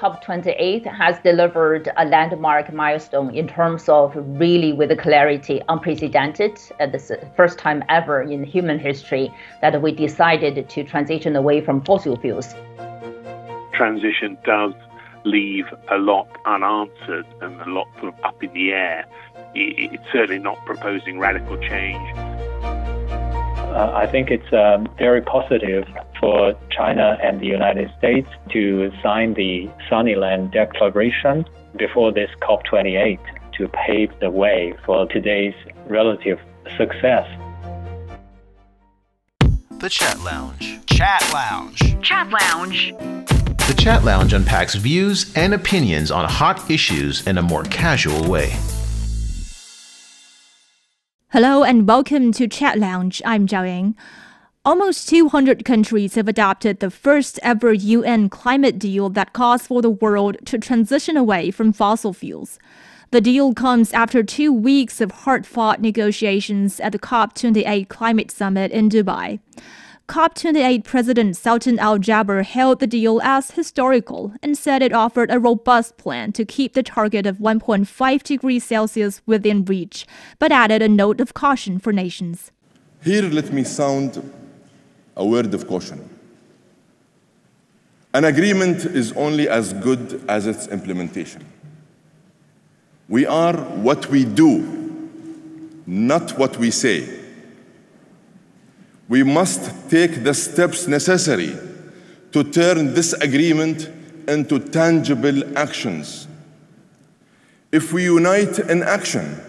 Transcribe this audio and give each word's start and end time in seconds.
COP28 0.00 0.86
has 0.86 1.18
delivered 1.18 1.90
a 1.98 2.06
landmark 2.06 2.72
milestone 2.72 3.34
in 3.34 3.46
terms 3.46 3.86
of 3.86 4.14
really, 4.16 4.72
with 4.72 4.90
a 4.90 4.96
clarity, 4.96 5.60
unprecedented. 5.68 6.58
Uh, 6.80 6.86
this 6.86 7.12
first 7.36 7.58
time 7.58 7.84
ever 7.90 8.22
in 8.22 8.42
human 8.42 8.78
history 8.78 9.30
that 9.60 9.82
we 9.82 9.92
decided 9.92 10.66
to 10.70 10.84
transition 10.84 11.36
away 11.36 11.60
from 11.60 11.82
fossil 11.82 12.16
fuels. 12.16 12.54
Transition 13.74 14.38
does 14.42 14.72
leave 15.24 15.66
a 15.90 15.98
lot 15.98 16.28
unanswered 16.46 17.26
and 17.42 17.60
a 17.60 17.68
lot 17.68 17.86
up 18.24 18.42
in 18.42 18.50
the 18.54 18.72
air. 18.72 19.04
It's 19.54 20.02
certainly 20.10 20.38
not 20.38 20.64
proposing 20.64 21.18
radical 21.18 21.58
change. 21.58 22.29
Uh, 23.70 23.92
I 23.94 24.08
think 24.08 24.32
it's 24.32 24.52
um, 24.52 24.88
very 24.98 25.22
positive 25.22 25.86
for 26.18 26.54
China 26.70 27.16
and 27.22 27.40
the 27.40 27.46
United 27.46 27.88
States 27.98 28.28
to 28.50 28.90
sign 29.00 29.34
the 29.34 29.70
Sunnyland 29.88 30.50
Declaration 30.50 31.44
before 31.76 32.10
this 32.12 32.28
COP28 32.42 33.20
to 33.52 33.68
pave 33.68 34.10
the 34.18 34.28
way 34.28 34.74
for 34.84 35.06
today's 35.06 35.54
relative 35.86 36.40
success. 36.76 37.28
The 39.78 39.88
Chat 39.88 40.18
Lounge. 40.20 40.84
Chat 40.86 41.30
Lounge. 41.32 42.02
Chat 42.02 42.28
Lounge. 42.28 42.92
The 43.68 43.74
Chat 43.78 44.02
Lounge 44.02 44.32
unpacks 44.32 44.74
views 44.74 45.32
and 45.36 45.54
opinions 45.54 46.10
on 46.10 46.28
hot 46.28 46.68
issues 46.68 47.24
in 47.28 47.38
a 47.38 47.42
more 47.42 47.62
casual 47.62 48.28
way. 48.28 48.52
Hello 51.32 51.62
and 51.62 51.86
welcome 51.86 52.32
to 52.32 52.48
Chat 52.48 52.76
Lounge. 52.76 53.22
I'm 53.24 53.46
Zhao 53.46 53.64
Ying. 53.64 53.94
Almost 54.64 55.08
200 55.08 55.64
countries 55.64 56.16
have 56.16 56.26
adopted 56.26 56.80
the 56.80 56.90
first 56.90 57.38
ever 57.40 57.72
UN 57.72 58.28
climate 58.28 58.80
deal 58.80 59.08
that 59.10 59.32
calls 59.32 59.68
for 59.68 59.80
the 59.80 59.90
world 59.90 60.38
to 60.46 60.58
transition 60.58 61.16
away 61.16 61.52
from 61.52 61.72
fossil 61.72 62.12
fuels. 62.12 62.58
The 63.12 63.20
deal 63.20 63.54
comes 63.54 63.92
after 63.92 64.24
two 64.24 64.52
weeks 64.52 65.00
of 65.00 65.12
hard 65.22 65.46
fought 65.46 65.80
negotiations 65.80 66.80
at 66.80 66.90
the 66.90 66.98
COP28 66.98 67.88
climate 67.88 68.32
summit 68.32 68.72
in 68.72 68.88
Dubai. 68.88 69.38
COP28 70.10 70.82
President 70.82 71.36
Sultan 71.36 71.78
Al 71.78 71.96
Jaber 71.96 72.42
hailed 72.42 72.80
the 72.80 72.88
deal 72.88 73.22
as 73.22 73.52
historical 73.52 74.34
and 74.42 74.58
said 74.58 74.82
it 74.82 74.92
offered 74.92 75.30
a 75.30 75.38
robust 75.38 75.96
plan 75.98 76.32
to 76.32 76.44
keep 76.44 76.72
the 76.72 76.82
target 76.82 77.26
of 77.26 77.36
1.5 77.36 78.22
degrees 78.24 78.64
Celsius 78.64 79.22
within 79.24 79.64
reach, 79.64 80.08
but 80.40 80.50
added 80.50 80.82
a 80.82 80.88
note 80.88 81.20
of 81.20 81.32
caution 81.32 81.78
for 81.78 81.92
nations. 81.92 82.50
Here, 83.04 83.22
let 83.22 83.52
me 83.52 83.62
sound 83.62 84.20
a 85.14 85.24
word 85.24 85.54
of 85.54 85.68
caution. 85.68 86.00
An 88.12 88.24
agreement 88.24 88.84
is 88.86 89.12
only 89.12 89.48
as 89.48 89.72
good 89.74 90.24
as 90.28 90.48
its 90.48 90.66
implementation. 90.66 91.44
We 93.08 93.26
are 93.26 93.56
what 93.56 94.08
we 94.08 94.24
do, 94.24 94.58
not 95.86 96.36
what 96.36 96.56
we 96.56 96.72
say. 96.72 97.19
We 99.10 99.24
must 99.24 99.90
take 99.90 100.22
the 100.22 100.32
steps 100.34 100.86
necessary 100.86 101.58
to 102.30 102.44
turn 102.44 102.94
this 102.94 103.12
agreement 103.14 103.90
into 104.28 104.60
tangible 104.60 105.58
actions. 105.58 106.28
If 107.72 107.92
we 107.92 108.04
unite 108.04 108.60
in 108.60 108.84
action, 108.84 109.40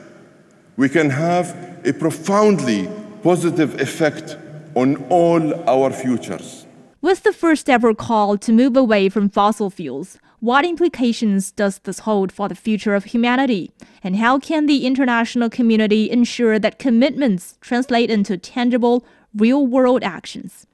we 0.78 0.89
can 0.89 1.12
have 1.12 1.56
a 1.86 1.94
profoundly 1.94 2.89
positive 3.22 3.80
effect 3.80 4.36
on 4.73 4.95
all 5.09 5.54
our 5.70 5.92
futures. 5.92 6.66
With 7.00 7.22
the 7.22 7.34
first 7.34 7.70
ever 7.70 7.94
call 7.94 8.39
to 8.39 8.52
move 8.52 8.76
away 8.76 9.09
from 9.09 9.30
fossil 9.30 9.70
fuels, 9.70 10.17
what 10.39 10.66
implications 10.66 11.52
does 11.52 11.78
this 11.84 12.00
hold 12.00 12.32
for 12.32 12.50
the 12.50 12.56
future 12.56 12.95
of 12.95 13.06
humanity? 13.06 13.70
And 14.04 14.16
how 14.16 14.39
can 14.39 14.66
the 14.66 14.88
international 14.88 15.52
community 15.52 16.09
ensure 16.09 16.58
that 16.58 16.80
commitments 16.80 17.60
translate 17.61 18.10
into 18.10 18.39
tangible, 18.39 19.05
real 19.36 19.65
world 19.65 20.03
actions? 20.03 20.67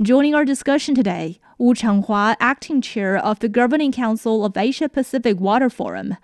Joining 0.00 0.34
our 0.34 0.44
discussion 0.44 0.94
today, 0.94 1.38
Wu 1.58 1.74
Changhua, 1.74 2.36
acting 2.40 2.80
chair 2.80 3.16
of 3.16 3.38
the 3.38 3.48
Governing 3.48 3.92
Council 3.92 4.44
of 4.44 4.56
Asia 4.56 4.88
Pacific 4.88 5.38
Water 5.38 5.70
Forum, 5.70 6.16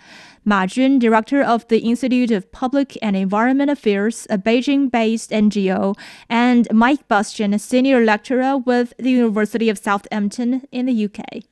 Ma 0.48 0.64
Jun, 0.64 0.98
director 0.98 1.42
of 1.42 1.68
the 1.68 1.80
Institute 1.80 2.30
of 2.30 2.50
Public 2.52 2.96
and 3.02 3.14
Environment 3.14 3.70
Affairs, 3.70 4.26
a 4.30 4.38
Beijing 4.38 4.90
based 4.90 5.30
NGO, 5.30 5.94
and 6.30 6.66
Mike 6.72 7.06
Bastin, 7.06 7.60
senior 7.60 8.02
lecturer 8.02 8.56
with 8.56 8.94
the 8.98 9.10
University 9.10 9.68
of 9.68 9.76
Southampton 9.76 10.66
in 10.72 10.86
the 10.86 11.04
UK. 11.04 11.44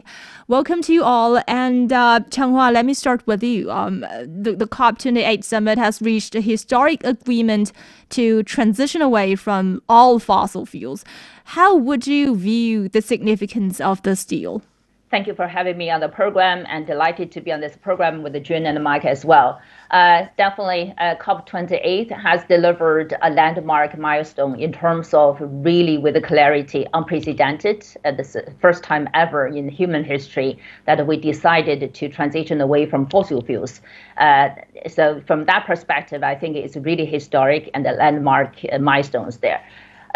Welcome 0.48 0.80
to 0.80 0.94
you 0.94 1.04
all. 1.04 1.42
And 1.46 1.92
uh, 1.92 2.20
Changhua, 2.30 2.72
let 2.72 2.86
me 2.86 2.94
start 2.94 3.26
with 3.26 3.42
you. 3.42 3.70
Um, 3.70 4.00
the, 4.00 4.54
the 4.56 4.66
COP28 4.66 5.44
summit 5.44 5.76
has 5.76 6.00
reached 6.00 6.34
a 6.34 6.40
historic 6.40 7.04
agreement 7.04 7.72
to 8.10 8.44
transition 8.44 9.02
away 9.02 9.34
from 9.34 9.82
all 9.90 10.18
fossil 10.18 10.64
fuels. 10.64 11.04
How 11.44 11.76
would 11.76 12.06
you 12.06 12.34
view 12.34 12.88
the 12.88 13.02
significance 13.02 13.78
of 13.78 14.00
this 14.04 14.24
deal? 14.24 14.62
Thank 15.09 15.28
you 15.28 15.34
for 15.37 15.47
having 15.47 15.78
me 15.78 15.89
on 15.89 16.00
the 16.00 16.09
program 16.09 16.67
and 16.69 16.84
delighted 16.84 17.31
to 17.33 17.41
be 17.41 17.53
on 17.53 17.61
this 17.61 17.77
program 17.77 18.25
with 18.25 18.43
Jun 18.43 18.67
and 18.67 18.83
Mike 18.83 19.05
as 19.05 19.25
well. 19.25 19.61
Uh, 19.93 20.27
definitely, 20.37 20.93
uh, 20.99 21.15
COP28 21.21 22.11
has 22.11 22.43
delivered 22.47 23.15
a 23.22 23.31
landmark 23.31 23.97
milestone 23.97 24.59
in 24.59 24.72
terms 24.72 25.15
of 25.15 25.39
really, 25.41 25.97
with 25.97 26.21
clarity, 26.25 26.87
unprecedented. 26.93 27.87
Uh, 28.05 28.11
this 28.11 28.37
first 28.61 28.83
time 28.83 29.09
ever 29.15 29.47
in 29.47 29.69
human 29.69 30.03
history 30.03 30.59
that 30.87 31.06
we 31.06 31.17
decided 31.17 31.94
to 31.94 32.09
transition 32.09 32.61
away 32.61 32.84
from 32.84 33.06
fossil 33.06 33.41
fuels. 33.43 33.81
Uh, 34.17 34.49
so, 34.88 35.23
from 35.25 35.44
that 35.44 35.67
perspective, 35.67 36.25
I 36.25 36.34
think 36.34 36.56
it's 36.56 36.77
really 36.77 37.06
historic 37.06 37.71
and 37.75 37.87
the 37.87 37.93
landmark 37.93 38.56
uh, 38.73 38.78
milestones 38.81 39.37
there. 39.37 39.62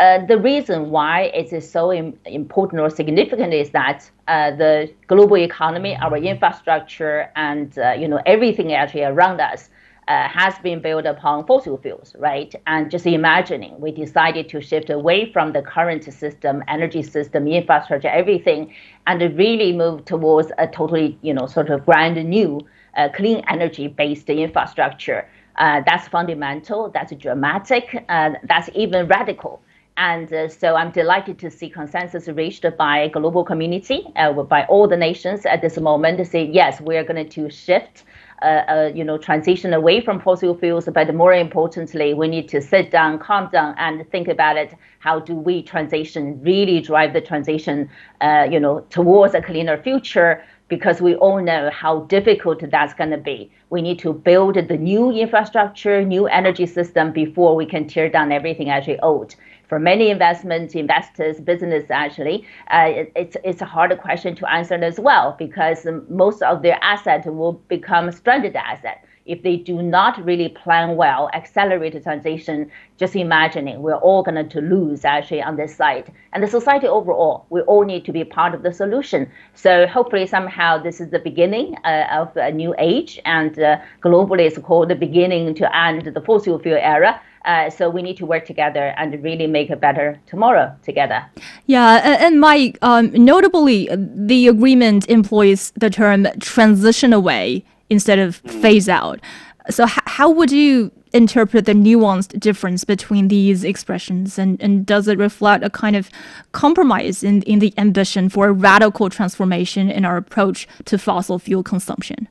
Uh, 0.00 0.25
the 0.25 0.38
reason 0.38 0.91
why 0.91 1.25
it 1.34 1.53
is 1.53 1.71
so 1.71 1.93
Im- 1.93 2.19
important 2.25 2.81
or 2.81 2.88
significant 2.88 3.53
is 3.53 3.69
that 3.71 4.11
uh, 4.28 4.50
the 4.56 4.91
global 5.09 5.37
economy, 5.37 5.94
our 6.00 6.16
infrastructure, 6.16 7.31
and 7.37 7.78
uh, 7.78 7.93
you 7.93 8.09
know 8.09 8.19
everything 8.25 8.72
actually 8.72 9.05
around 9.05 9.43
us 9.43 9.69
uh, 10.09 10.27
has 10.27 10.59
been 10.60 10.81
built 10.81 11.05
upon 11.05 11.47
fossil 11.47 11.77
fuels, 11.77 12.16
right? 12.19 12.55
And 12.66 12.91
just 12.91 13.06
imagining, 13.06 13.78
we 13.78 13.93
decided 13.93 14.49
to 14.49 14.62
shift 14.62 14.89
away 14.89 15.31
from 15.34 15.53
the 15.53 15.60
current 15.60 16.05
system, 16.05 16.65
energy 16.66 17.03
system, 17.03 17.47
infrastructure, 17.47 18.09
everything, 18.09 18.72
and 19.06 19.21
really 19.37 19.71
move 19.71 20.06
towards 20.06 20.50
a 20.56 20.66
totally, 20.66 21.19
you 21.21 21.34
know, 21.34 21.47
sort 21.47 21.69
of 21.69 21.84
brand 21.84 22.16
new 22.25 22.66
uh, 22.97 23.10
clean 23.15 23.44
energy-based 23.49 24.31
infrastructure. 24.31 25.28
that's 25.59 26.09
fundamental. 26.09 26.89
That's 26.89 27.12
dramatic. 27.16 28.03
that's 28.09 28.71
even 28.75 29.06
radical. 29.06 29.60
And 30.00 30.33
uh, 30.33 30.49
so 30.49 30.77
I'm 30.77 30.91
delighted 30.93 31.38
to 31.41 31.50
see 31.50 31.69
consensus 31.69 32.27
reached 32.27 32.65
by 32.78 33.09
global 33.09 33.44
community, 33.44 34.06
uh, 34.16 34.33
by 34.33 34.65
all 34.65 34.88
the 34.88 34.97
nations 34.97 35.44
at 35.44 35.61
this 35.61 35.78
moment 35.78 36.16
to 36.16 36.25
say, 36.25 36.43
yes, 36.43 36.81
we 36.81 36.97
are 36.97 37.05
going 37.05 37.28
to 37.28 37.50
shift, 37.50 38.05
uh, 38.41 38.44
uh, 38.47 38.93
you 38.94 39.05
know, 39.05 39.19
transition 39.19 39.75
away 39.75 40.00
from 40.00 40.19
fossil 40.19 40.56
fuels. 40.56 40.89
But 40.91 41.15
more 41.15 41.34
importantly, 41.34 42.15
we 42.15 42.28
need 42.28 42.49
to 42.49 42.62
sit 42.62 42.91
down, 42.91 43.19
calm 43.19 43.50
down, 43.53 43.75
and 43.77 44.10
think 44.10 44.28
about 44.28 44.56
it. 44.56 44.75
How 45.00 45.21
do 45.21 45.34
we 45.34 45.62
transition, 45.62 46.41
really 46.43 46.81
drive 46.81 47.12
the 47.12 47.21
transition, 47.21 47.91
uh, 48.22 48.49
you 48.50 48.59
know, 48.59 48.81
towards 48.89 49.34
a 49.34 49.43
cleaner 49.43 49.83
future? 49.83 50.43
Because 50.69 51.03
we 51.03 51.15
all 51.16 51.43
know 51.43 51.69
how 51.71 52.05
difficult 52.05 52.62
that's 52.71 52.94
going 52.94 53.10
to 53.10 53.19
be. 53.19 53.50
We 53.69 53.83
need 53.83 53.99
to 53.99 54.15
build 54.15 54.55
the 54.55 54.78
new 54.78 55.10
infrastructure, 55.10 56.03
new 56.03 56.27
energy 56.27 56.65
system 56.65 57.12
before 57.12 57.55
we 57.55 57.66
can 57.66 57.87
tear 57.87 58.09
down 58.09 58.33
everything 58.33 58.71
actually 58.71 58.99
old 59.00 59.34
for 59.70 59.78
many 59.78 60.10
investment 60.10 60.75
investors, 60.75 61.41
business 61.41 61.91
actually, 61.91 62.44
uh, 62.70 62.88
it, 62.88 63.12
it's 63.16 63.36
it's 63.44 63.62
a 63.62 63.64
harder 63.64 63.97
question 63.97 64.34
to 64.34 64.53
answer 64.53 64.75
as 64.75 64.98
well 65.00 65.36
because 65.38 65.86
most 66.08 66.42
of 66.42 66.62
their 66.62 66.78
asset 66.83 67.24
will 67.24 67.53
become 67.68 68.10
stranded 68.12 68.56
asset 68.56 69.04
if 69.30 69.42
they 69.42 69.56
do 69.56 69.80
not 69.80 70.22
really 70.24 70.48
plan 70.48 70.97
well, 70.97 71.30
accelerate 71.32 71.92
the 71.92 72.00
transition. 72.00 72.71
Just 72.98 73.15
imagining 73.16 73.80
we're 73.80 74.03
all 74.09 74.22
going 74.22 74.48
to 74.48 74.60
lose 74.60 75.04
actually 75.04 75.42
on 75.42 75.56
this 75.56 75.74
side, 75.74 76.12
and 76.32 76.42
the 76.42 76.48
society 76.48 76.86
overall, 76.86 77.47
we 77.48 77.60
all 77.62 77.84
need 77.84 78.04
to 78.04 78.12
be 78.12 78.24
part 78.24 78.54
of 78.54 78.62
the 78.62 78.72
solution. 78.72 79.30
So 79.54 79.86
hopefully 79.86 80.27
somehow 80.27 80.82
this 80.82 81.00
is 81.00 81.10
the 81.10 81.18
beginning 81.18 81.77
uh, 81.84 82.06
of 82.21 82.36
a 82.36 82.50
new 82.50 82.74
age, 82.78 83.21
and 83.24 83.59
uh, 83.59 83.78
globally 84.03 84.47
it's 84.48 84.59
called 84.59 84.88
the 84.91 84.97
beginning 84.97 85.54
to 85.54 85.76
end 85.76 86.03
the 86.15 86.21
fossil 86.21 86.59
fuel 86.59 86.78
era. 86.80 87.21
Uh, 87.44 87.71
so 87.71 87.88
we 87.88 88.03
need 88.03 88.18
to 88.18 88.26
work 88.26 88.44
together 88.44 88.92
and 88.98 89.22
really 89.24 89.47
make 89.47 89.71
a 89.71 89.76
better 89.76 90.21
tomorrow 90.26 90.76
together. 90.83 91.24
Yeah, 91.66 92.18
and 92.21 92.38
Mike, 92.38 92.76
um, 92.83 93.10
notably, 93.12 93.88
the 93.97 94.48
agreement 94.48 95.09
employs 95.09 95.72
the 95.74 95.88
term 95.88 96.26
transition 96.41 97.15
away 97.15 97.65
instead 97.91 98.19
of 98.19 98.37
phase 98.37 98.89
out. 98.89 99.21
So, 99.69 99.84
h- 99.84 99.98
how 100.07 100.31
would 100.31 100.51
you 100.51 100.91
interpret 101.13 101.66
the 101.66 101.72
nuanced 101.72 102.39
difference 102.41 102.84
between 102.84 103.28
these 103.28 103.65
expressions? 103.65 104.39
And, 104.39 104.60
and 104.63 104.87
does 104.87 105.09
it 105.09 105.19
reflect 105.19 105.65
a 105.65 105.71
kind 105.71 105.97
of 105.97 106.09
compromise 106.53 107.22
in, 107.22 107.42
in 107.42 107.59
the 107.59 107.75
ambition 107.77 108.28
for 108.28 108.48
a 108.48 108.53
radical 108.53 109.10
transformation 109.10 109.91
in 109.91 110.04
our 110.04 110.16
approach 110.16 110.66
to 110.87 110.97
fossil 110.97 111.39
fuel 111.39 111.63
consumption? 111.63 112.28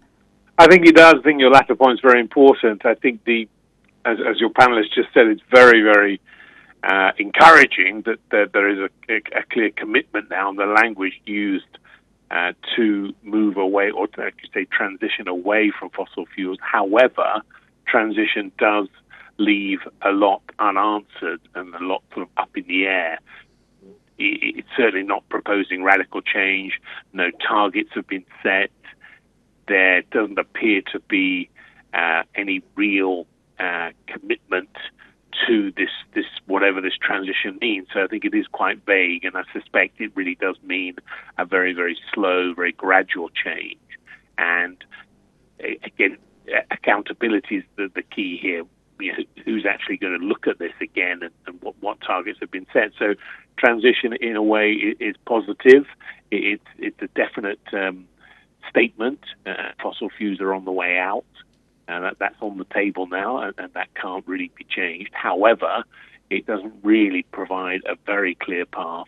I 0.58 0.68
think 0.68 0.88
it 0.88 0.96
does. 0.96 1.16
I 1.20 1.22
think 1.22 1.40
your 1.40 1.52
latter 1.52 1.76
point 1.76 1.94
is 1.94 2.02
very 2.02 2.20
important. 2.20 2.86
I 2.86 2.96
think 2.96 3.24
the, 3.26 3.48
as, 4.06 4.18
as 4.28 4.40
your 4.40 4.50
panelists 4.50 4.94
just 4.94 5.14
said, 5.14 5.28
it's 5.28 5.42
very, 5.52 5.82
very 5.82 6.20
uh, 6.84 7.12
encouraging 7.18 8.02
that, 8.06 8.20
that 8.32 8.54
there 8.54 8.70
is 8.70 8.90
a, 9.10 9.16
a, 9.38 9.44
clear 9.52 9.70
commitment 9.72 10.30
now 10.30 10.50
in 10.50 10.56
the 10.56 10.66
language 10.66 11.22
used 11.26 11.79
uh, 12.32 12.54
to 12.76 13.14
move 13.24 13.58
away 13.58 13.90
or 13.92 14.08
to 14.08 14.32
say 14.54 14.66
transition 14.66 15.28
away 15.28 15.72
from 15.78 15.90
fossil 15.90 16.26
fuels. 16.34 16.58
However, 16.62 17.42
transition 17.88 18.52
does 18.58 18.88
leave 19.38 19.80
a 20.02 20.12
lot 20.12 20.42
unanswered 20.60 21.42
and 21.56 21.74
a 21.74 21.84
lot 21.84 22.04
sort 22.14 22.28
of 22.28 22.30
up 22.38 22.56
in 22.56 22.66
the 22.68 22.86
air. 22.86 23.20
It's 24.18 24.68
certainly 24.76 25.06
not 25.06 25.28
proposing 25.30 25.84
radical 25.84 26.22
change. 26.22 26.80
No 27.14 27.32
targets 27.48 27.92
have 27.96 28.06
been 28.06 28.26
set. 28.44 28.70
There 29.68 30.02
doesn't 30.12 30.38
appear 30.38 30.82
to 30.92 31.00
be 31.00 31.50
uh, 31.94 32.24
any 32.36 32.62
real 32.76 33.28
uh, 33.60 33.92
commitment 34.08 34.76
to 35.48 35.72
this 35.76 35.90
this 36.14 36.26
whatever 36.46 36.82
this 36.82 36.98
transition 37.02 37.58
means. 37.62 37.88
So 37.94 38.04
I 38.04 38.08
think 38.08 38.26
it 38.26 38.34
is 38.34 38.48
quite 38.48 38.86
vague, 38.86 39.26
and 39.26 39.36
I 39.36 39.44
suspect 39.54 40.02
it 40.02 40.12
really 40.16 40.36
does 40.36 40.58
mean 40.64 40.96
a 41.38 41.46
very 41.46 41.74
very 41.74 41.98
slow, 42.14 42.54
very 42.54 42.72
gradual 42.72 43.30
change. 43.30 43.78
And 44.38 44.78
again, 45.84 46.18
accountability 46.72 47.58
is 47.58 47.64
the, 47.76 47.90
the 47.94 48.02
key 48.02 48.38
here. 48.42 48.64
You 49.00 49.14
know, 49.14 49.24
who's 49.46 49.66
actually 49.66 49.96
going 49.98 50.20
to 50.20 50.26
look 50.26 50.46
at 50.46 50.60
this 50.60 50.74
again, 50.82 51.24
and, 51.24 51.32
and 51.48 51.62
what, 51.62 51.76
what 51.80 52.02
targets 52.02 52.40
have 52.42 52.52
been 52.52 52.68
set? 52.74 52.92
So 53.00 53.16
transition, 53.58 54.14
in 54.14 54.36
a 54.36 54.44
way, 54.44 54.72
is, 54.72 55.16
positive. 55.26 55.86
It's 56.32 56.64
it's 56.78 57.02
a 57.02 57.08
definite 57.08 57.62
um, 57.72 58.08
statement. 58.70 59.22
Uh, 59.46 59.72
fossil 59.82 60.10
fuels 60.10 60.42
are 60.42 60.54
on 60.54 60.66
the 60.66 60.72
way 60.72 60.98
out 60.98 61.26
and 61.90 62.04
that, 62.04 62.20
that's 62.20 62.36
on 62.40 62.58
the 62.58 62.66
table 62.66 63.08
now, 63.08 63.40
and, 63.40 63.54
and 63.58 63.74
that 63.74 63.94
can't 63.96 64.26
really 64.28 64.52
be 64.56 64.64
changed. 64.64 65.10
However, 65.12 65.84
it 66.30 66.46
doesn't 66.46 66.74
really 66.84 67.24
provide 67.24 67.82
a 67.86 67.96
very 68.06 68.36
clear 68.36 68.66
path, 68.66 69.08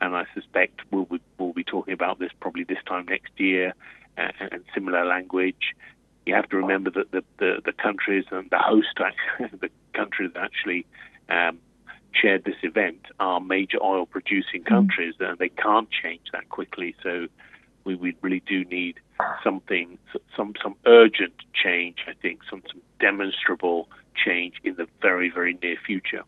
and 0.00 0.16
I 0.16 0.24
suspect 0.34 0.80
we'll 0.90 1.04
be, 1.04 1.20
we'll 1.38 1.52
be 1.52 1.62
talking 1.62 1.92
about 1.92 2.18
this 2.18 2.30
probably 2.40 2.64
this 2.64 2.78
time 2.86 3.06
next 3.06 3.32
year, 3.36 3.74
uh, 4.16 4.28
and 4.40 4.64
similar 4.74 5.04
language. 5.04 5.74
You 6.24 6.34
have 6.34 6.48
to 6.48 6.56
remember 6.56 6.90
that 6.90 7.10
the, 7.10 7.22
the, 7.38 7.60
the 7.64 7.72
countries 7.72 8.24
and 8.30 8.48
the 8.48 8.58
host, 8.58 8.98
the 9.38 9.70
countries 9.92 10.30
that 10.34 10.42
actually 10.42 10.86
um, 11.28 11.58
shared 12.12 12.44
this 12.44 12.56
event 12.62 13.00
are 13.20 13.40
major 13.40 13.78
oil 13.82 14.06
producing 14.06 14.62
mm-hmm. 14.62 14.74
countries, 14.74 15.14
and 15.20 15.38
they 15.38 15.50
can't 15.50 15.90
change 15.90 16.22
that 16.32 16.48
quickly. 16.48 16.94
So 17.02 17.26
we, 17.84 17.94
we 17.94 18.16
really 18.22 18.42
do 18.46 18.64
need 18.64 19.00
something, 19.42 19.98
some 20.36 20.54
some 20.62 20.74
urgent 20.86 21.34
change. 21.52 21.98
I 22.08 22.14
think 22.20 22.40
some 22.48 22.62
some 22.70 22.82
demonstrable 23.00 23.88
change 24.14 24.54
in 24.64 24.74
the 24.76 24.86
very 25.00 25.30
very 25.30 25.58
near 25.62 25.76
future. 25.86 26.22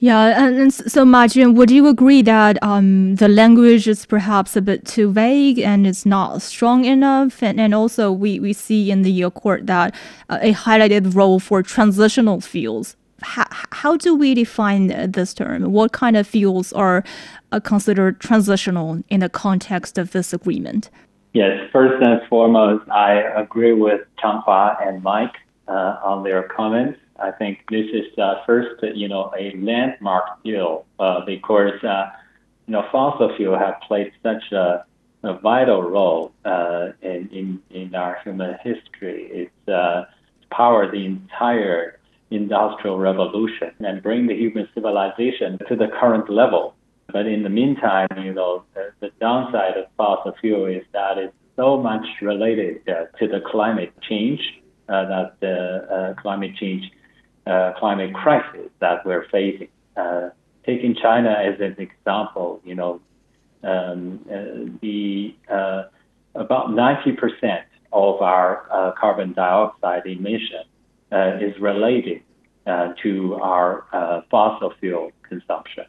Yeah, 0.00 0.44
and, 0.44 0.56
and 0.56 0.72
so 0.72 1.04
Ma 1.04 1.26
Jun, 1.26 1.54
would 1.54 1.72
you 1.72 1.88
agree 1.88 2.22
that 2.22 2.62
um, 2.62 3.16
the 3.16 3.26
language 3.26 3.88
is 3.88 4.06
perhaps 4.06 4.54
a 4.54 4.62
bit 4.62 4.86
too 4.86 5.10
vague 5.10 5.58
and 5.58 5.88
it's 5.88 6.06
not 6.06 6.40
strong 6.40 6.84
enough? 6.84 7.42
And, 7.42 7.60
and 7.60 7.74
also, 7.74 8.12
we, 8.12 8.38
we 8.38 8.52
see 8.52 8.92
in 8.92 9.02
the 9.02 9.22
accord 9.22 9.66
that 9.66 9.96
uh, 10.30 10.38
a 10.40 10.54
highlighted 10.54 11.16
role 11.16 11.40
for 11.40 11.64
transitional 11.64 12.40
fuels. 12.40 12.94
How, 13.22 13.46
how 13.72 13.96
do 13.96 14.14
we 14.14 14.34
define 14.34 14.88
this 15.10 15.34
term? 15.34 15.72
What 15.72 15.92
kind 15.92 16.16
of 16.16 16.26
fuels 16.26 16.72
are 16.72 17.04
uh, 17.52 17.60
considered 17.60 18.20
transitional 18.20 19.02
in 19.08 19.20
the 19.20 19.28
context 19.28 19.98
of 19.98 20.12
this 20.12 20.32
agreement? 20.32 20.90
Yes, 21.32 21.68
first 21.72 22.02
and 22.02 22.20
foremost, 22.28 22.88
I 22.90 23.12
agree 23.36 23.72
with 23.72 24.00
Changhua 24.22 24.86
and 24.86 25.02
Mike 25.02 25.34
uh, 25.66 25.98
on 26.02 26.22
their 26.24 26.44
comments. 26.44 26.98
I 27.18 27.32
think 27.32 27.64
this 27.70 27.86
is 27.92 28.16
uh, 28.18 28.36
first, 28.46 28.82
you 28.94 29.08
know, 29.08 29.32
a 29.38 29.54
landmark 29.56 30.42
deal 30.44 30.86
uh, 30.98 31.24
because, 31.24 31.82
uh, 31.82 32.10
you 32.66 32.72
know, 32.72 32.86
fossil 32.92 33.34
fuel 33.36 33.58
have 33.58 33.80
played 33.86 34.12
such 34.22 34.52
a, 34.52 34.84
a 35.24 35.38
vital 35.40 35.82
role 35.82 36.32
in, 37.02 37.28
in, 37.32 37.60
in 37.70 37.94
our 37.94 38.18
human 38.22 38.56
history. 38.62 39.50
It's 39.66 40.06
powered 40.50 40.92
the 40.92 41.04
entire 41.04 41.97
industrial 42.30 42.98
revolution 42.98 43.70
and 43.80 44.02
bring 44.02 44.26
the 44.26 44.34
human 44.34 44.68
civilization 44.74 45.58
to 45.68 45.76
the 45.76 45.88
current 46.00 46.28
level. 46.30 46.74
But 47.12 47.26
in 47.26 47.42
the 47.42 47.48
meantime, 47.48 48.08
you 48.22 48.34
know, 48.34 48.64
the, 48.74 48.90
the 49.00 49.10
downside 49.20 49.76
of 49.78 49.86
fossil 49.96 50.34
fuel 50.40 50.66
is 50.66 50.84
that 50.92 51.16
it's 51.16 51.34
so 51.56 51.80
much 51.80 52.06
related 52.20 52.86
uh, 52.88 53.06
to 53.18 53.26
the 53.26 53.40
climate 53.50 53.92
change, 54.02 54.40
uh, 54.88 55.04
that 55.06 55.40
the 55.40 56.14
uh, 56.16 56.20
climate 56.20 56.54
change, 56.56 56.90
uh, 57.46 57.72
climate 57.78 58.14
crisis 58.14 58.70
that 58.80 59.04
we're 59.06 59.26
facing. 59.30 59.68
Uh, 59.96 60.28
taking 60.64 60.94
China 60.94 61.30
as 61.30 61.58
an 61.60 61.76
example, 61.78 62.60
you 62.64 62.74
know, 62.74 63.00
um, 63.64 64.20
uh, 64.30 64.70
the 64.82 65.34
about 66.34 66.68
90% 66.68 67.62
of 67.92 68.20
our 68.20 68.94
carbon 69.00 69.32
dioxide 69.32 70.06
emission 70.06 70.62
is 71.12 71.58
related 71.60 72.22
to 73.02 73.34
our 73.42 74.24
fossil 74.30 74.72
fuel 74.80 75.10
consumption 75.28 75.84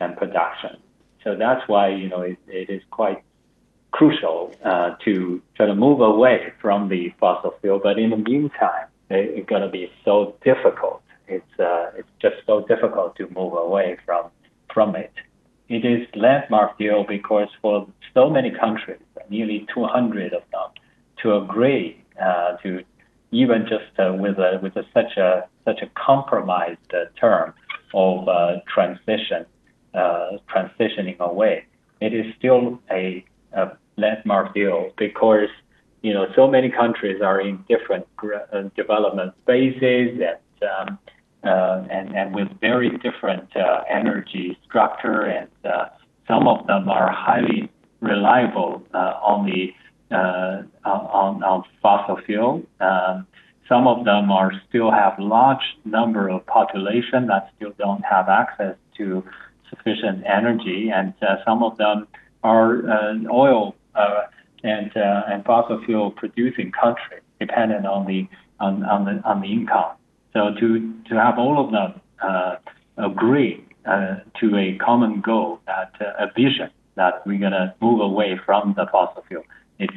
and 0.00 0.16
production. 0.16 0.76
So 1.24 1.36
that's 1.36 1.66
why 1.68 1.88
you 1.88 2.08
know 2.08 2.22
it, 2.22 2.38
it 2.46 2.70
is 2.70 2.82
quite 2.90 3.22
crucial 3.90 4.54
uh, 4.64 4.94
to 5.04 5.42
try 5.56 5.66
to 5.66 5.74
move 5.74 6.00
away 6.00 6.52
from 6.60 6.88
the 6.88 7.12
fossil 7.18 7.54
fuel. 7.60 7.80
But 7.82 7.98
in 7.98 8.10
the 8.10 8.16
meantime, 8.16 8.86
it, 9.10 9.38
it's 9.38 9.48
going 9.48 9.62
to 9.62 9.68
be 9.68 9.90
so 10.04 10.36
difficult. 10.44 11.02
It's 11.26 11.58
uh, 11.58 11.90
it's 11.96 12.08
just 12.20 12.36
so 12.46 12.64
difficult 12.66 13.16
to 13.16 13.28
move 13.28 13.54
away 13.54 13.98
from 14.04 14.30
from 14.72 14.96
it. 14.96 15.12
It 15.68 15.84
is 15.84 16.06
landmark 16.14 16.78
deal 16.78 17.04
because 17.04 17.48
for 17.60 17.86
so 18.14 18.30
many 18.30 18.50
countries, 18.50 19.00
nearly 19.28 19.66
200 19.74 20.32
of 20.32 20.42
them, 20.50 20.70
to 21.22 21.36
agree 21.36 22.02
uh, 22.22 22.56
to 22.62 22.82
even 23.30 23.62
just 23.62 23.98
uh, 23.98 24.12
with 24.14 24.38
a, 24.38 24.58
with 24.62 24.76
a, 24.76 24.84
such 24.94 25.16
a 25.16 25.46
such 25.64 25.82
a 25.82 25.86
compromised 25.94 26.94
uh, 26.94 27.04
term 27.20 27.52
of 27.94 28.28
uh, 28.28 28.56
transition 28.72 29.44
uh, 29.94 30.30
transitioning 30.54 31.18
away, 31.18 31.64
it 32.00 32.14
is 32.14 32.26
still 32.38 32.80
a, 32.90 33.24
a, 33.52 33.70
landmark 33.96 34.54
deal 34.54 34.92
because 34.96 35.48
you 36.02 36.14
know 36.14 36.26
so 36.36 36.46
many 36.46 36.70
countries 36.70 37.20
are 37.20 37.40
in 37.40 37.64
different 37.68 38.06
uh, 38.22 38.62
development 38.76 39.34
phases 39.44 40.20
and 40.20 40.70
um, 40.70 40.98
uh, 41.42 41.82
and 41.90 42.14
and 42.16 42.34
with 42.34 42.48
very 42.60 42.90
different 42.98 43.50
energy 43.90 44.56
structure 44.64 45.22
and 45.22 45.48
some 46.28 46.46
of 46.46 46.64
them 46.68 46.88
are 46.88 47.10
highly 47.10 47.68
reliable 48.00 48.82
on 48.94 49.44
the 49.46 49.72
on, 50.10 51.42
on 51.42 51.64
fossil 51.82 52.18
fuel. 52.24 52.62
Um, 52.80 53.26
some 53.68 53.86
of 53.86 54.04
them 54.04 54.30
are 54.30 54.52
still 54.68 54.90
have 54.90 55.18
large 55.18 55.76
number 55.84 56.28
of 56.28 56.46
population 56.46 57.26
that 57.26 57.52
still 57.56 57.72
don't 57.78 58.02
have 58.02 58.28
access 58.28 58.76
to 58.96 59.22
sufficient 59.68 60.24
energy, 60.26 60.90
and 60.94 61.12
uh, 61.22 61.36
some 61.44 61.62
of 61.62 61.76
them 61.76 62.08
are 62.42 62.88
uh, 62.88 63.14
oil 63.30 63.74
uh, 63.94 64.22
and 64.64 64.90
and 64.94 65.44
fossil 65.44 65.82
fuel 65.84 66.10
producing 66.10 66.72
country, 66.72 67.18
dependent 67.40 67.86
on 67.86 68.06
the 68.06 68.26
on, 68.58 68.82
on 68.84 69.04
the 69.04 69.22
on 69.28 69.40
the 69.42 69.52
income. 69.52 69.92
So 70.32 70.54
to 70.58 70.94
to 71.08 71.14
have 71.14 71.38
all 71.38 71.64
of 71.64 71.70
them 71.70 72.00
agree 72.96 73.64
to 73.84 74.56
a 74.56 74.78
common 74.78 75.20
goal, 75.20 75.60
that 75.66 75.92
a 76.00 76.26
vision 76.34 76.70
that 76.96 77.26
we're 77.26 77.38
gonna 77.38 77.74
move 77.80 78.00
away 78.00 78.38
from 78.44 78.74
the 78.76 78.86
fossil 78.90 79.24
fuel, 79.28 79.44
it's 79.78 79.94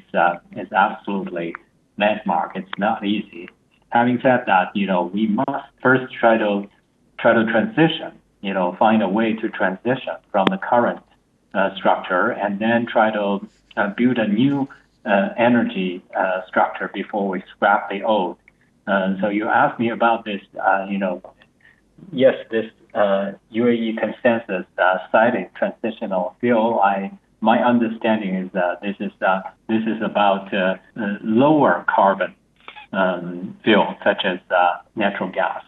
it's 0.52 0.72
absolutely 0.72 1.56
landmark. 1.98 2.56
It's 2.56 2.72
not 2.78 3.06
easy. 3.06 3.50
Having 3.90 4.20
said 4.22 4.44
that, 4.48 4.76
you 4.76 4.88
know, 4.88 5.04
we 5.04 5.28
must 5.28 5.66
first 5.82 6.14
try 6.14 6.38
to 6.38 6.68
try 7.20 7.34
to 7.34 7.46
transition 7.46 8.14
you 8.42 8.54
know, 8.54 8.76
find 8.78 9.02
a 9.02 9.08
way 9.08 9.34
to 9.34 9.50
transition 9.50 10.16
from 10.32 10.48
the 10.50 10.58
current 10.58 11.00
uh, 11.54 11.76
structure 11.76 12.32
and 12.32 12.60
then 12.60 12.86
try 12.86 13.12
to 13.12 13.48
uh, 13.78 13.88
build 13.96 14.18
a 14.18 14.28
new 14.28 14.68
uh, 15.06 15.30
energy 15.38 16.04
uh, 16.16 16.42
structure 16.48 16.90
before 16.94 17.30
we 17.30 17.44
scrap 17.56 17.90
the 17.90 18.04
old. 18.04 18.38
Uh, 18.88 19.16
so 19.22 19.30
you 19.30 19.48
asked 19.48 19.80
me 19.80 19.90
about 19.90 20.26
this, 20.26 20.42
uh, 20.60 20.86
you 20.90 20.98
know, 20.98 21.22
yes, 22.12 22.36
this 22.50 22.66
UAE 22.96 23.98
consensus 23.98 24.66
cited 25.12 25.50
transitional 25.56 26.36
fuel. 26.40 26.80
I 26.84 27.12
my 27.42 27.60
understanding 27.60 28.36
is 28.36 28.50
that 28.54 28.82
this 28.82 28.96
is 29.00 29.12
this 29.68 29.84
is 29.84 30.02
about 30.04 30.50
lower 31.24 31.86
carbon 31.94 32.34
um, 32.94 33.58
fuel 33.64 33.96
such 34.04 34.24
as 34.26 34.40
natural 34.96 35.30
gas 35.32 35.64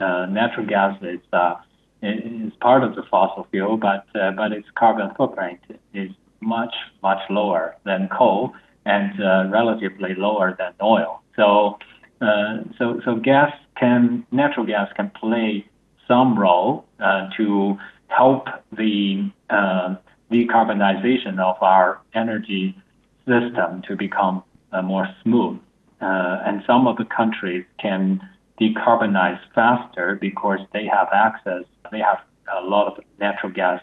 uh, 0.00 0.26
natural 0.26 0.66
gas 0.66 0.96
is 1.02 1.20
uh, 1.32 1.54
is 2.02 2.52
part 2.60 2.84
of 2.84 2.94
the 2.94 3.02
fossil 3.10 3.46
fuel, 3.50 3.76
but 3.76 4.06
uh, 4.14 4.30
but 4.32 4.52
its 4.52 4.68
carbon 4.76 5.10
footprint 5.16 5.60
is 5.92 6.10
much 6.40 6.74
much 7.02 7.18
lower 7.30 7.76
than 7.84 8.08
coal 8.08 8.52
and 8.86 9.20
uh, 9.20 9.48
relatively 9.50 10.14
lower 10.14 10.54
than 10.58 10.72
oil. 10.82 11.20
So 11.36 11.78
uh, 12.20 12.58
so 12.78 13.00
so 13.04 13.16
gas 13.16 13.52
can 13.76 14.24
natural 14.30 14.66
gas 14.66 14.88
can 14.94 15.10
play 15.10 15.66
some 16.06 16.38
role 16.38 16.84
uh, 17.00 17.28
to 17.36 17.76
help 18.06 18.46
the 18.76 19.30
uh, 19.50 19.96
decarbonization 20.30 21.38
of 21.38 21.56
our 21.62 22.00
energy 22.14 22.76
system 23.26 23.82
to 23.88 23.96
become 23.96 24.42
uh, 24.72 24.82
more 24.82 25.08
smooth. 25.22 25.58
and 26.00 26.62
some 26.66 26.86
of 26.86 26.96
the 26.96 27.04
countries 27.04 27.64
can 27.78 28.20
decarbonize 28.60 29.40
faster 29.54 30.16
because 30.20 30.60
they 30.72 30.86
have 30.86 31.08
access, 31.12 31.64
they 31.90 31.98
have 31.98 32.20
a 32.56 32.62
lot 32.64 32.86
of 32.86 33.04
natural 33.18 33.52
gas 33.52 33.80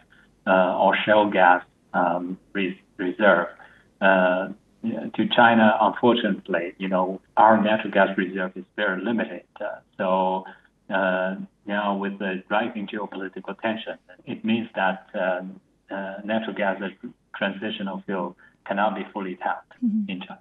uh, 0.48 0.78
or 0.78 0.96
shale 1.06 1.30
gas 1.30 1.64
um, 1.94 2.38
re- 2.54 2.80
reserve. 2.98 3.48
Uh, 4.02 4.50
to 5.16 5.28
China, 5.36 5.76
unfortunately, 5.82 6.74
you 6.78 6.88
know, 6.88 7.20
our 7.38 7.62
natural 7.62 7.92
gas 7.92 8.10
reserve 8.18 8.52
is 8.56 8.66
very 8.76 9.02
limited. 9.04 9.42
Uh, 9.60 9.80
so 9.98 10.44
uh, 10.94 11.36
now 11.66 11.98
with 11.98 12.20
the 12.20 12.44
rising 12.50 12.88
geopolitical 12.88 13.60
tension, 13.60 13.98
it 14.26 14.46
means 14.46 14.70
that 14.76 15.08
um, 15.16 15.60
uh, 15.90 16.16
natural 16.24 16.56
gas 16.56 16.82
as 16.82 16.92
transitional 17.36 18.04
fuel 18.06 18.36
cannot 18.66 18.96
be 18.96 19.06
fully 19.14 19.36
tapped 19.36 19.74
mm-hmm. 19.84 20.10
in 20.10 20.22
China. 20.22 20.40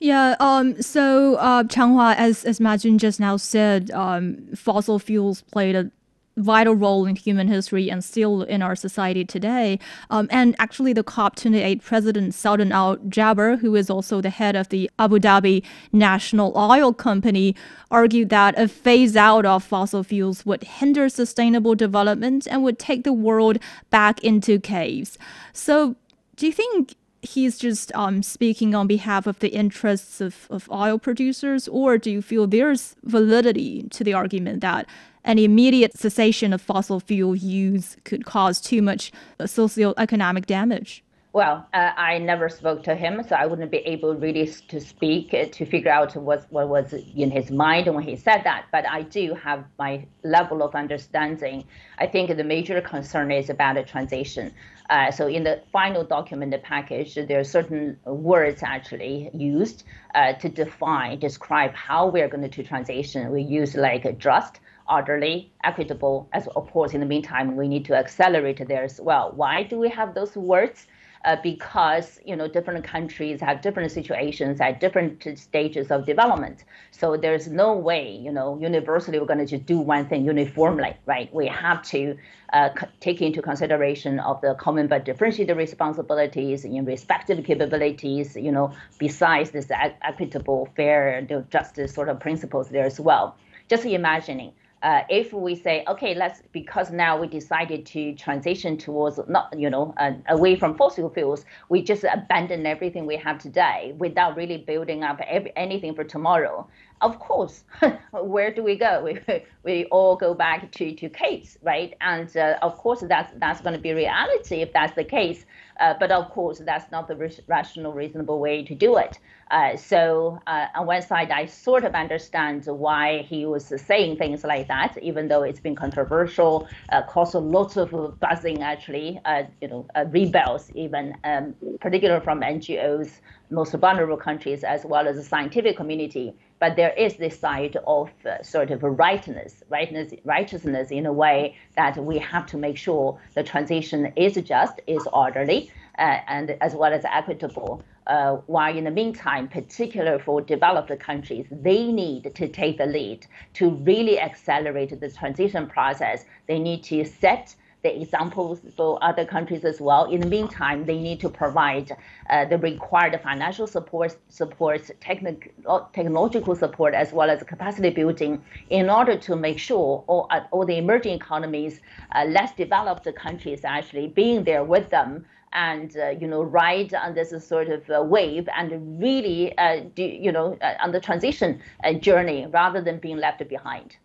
Yeah. 0.00 0.36
Um. 0.40 0.82
So, 0.82 1.36
uh, 1.36 1.62
Changhua, 1.64 2.16
as 2.16 2.44
as 2.44 2.60
Ma 2.60 2.76
Jun 2.76 2.98
just 2.98 3.20
now 3.20 3.36
said, 3.36 3.90
um, 3.92 4.48
fossil 4.54 4.98
fuels 4.98 5.42
played 5.42 5.76
a 5.76 5.90
vital 6.36 6.74
role 6.74 7.06
in 7.06 7.16
human 7.16 7.48
history 7.48 7.90
and 7.90 8.04
still 8.04 8.42
in 8.42 8.62
our 8.62 8.74
society 8.74 9.24
today. 9.24 9.78
Um, 10.10 10.28
and 10.30 10.54
actually, 10.58 10.92
the 10.92 11.04
COP28 11.04 11.82
president, 11.82 12.34
Sultan 12.34 12.72
Al 12.72 12.96
Jaber, 12.96 13.58
who 13.58 13.74
is 13.74 13.90
also 13.90 14.20
the 14.20 14.30
head 14.30 14.56
of 14.56 14.68
the 14.68 14.90
Abu 14.98 15.18
Dhabi 15.18 15.62
National 15.92 16.56
Oil 16.56 16.92
Company, 16.92 17.54
argued 17.90 18.30
that 18.30 18.58
a 18.58 18.68
phase 18.68 19.16
out 19.16 19.46
of 19.46 19.62
fossil 19.62 20.02
fuels 20.02 20.44
would 20.44 20.64
hinder 20.64 21.08
sustainable 21.08 21.74
development 21.74 22.46
and 22.50 22.62
would 22.62 22.78
take 22.78 23.04
the 23.04 23.12
world 23.12 23.58
back 23.90 24.22
into 24.24 24.58
caves. 24.58 25.18
So, 25.52 25.96
do 26.36 26.46
you 26.46 26.52
think 26.52 26.94
he's 27.22 27.58
just 27.58 27.94
um, 27.94 28.22
speaking 28.22 28.74
on 28.74 28.86
behalf 28.86 29.26
of 29.26 29.38
the 29.38 29.48
interests 29.48 30.20
of, 30.20 30.46
of 30.50 30.70
oil 30.70 30.98
producers, 30.98 31.68
or 31.68 31.98
do 31.98 32.10
you 32.10 32.22
feel 32.22 32.46
there's 32.46 32.96
validity 33.04 33.84
to 33.90 34.04
the 34.04 34.12
argument 34.12 34.60
that 34.60 34.86
an 35.24 35.38
immediate 35.38 35.96
cessation 35.96 36.52
of 36.52 36.60
fossil 36.60 37.00
fuel 37.00 37.34
use 37.34 37.96
could 38.04 38.24
cause 38.24 38.60
too 38.60 38.82
much 38.82 39.10
socioeconomic 39.40 40.46
damage? 40.46 41.02
Well, 41.34 41.66
uh, 41.74 41.90
I 41.96 42.18
never 42.18 42.48
spoke 42.48 42.84
to 42.84 42.94
him, 42.94 43.20
so 43.28 43.34
I 43.34 43.46
wouldn't 43.46 43.72
be 43.72 43.78
able 43.78 44.14
really 44.14 44.46
to 44.68 44.80
speak 44.80 45.34
uh, 45.34 45.46
to 45.46 45.66
figure 45.66 45.90
out 45.90 46.14
what, 46.14 46.46
what 46.50 46.68
was 46.68 46.92
in 46.92 47.28
his 47.32 47.50
mind 47.50 47.92
when 47.92 48.04
he 48.04 48.14
said 48.14 48.42
that. 48.44 48.66
But 48.70 48.86
I 48.88 49.02
do 49.02 49.34
have 49.34 49.64
my 49.76 50.06
level 50.22 50.62
of 50.62 50.76
understanding. 50.76 51.64
I 51.98 52.06
think 52.06 52.36
the 52.36 52.44
major 52.44 52.80
concern 52.80 53.32
is 53.32 53.50
about 53.50 53.74
the 53.74 53.82
transition. 53.82 54.54
Uh, 54.90 55.10
so 55.10 55.26
in 55.26 55.42
the 55.42 55.60
final 55.72 56.04
document 56.04 56.52
the 56.52 56.58
package, 56.58 57.16
there 57.16 57.40
are 57.40 57.44
certain 57.44 57.98
words 58.04 58.62
actually 58.62 59.28
used 59.34 59.82
uh, 60.14 60.34
to 60.34 60.48
define, 60.48 61.18
describe 61.18 61.74
how 61.74 62.06
we're 62.06 62.28
going 62.28 62.48
to 62.48 62.62
transition. 62.62 63.32
We 63.32 63.42
use 63.42 63.74
like 63.74 64.20
just, 64.20 64.60
orderly, 64.88 65.50
equitable, 65.62 66.28
as 66.32 66.46
of 66.48 66.70
course 66.70 66.94
in 66.94 67.00
the 67.00 67.06
meantime 67.06 67.56
we 67.56 67.68
need 67.68 67.84
to 67.86 67.94
accelerate 67.94 68.66
there 68.68 68.84
as 68.84 69.00
well. 69.00 69.32
Why 69.34 69.62
do 69.62 69.78
we 69.78 69.88
have 69.90 70.14
those 70.14 70.36
words? 70.36 70.86
uh, 71.24 71.36
because 71.42 72.20
you 72.24 72.36
know 72.36 72.46
different 72.46 72.84
countries 72.84 73.40
have 73.40 73.62
different 73.62 73.90
situations 73.90 74.60
at 74.60 74.80
different 74.80 75.26
stages 75.38 75.90
of 75.90 76.04
development. 76.06 76.64
So 76.90 77.16
there's 77.16 77.48
no 77.48 77.74
way 77.74 78.10
you 78.10 78.30
know 78.30 78.58
universally 78.60 79.18
we're 79.18 79.26
going 79.26 79.38
to 79.38 79.46
just 79.46 79.66
do 79.66 79.78
one 79.78 80.06
thing 80.06 80.24
uniformly, 80.24 80.96
right? 81.06 81.32
We 81.34 81.46
have 81.48 81.82
to 81.84 82.16
uh, 82.52 82.70
take 83.00 83.22
into 83.22 83.40
consideration 83.42 84.18
of 84.20 84.40
the 84.42 84.54
common 84.54 84.86
but 84.86 85.04
differentiated 85.04 85.56
responsibilities 85.56 86.64
in 86.64 86.84
respective 86.84 87.44
capabilities. 87.44 88.36
You 88.36 88.52
know, 88.52 88.72
besides 88.98 89.50
this 89.50 89.70
equitable, 90.02 90.68
fair, 90.76 91.26
justice 91.50 91.94
sort 91.94 92.08
of 92.08 92.20
principles 92.20 92.68
there 92.68 92.84
as 92.84 93.00
well. 93.00 93.36
Just 93.68 93.86
imagining 93.86 94.52
uh, 94.84 95.02
if 95.08 95.32
we 95.32 95.54
say, 95.54 95.82
okay, 95.88 96.14
let's 96.14 96.42
because 96.52 96.90
now 96.90 97.18
we 97.18 97.26
decided 97.26 97.86
to 97.86 98.14
transition 98.16 98.76
towards 98.76 99.18
not, 99.28 99.58
you 99.58 99.70
know, 99.70 99.94
uh, 99.96 100.12
away 100.28 100.56
from 100.56 100.76
fossil 100.76 101.08
fuels, 101.08 101.46
we 101.70 101.82
just 101.82 102.04
abandon 102.04 102.66
everything 102.66 103.06
we 103.06 103.16
have 103.16 103.38
today 103.38 103.94
without 103.96 104.36
really 104.36 104.58
building 104.58 105.02
up 105.02 105.18
every, 105.26 105.52
anything 105.56 105.94
for 105.94 106.04
tomorrow. 106.04 106.68
Of 107.00 107.18
course, 107.18 107.64
where 108.12 108.52
do 108.52 108.62
we 108.62 108.76
go? 108.76 109.02
We, 109.02 109.18
we 109.64 109.86
all 109.86 110.16
go 110.16 110.34
back 110.34 110.70
to, 110.72 110.94
to 110.94 111.08
caves, 111.08 111.58
right? 111.62 111.94
And 112.02 112.34
uh, 112.36 112.58
of 112.60 112.76
course, 112.76 113.02
that's 113.08 113.32
that's 113.38 113.62
going 113.62 113.74
to 113.74 113.80
be 113.80 113.92
reality 113.94 114.60
if 114.60 114.74
that's 114.74 114.94
the 114.94 115.04
case. 115.04 115.46
Uh, 115.80 115.94
but 115.98 116.12
of 116.12 116.30
course, 116.30 116.58
that's 116.58 116.90
not 116.92 117.08
the 117.08 117.16
rational, 117.48 117.92
reasonable 117.94 118.38
way 118.38 118.62
to 118.62 118.74
do 118.74 118.98
it. 118.98 119.18
Uh, 119.54 119.76
so 119.76 120.40
uh, 120.48 120.66
on 120.74 120.84
one 120.84 121.00
side, 121.00 121.30
I 121.30 121.46
sort 121.46 121.84
of 121.84 121.94
understand 121.94 122.66
why 122.66 123.22
he 123.22 123.46
was 123.46 123.72
saying 123.86 124.16
things 124.16 124.42
like 124.42 124.66
that, 124.66 124.98
even 125.00 125.28
though 125.28 125.44
it's 125.44 125.60
been 125.60 125.76
controversial, 125.76 126.66
uh, 126.88 127.02
caused 127.02 127.36
lots 127.36 127.76
of 127.76 128.18
buzzing 128.18 128.64
actually, 128.64 129.20
uh, 129.24 129.44
you 129.60 129.68
know, 129.68 129.86
uh, 129.94 130.06
rebels 130.08 130.72
even, 130.74 131.16
um, 131.22 131.54
particularly 131.80 132.24
from 132.24 132.40
NGOs, 132.40 133.20
most 133.50 133.72
vulnerable 133.74 134.16
countries, 134.16 134.64
as 134.64 134.84
well 134.84 135.06
as 135.06 135.14
the 135.14 135.22
scientific 135.22 135.76
community. 135.76 136.34
But 136.58 136.74
there 136.74 136.92
is 136.94 137.14
this 137.14 137.38
side 137.38 137.76
of 137.86 138.10
sort 138.42 138.72
of 138.72 138.82
rightness, 138.82 139.62
rightness, 139.68 140.14
righteousness 140.24 140.90
in 140.90 141.06
a 141.06 141.12
way 141.12 141.56
that 141.76 141.96
we 141.96 142.18
have 142.18 142.46
to 142.46 142.56
make 142.56 142.76
sure 142.76 143.20
the 143.34 143.44
transition 143.44 144.12
is 144.16 144.34
just, 144.34 144.80
is 144.88 145.06
orderly, 145.12 145.70
uh, 145.98 146.18
and 146.26 146.56
as 146.60 146.74
well 146.74 146.92
as 146.92 147.04
equitable. 147.04 147.82
Uh, 148.06 148.36
while 148.46 148.76
in 148.76 148.84
the 148.84 148.90
meantime, 148.90 149.48
particularly 149.48 150.22
for 150.22 150.42
developed 150.42 150.98
countries, 151.00 151.46
they 151.50 151.90
need 151.90 152.34
to 152.34 152.46
take 152.48 152.76
the 152.76 152.84
lead 152.84 153.26
to 153.54 153.70
really 153.70 154.20
accelerate 154.20 155.00
the 155.00 155.10
transition 155.10 155.66
process. 155.66 156.26
They 156.46 156.58
need 156.58 156.84
to 156.84 157.04
set 157.06 157.54
the 157.84 158.00
examples 158.00 158.60
for 158.76 158.98
other 159.02 159.24
countries 159.24 159.64
as 159.64 159.80
well. 159.80 160.10
In 160.10 160.20
the 160.20 160.26
meantime, 160.26 160.84
they 160.86 160.98
need 160.98 161.20
to 161.20 161.28
provide 161.28 161.92
uh, 162.30 162.46
the 162.46 162.58
required 162.58 163.18
financial 163.22 163.66
support, 163.66 164.16
support 164.28 164.90
technic- 165.00 165.54
technological 165.92 166.56
support, 166.56 166.94
as 166.94 167.12
well 167.12 167.30
as 167.30 167.42
capacity 167.42 167.90
building 167.90 168.42
in 168.70 168.90
order 168.90 169.16
to 169.18 169.36
make 169.36 169.58
sure 169.58 170.02
all, 170.06 170.26
uh, 170.30 170.40
all 170.50 170.64
the 170.64 170.78
emerging 170.78 171.14
economies, 171.14 171.80
uh, 172.14 172.24
less 172.24 172.54
developed 172.54 173.06
countries 173.14 173.64
actually 173.64 174.08
being 174.08 174.44
there 174.44 174.64
with 174.64 174.88
them 174.90 175.24
and 175.54 175.96
uh, 175.96 176.10
you 176.10 176.26
know 176.26 176.42
ride 176.42 176.92
on 176.94 177.14
this 177.14 177.32
sort 177.46 177.68
of 177.68 177.88
uh, 177.90 178.02
wave 178.02 178.48
and 178.56 179.00
really 179.00 179.56
uh, 179.58 179.80
do 179.94 180.02
you 180.02 180.32
know 180.32 180.58
uh, 180.60 180.74
on 180.80 180.92
the 180.92 181.00
transition 181.00 181.60
uh, 181.84 181.92
journey 181.92 182.46
rather 182.46 182.80
than 182.80 182.98
being 182.98 183.16
left 183.16 183.46
behind. 183.48 183.96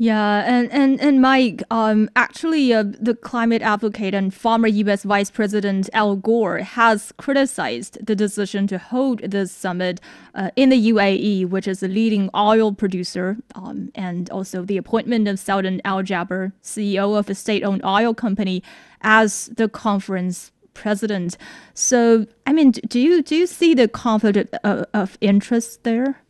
Yeah, 0.00 0.44
and 0.46 0.70
and 0.70 1.00
and 1.00 1.20
Mike, 1.20 1.64
um, 1.72 2.08
actually, 2.14 2.72
uh, 2.72 2.84
the 2.84 3.16
climate 3.16 3.62
advocate 3.62 4.14
and 4.14 4.32
former 4.32 4.68
U.S. 4.68 5.02
Vice 5.02 5.28
President 5.28 5.90
Al 5.92 6.14
Gore 6.14 6.58
has 6.58 7.12
criticized 7.18 8.06
the 8.06 8.14
decision 8.14 8.68
to 8.68 8.78
hold 8.78 9.18
this 9.22 9.50
summit 9.50 10.00
uh, 10.36 10.52
in 10.54 10.68
the 10.68 10.92
UAE, 10.92 11.48
which 11.48 11.66
is 11.66 11.82
a 11.82 11.88
leading 11.88 12.30
oil 12.32 12.72
producer, 12.72 13.38
um, 13.56 13.90
and 13.96 14.30
also 14.30 14.62
the 14.62 14.76
appointment 14.76 15.26
of 15.26 15.40
Sultan 15.40 15.80
Al 15.84 16.04
Jaber, 16.04 16.52
CEO 16.62 17.18
of 17.18 17.28
a 17.28 17.34
state-owned 17.34 17.84
oil 17.84 18.14
company, 18.14 18.62
as 19.02 19.50
the 19.56 19.68
conference 19.68 20.52
president. 20.82 21.36
So, 21.74 22.26
I 22.46 22.52
mean, 22.52 22.70
do 22.70 22.98
you 23.00 23.22
do 23.22 23.34
you 23.36 23.46
see 23.46 23.74
the 23.74 23.88
conflict 23.88 24.54
of, 24.64 24.86
of 24.94 25.18
interest 25.20 25.84
there? 25.84 26.20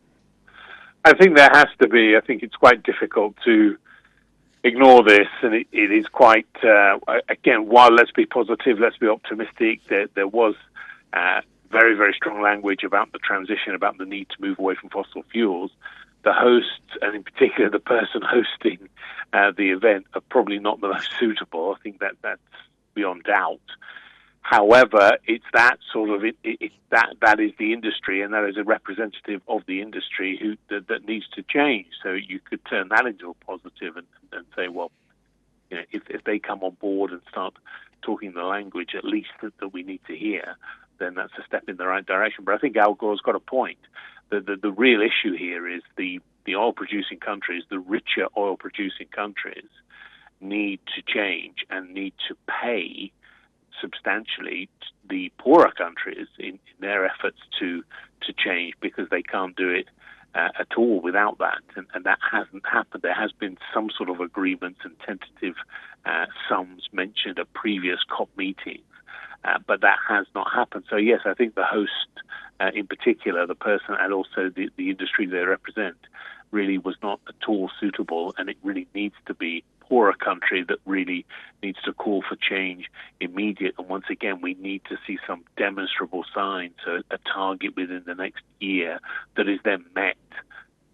I 1.05 1.13
think 1.13 1.35
there 1.35 1.49
has 1.53 1.67
to 1.81 1.87
be. 1.87 2.15
I 2.17 2.21
think 2.21 2.43
it's 2.43 2.55
quite 2.55 2.83
difficult 2.83 3.35
to 3.45 3.77
ignore 4.63 5.03
this, 5.03 5.29
and 5.41 5.53
it, 5.53 5.67
it 5.71 5.91
is 5.91 6.07
quite 6.07 6.47
uh, 6.63 6.97
again. 7.29 7.67
While 7.67 7.91
let's 7.91 8.11
be 8.11 8.25
positive, 8.25 8.79
let's 8.79 8.97
be 8.97 9.07
optimistic. 9.07 9.81
There, 9.87 10.07
there 10.15 10.27
was 10.27 10.55
uh, 11.13 11.41
very, 11.71 11.95
very 11.95 12.13
strong 12.13 12.41
language 12.41 12.83
about 12.83 13.11
the 13.11 13.19
transition, 13.19 13.75
about 13.75 13.97
the 13.97 14.05
need 14.05 14.27
to 14.29 14.41
move 14.41 14.59
away 14.59 14.75
from 14.75 14.89
fossil 14.89 15.23
fuels. 15.31 15.71
The 16.23 16.33
host, 16.33 16.81
and 17.01 17.15
in 17.15 17.23
particular 17.23 17.69
the 17.69 17.79
person 17.79 18.21
hosting 18.37 18.89
uh, 19.33 19.51
the 19.55 19.69
event, 19.69 20.07
are 20.13 20.21
probably 20.29 20.59
not 20.59 20.81
the 20.81 20.89
most 20.89 21.09
suitable. 21.19 21.75
I 21.77 21.81
think 21.81 21.99
that 21.99 22.15
that's 22.21 22.41
beyond 22.93 23.23
doubt. 23.23 23.61
However, 24.49 25.19
it's 25.27 25.45
that 25.53 25.77
sort 25.93 26.09
of 26.09 26.23
it, 26.23 26.35
it, 26.43 26.71
that 26.89 27.13
that 27.21 27.39
is 27.39 27.51
the 27.59 27.71
industry, 27.71 28.23
and 28.23 28.33
that 28.33 28.45
is 28.45 28.57
a 28.57 28.63
representative 28.63 29.41
of 29.47 29.61
the 29.67 29.79
industry 29.79 30.39
who 30.41 30.55
that, 30.73 30.87
that 30.87 31.07
needs 31.07 31.27
to 31.35 31.43
change. 31.43 31.85
So 32.01 32.13
you 32.13 32.39
could 32.39 32.65
turn 32.65 32.87
that 32.89 33.05
into 33.05 33.29
a 33.29 33.35
positive 33.45 33.95
and, 33.95 34.07
and 34.31 34.47
say, 34.55 34.67
well, 34.67 34.89
you 35.69 35.77
know, 35.77 35.83
if 35.91 36.01
if 36.09 36.23
they 36.23 36.39
come 36.39 36.63
on 36.63 36.75
board 36.81 37.11
and 37.11 37.21
start 37.29 37.53
talking 38.01 38.31
the 38.33 38.41
language 38.41 38.95
at 38.97 39.03
least 39.03 39.29
that, 39.43 39.55
that 39.59 39.71
we 39.71 39.83
need 39.83 40.01
to 40.07 40.15
hear, 40.17 40.55
then 40.97 41.13
that's 41.13 41.33
a 41.37 41.45
step 41.45 41.69
in 41.69 41.77
the 41.77 41.85
right 41.85 42.07
direction. 42.07 42.43
But 42.43 42.55
I 42.55 42.57
think 42.57 42.75
Al 42.75 42.95
Gore's 42.95 43.21
got 43.21 43.35
a 43.35 43.39
point. 43.39 43.77
The 44.31 44.39
the, 44.39 44.55
the 44.55 44.71
real 44.71 45.01
issue 45.01 45.37
here 45.37 45.67
is 45.67 45.83
the 45.95 46.21
the 46.45 46.55
oil 46.55 46.73
producing 46.73 47.19
countries, 47.19 47.65
the 47.69 47.77
richer 47.77 48.25
oil 48.35 48.57
producing 48.57 49.09
countries, 49.15 49.69
need 50.41 50.79
to 50.95 51.03
change 51.03 51.57
and 51.69 51.93
need 51.93 52.13
to 52.29 52.35
pay 52.47 53.11
substantially 53.81 54.69
the 55.09 55.31
poorer 55.37 55.71
countries 55.77 56.27
in, 56.37 56.47
in 56.47 56.77
their 56.79 57.05
efforts 57.05 57.39
to 57.59 57.83
to 58.21 58.33
change 58.33 58.73
because 58.81 59.07
they 59.09 59.21
can't 59.21 59.55
do 59.55 59.69
it 59.69 59.87
uh, 60.35 60.49
at 60.59 60.77
all 60.77 61.01
without 61.01 61.37
that, 61.39 61.61
and, 61.75 61.87
and, 61.93 62.03
that 62.05 62.19
hasn't 62.31 62.63
happened. 62.65 63.01
There 63.01 63.13
has 63.13 63.31
been 63.31 63.57
some 63.73 63.89
sort 63.95 64.09
of 64.09 64.19
agreement 64.19 64.77
and 64.83 64.95
tentative 64.99 65.55
uh, 66.05 66.25
sums 66.47 66.87
mentioned 66.91 67.39
at 67.39 67.51
previous 67.53 67.99
COP 68.15 68.29
meetings, 68.37 68.83
uh, 69.43 69.57
but 69.65 69.81
that 69.81 69.97
has 70.07 70.27
not 70.35 70.47
happened. 70.53 70.83
So 70.89 70.97
yes, 70.97 71.21
I 71.25 71.33
think 71.33 71.55
the 71.55 71.65
host, 71.65 72.09
uh, 72.59 72.71
in 72.73 72.85
particular, 72.85 73.47
the 73.47 73.55
person 73.55 73.95
and 73.99 74.13
also 74.13 74.49
the, 74.49 74.69
the 74.75 74.89
industry 74.89 75.25
they 75.25 75.39
represent, 75.39 75.97
really 76.51 76.77
was 76.77 76.95
not 77.01 77.19
at 77.27 77.47
all 77.47 77.71
suitable, 77.79 78.33
and 78.37 78.49
it 78.49 78.57
really 78.63 78.87
needs 78.93 79.15
to 79.27 79.33
be 79.33 79.63
poorer 79.89 80.13
country 80.13 80.63
that 80.67 80.77
really 80.85 81.25
needs 81.63 81.81
to 81.83 81.91
call 81.91 82.23
for 82.27 82.35
change 82.35 82.89
immediate. 83.19 83.75
And 83.77 83.89
once 83.89 84.05
again, 84.09 84.39
we 84.41 84.53
need 84.53 84.83
to 84.89 84.97
see 85.05 85.17
some 85.27 85.43
demonstrable 85.57 86.23
signs, 86.33 86.75
a 86.87 87.17
target 87.33 87.75
within 87.75 88.03
the 88.05 88.15
next 88.15 88.43
year 88.59 88.99
that 89.35 89.49
is 89.49 89.59
then 89.65 89.83
met, 89.95 90.15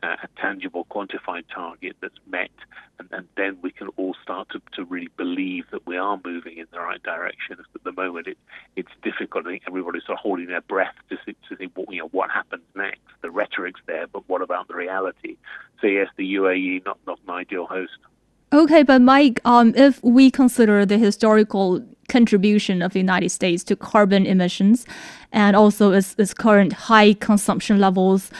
uh, 0.02 0.16
a 0.24 0.28
tangible, 0.40 0.86
quantified 0.86 1.44
target 1.54 1.96
that's 2.02 2.20
met, 2.28 2.52
and, 3.00 3.10
and 3.12 3.28
then 3.38 3.58
we 3.62 3.72
can 3.72 3.88
all 3.98 4.16
start 4.22 4.48
to, 4.50 4.62
to 4.74 4.86
really 4.86 5.10
believe 5.18 5.66
that 5.72 5.86
we 5.88 5.98
are 5.98 6.20
moving 6.24 6.58
in 6.58 6.66
the 6.72 6.80
right 6.80 7.02
direction. 7.04 7.58
At 7.60 7.84
the 7.84 7.92
moment, 7.92 8.28
it, 8.28 8.38
it's 8.76 8.92
difficult. 9.04 9.48
I 9.48 9.52
think 9.52 9.64
everybody's 9.68 10.04
sort 10.06 10.20
of 10.20 10.22
holding 10.22 10.48
their 10.48 10.62
breath 10.62 10.96
to 11.10 11.18
see, 11.26 11.36
to 11.50 11.58
see 11.58 11.70
what, 11.74 11.92
you 11.92 12.00
know, 12.00 12.10
what 12.10 12.30
happens 12.30 12.64
next. 12.76 13.02
The 13.22 13.32
rhetoric's 13.32 13.82
there, 13.88 14.08
but 14.08 14.28
what 14.30 14.42
about 14.42 14.68
the 14.68 14.76
reality? 14.76 15.38
So 15.82 15.88
yes, 15.88 16.08
the 16.18 16.36
UAE 16.36 16.86
not 16.86 17.00
not 17.08 17.20
an 17.28 17.34
ideal 17.34 17.66
host. 17.66 17.98
Okay, 18.54 18.84
but 18.84 19.02
Mike, 19.02 19.42
um, 19.44 19.74
if 19.76 20.02
we 20.04 20.30
consider 20.32 20.86
the 20.86 20.98
historical 20.98 21.84
contribution 22.08 22.82
of 22.82 22.94
the 22.94 23.00
United 23.00 23.30
States 23.30 23.64
to 23.64 23.76
carbon 23.76 24.26
emissions 24.26 24.86
and 25.32 25.56
also 25.56 25.92
its, 25.92 26.16
its 26.18 26.34
current 26.34 26.74
high 26.74 27.14
consumption 27.14 27.80
levels, 27.80 28.32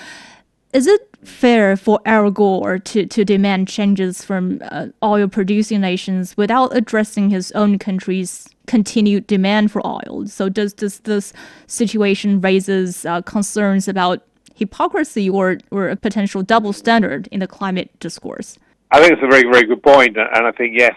is 0.74 0.88
it 0.88 1.10
fair 1.24 1.76
for 1.76 2.00
Al 2.06 2.30
Gore 2.30 2.78
to, 2.78 3.06
to 3.08 3.26
demand 3.26 3.68
changes 3.68 4.24
from 4.24 4.62
uh, 4.70 4.88
oil 5.02 5.28
producing 5.28 5.82
nations 5.82 6.38
without 6.38 6.76
addressing 6.76 7.30
his 7.32 7.52
own 7.54 7.80
country's 7.80 8.48
continued 8.68 9.26
demand 9.26 9.72
for 9.72 9.86
oil? 9.86 10.28
So 10.28 10.50
does, 10.50 10.74
does 10.74 11.00
this 11.00 11.34
situation 11.66 12.42
raises 12.42 13.06
uh, 13.06 13.24
concerns 13.24 13.88
about 13.88 14.22
hypocrisy 14.54 15.30
or, 15.30 15.58
or 15.72 15.90
a 15.90 15.96
potential 15.96 16.44
double 16.44 16.74
standard 16.74 17.28
in 17.32 17.40
the 17.40 17.48
climate 17.48 17.90
discourse? 18.00 18.60
I 18.92 19.00
think 19.00 19.14
it's 19.14 19.24
a 19.24 19.28
very, 19.28 19.44
very 19.44 19.66
good 19.66 19.84
point, 19.84 20.18
and 20.18 20.48
I 20.48 20.52
think 20.52 20.76
yes, 20.78 20.96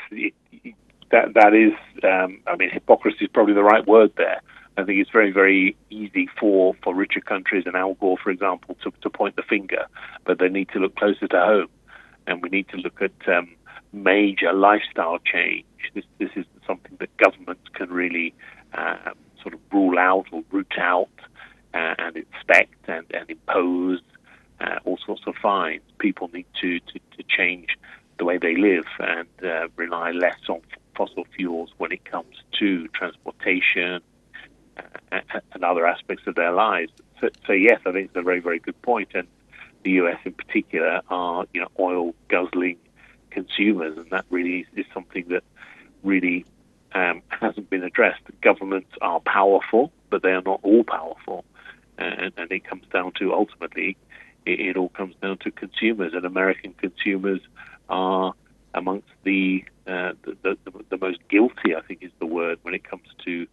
that 1.11 1.35
that 1.35 1.54
is. 1.54 1.73
Um, 2.02 2.40
I 2.47 2.57
mean, 2.57 2.71
hypocrisy 2.71 3.25
is 3.25 3.30
probably 3.33 3.54
the 3.54 3.62
right 3.62 3.87
word 3.87 4.12
there. 4.16 4.40
I 4.76 4.85
think 4.85 5.00
it's 5.00 5.11
very, 5.11 5.33
very 5.33 5.76
easy 5.90 6.28
for, 6.38 6.75
for 6.85 6.95
richer 6.95 7.21
countries 7.21 7.64
and 7.66 7.75
Al 7.75 7.95
Gore, 7.95 8.16
for 8.23 8.30
example, 8.30 8.76
to, 8.85 8.92
to 9.02 9.11
point 9.11 9.35
the 9.35 9.42
finger, 9.42 9.87
but 10.25 10.38
they 10.38 10.49
need 10.49 10.68
to 10.68 10.78
look 10.78 10.95
closer 10.95 11.26
to 11.26 11.40
home, 11.40 11.68
and 12.28 12.40
we 12.40 12.49
need 12.49 12.68
to 12.68 12.76
look 12.76 13.02
at 13.02 13.28
um, 13.28 13.49
major 13.92 14.52
lifestyle 14.52 15.18
change. 15.18 15.64
This 15.95 16.04
this 16.18 16.30
is 16.37 16.45
something 16.66 16.97
that 17.00 17.16
governments 17.16 17.68
can 17.73 17.90
really 17.90 18.35
uh, 18.75 19.12
sort 19.42 19.54
of 19.54 19.61
rule 19.73 19.99
out 19.99 20.26
or 20.30 20.45
root 20.50 20.75
out 20.78 21.09
uh, 21.75 21.95
and 21.99 22.16
inspect 22.16 22.88
and, 22.88 23.07
and 23.11 23.30
impose 23.30 24.00
uh, 24.60 24.78
all 24.84 24.98
sorts 25.04 25.22
of 25.26 25.34
fines. 25.36 25.82
People 25.98 26.30
need 26.33 26.46
to, 26.61 26.80
to, 26.80 27.00
to 27.16 27.22
change 27.28 27.76
the 28.18 28.24
way 28.24 28.38
they 28.38 28.56
live 28.56 28.87
and 28.98 29.28
uh, 29.44 29.68
rely 29.76 30.11
less 30.11 30.38
on 30.48 30.61
fossil 30.96 31.24
fuels 31.37 31.70
when 31.78 31.92
it 31.92 32.04
comes 32.04 32.37
to 32.59 32.88
transportation 32.88 34.00
uh, 34.76 35.20
and 35.52 35.64
other 35.64 35.87
aspects 35.87 36.26
of 36.26 36.35
their 36.35 36.52
lives. 36.52 36.92
So, 37.20 37.28
so, 37.46 37.52
yes, 37.52 37.80
I 37.87 37.92
think 37.92 38.09
it's 38.09 38.16
a 38.16 38.22
very, 38.22 38.40
very 38.40 38.59
good 38.59 38.80
point. 38.83 39.11
And 39.14 39.26
the 39.85 39.92
US 39.92 40.18
in 40.24 40.33
particular 40.33 41.00
are, 41.09 41.46
you 41.54 41.61
know, 41.61 41.68
oil 41.78 42.14
guzzling 42.28 42.78
consumers, 43.30 43.96
and 43.96 44.11
that 44.11 44.24
really 44.30 44.66
is, 44.76 44.87
something 44.92 45.26
that 45.28 45.44
really 46.02 46.44
um, 46.92 47.22
hasn't 47.28 47.70
been 47.70 47.85
addressed. 47.85 48.22
Governments 48.40 48.90
are 49.00 49.20
powerful, 49.20 49.92
but 50.11 50.22
they 50.22 50.33
are 50.33 50.42
not 50.42 50.61
all 50.62 50.85
powerful, 50.85 51.44
and, 51.96 52.33
and 52.37 52.50
it 52.50 52.64
comes 52.64 52.85
down 52.92 53.12
to 53.18 53.33
ultimately 53.33 53.96
it, 54.48 54.58
it 54.68 54.76
all 54.76 54.92
comes 55.00 55.14
down 55.22 55.37
to 55.44 55.50
consumers, 55.64 56.12
and 56.16 56.24
American 56.24 56.72
consumers 56.84 57.40
are 57.88 58.32
amongst 58.74 59.12
the, 59.28 59.64
uh, 59.87 60.12
the, 60.24 60.56
the, 60.64 60.70
the 60.92 60.98
most 61.06 61.20
guilty, 61.28 61.70
I 61.80 61.82
think 61.87 61.98
is 62.02 62.14
the 62.18 62.26
word, 62.38 62.56
when 62.62 62.74
it 62.78 62.84
comes 62.90 63.08
to 63.24 63.46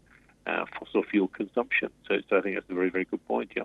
uh, 0.49 0.65
fossil 0.77 1.03
fuel 1.03 1.29
consumption. 1.41 1.89
So, 2.08 2.12
so 2.27 2.38
I 2.38 2.41
think 2.41 2.55
that's 2.55 2.69
a 2.69 2.73
very, 2.81 2.91
very 2.97 3.05
good 3.05 3.25
point. 3.27 3.51
Yeah. 3.55 3.63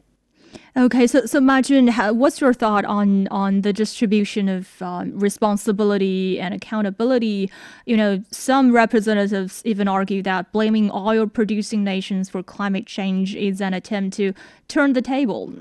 Okay, 0.76 1.06
so 1.06 1.26
so 1.26 1.40
Ma 1.40 1.60
Jun, 1.60 1.86
what's 2.18 2.40
your 2.40 2.52
thought 2.52 2.84
on 2.84 3.28
on 3.28 3.60
the 3.60 3.72
distribution 3.72 4.48
of 4.48 4.82
um, 4.82 5.16
responsibility 5.28 6.40
and 6.40 6.52
accountability? 6.54 7.50
You 7.86 7.96
know, 7.96 8.24
some 8.32 8.72
representatives 8.72 9.62
even 9.64 9.86
argue 9.86 10.22
that 10.22 10.50
blaming 10.50 10.90
oil-producing 10.90 11.84
nations 11.84 12.28
for 12.28 12.42
climate 12.42 12.86
change 12.86 13.36
is 13.36 13.60
an 13.60 13.74
attempt 13.74 14.16
to 14.16 14.32
turn 14.66 14.92
the 14.94 15.02
table. 15.02 15.52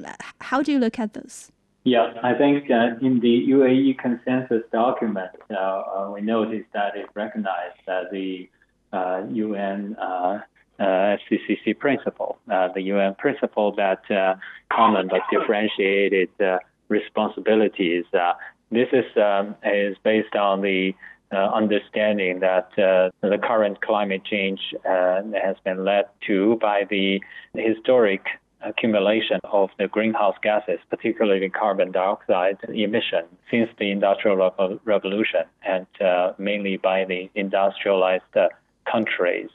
How 0.41 0.63
do 0.63 0.71
you 0.71 0.79
look 0.79 0.97
at 0.97 1.13
this? 1.13 1.51
Yeah, 1.83 2.13
I 2.21 2.33
think 2.33 2.69
uh, 2.69 2.97
in 3.01 3.19
the 3.21 3.47
UAE 3.49 3.97
consensus 3.99 4.63
document, 4.71 5.31
uh, 5.49 5.55
uh, 5.55 6.11
we 6.13 6.21
noticed 6.21 6.67
that 6.73 6.95
it 6.97 7.07
recognized 7.15 7.79
the 8.11 8.49
UN 8.91 9.95
uh, 9.95 10.39
FCCC 10.79 11.75
uh, 11.75 11.79
principle, 11.79 12.37
uh, 12.51 12.69
the 12.73 12.81
UN 12.81 13.15
principle 13.15 13.73
that 13.75 14.01
common 14.71 15.07
but 15.07 15.21
differentiated 15.31 16.29
responsibilities. 16.89 18.05
this 18.71 18.87
is 18.93 19.05
um, 19.17 19.55
is 19.63 19.97
based 20.03 20.35
on 20.35 20.61
the 20.61 20.93
understanding 21.31 22.39
that 22.39 22.69
the 22.75 23.39
current 23.43 23.81
climate 23.81 24.23
change 24.25 24.59
has 24.85 25.55
been 25.63 25.85
led 25.85 26.05
to 26.27 26.57
by 26.61 26.85
the 26.89 27.21
historic 27.53 28.25
accumulation 28.61 29.39
of 29.51 29.69
the 29.77 29.87
greenhouse 29.87 30.35
gases, 30.41 30.79
particularly 30.89 31.49
carbon 31.49 31.91
dioxide 31.91 32.57
emission, 32.69 33.25
since 33.49 33.69
the 33.79 33.91
Industrial 33.91 34.79
Revolution, 34.85 35.43
and 35.65 35.87
uh, 36.01 36.33
mainly 36.37 36.77
by 36.77 37.05
the 37.05 37.29
industrialized 37.35 38.35
uh, 38.35 38.47
countries. 38.91 39.49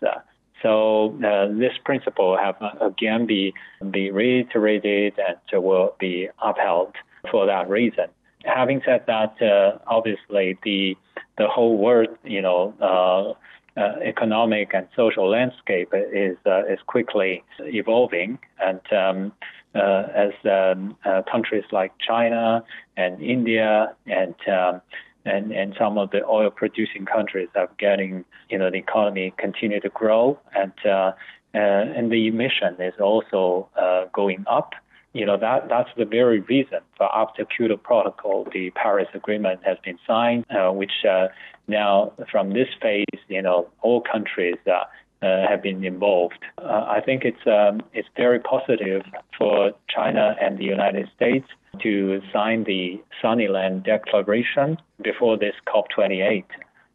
So 0.62 1.14
uh, 1.22 1.48
this 1.58 1.72
principle 1.84 2.38
have 2.38 2.56
uh, 2.60 2.86
again 2.86 3.26
be 3.26 3.52
be 3.90 4.10
reiterated 4.10 5.14
and 5.18 5.62
will 5.62 5.94
be 5.98 6.28
upheld 6.42 6.94
for 7.30 7.46
that 7.46 7.68
reason. 7.68 8.06
Having 8.44 8.82
said 8.84 9.04
that, 9.06 9.40
uh, 9.42 9.78
obviously 9.86 10.58
the 10.64 10.96
the 11.36 11.48
whole 11.48 11.76
world, 11.76 12.16
you 12.24 12.40
know, 12.40 13.36
uh, 13.76 13.94
economic 14.02 14.72
and 14.74 14.86
social 14.94 15.28
landscape 15.28 15.92
is 15.92 16.36
uh, 16.46 16.64
is 16.66 16.78
quickly 16.86 17.42
evolving, 17.60 18.38
and 18.60 18.80
um, 18.92 19.32
uh, 19.74 20.04
as 20.14 20.32
um, 20.44 20.96
countries 21.30 21.64
like 21.72 21.92
China 21.98 22.62
and 22.96 23.20
India 23.20 23.94
and 24.06 24.34
um, 24.48 24.80
and 25.24 25.52
and 25.52 25.74
some 25.78 25.98
of 25.98 26.10
the 26.10 26.24
oil 26.24 26.50
producing 26.50 27.06
countries 27.06 27.48
are 27.54 27.70
getting 27.78 28.24
you 28.50 28.58
know 28.58 28.70
the 28.70 28.76
economy 28.76 29.32
continue 29.38 29.80
to 29.80 29.88
grow. 29.88 30.38
And 30.54 30.72
uh, 30.84 31.12
uh, 31.54 31.96
and 31.96 32.10
the 32.10 32.26
emission 32.26 32.76
is 32.80 32.94
also 33.00 33.68
uh, 33.80 34.06
going 34.12 34.44
up. 34.48 34.72
You 35.12 35.24
know 35.24 35.36
that 35.38 35.68
that's 35.68 35.90
the 35.96 36.04
very 36.04 36.40
reason 36.40 36.80
for 36.96 37.14
after 37.14 37.44
Kyoto 37.44 37.76
Protocol, 37.76 38.46
the 38.52 38.70
Paris 38.70 39.08
Agreement 39.14 39.60
has 39.64 39.78
been 39.84 39.98
signed, 40.06 40.44
uh, 40.50 40.70
which 40.72 41.04
uh, 41.08 41.28
now 41.68 42.12
from 42.30 42.52
this 42.52 42.68
phase, 42.80 43.20
you 43.28 43.42
know, 43.42 43.68
all 43.82 44.00
countries 44.00 44.56
uh, 44.66 44.84
uh 45.22 45.48
have 45.48 45.62
been 45.62 45.84
involved. 45.84 46.42
Uh, 46.58 46.84
I 46.88 47.00
think 47.00 47.24
it's 47.24 47.46
um, 47.46 47.82
it's 47.92 48.08
very 48.16 48.40
positive 48.40 49.02
for 49.38 49.72
China 49.88 50.36
and 50.40 50.58
the 50.58 50.64
United 50.64 51.08
States 51.16 51.46
to 51.82 52.20
sign 52.32 52.64
the 52.64 53.02
Sunnyland 53.22 53.84
Declaration 53.84 54.78
before 55.02 55.36
this 55.36 55.54
COP28. 55.66 56.44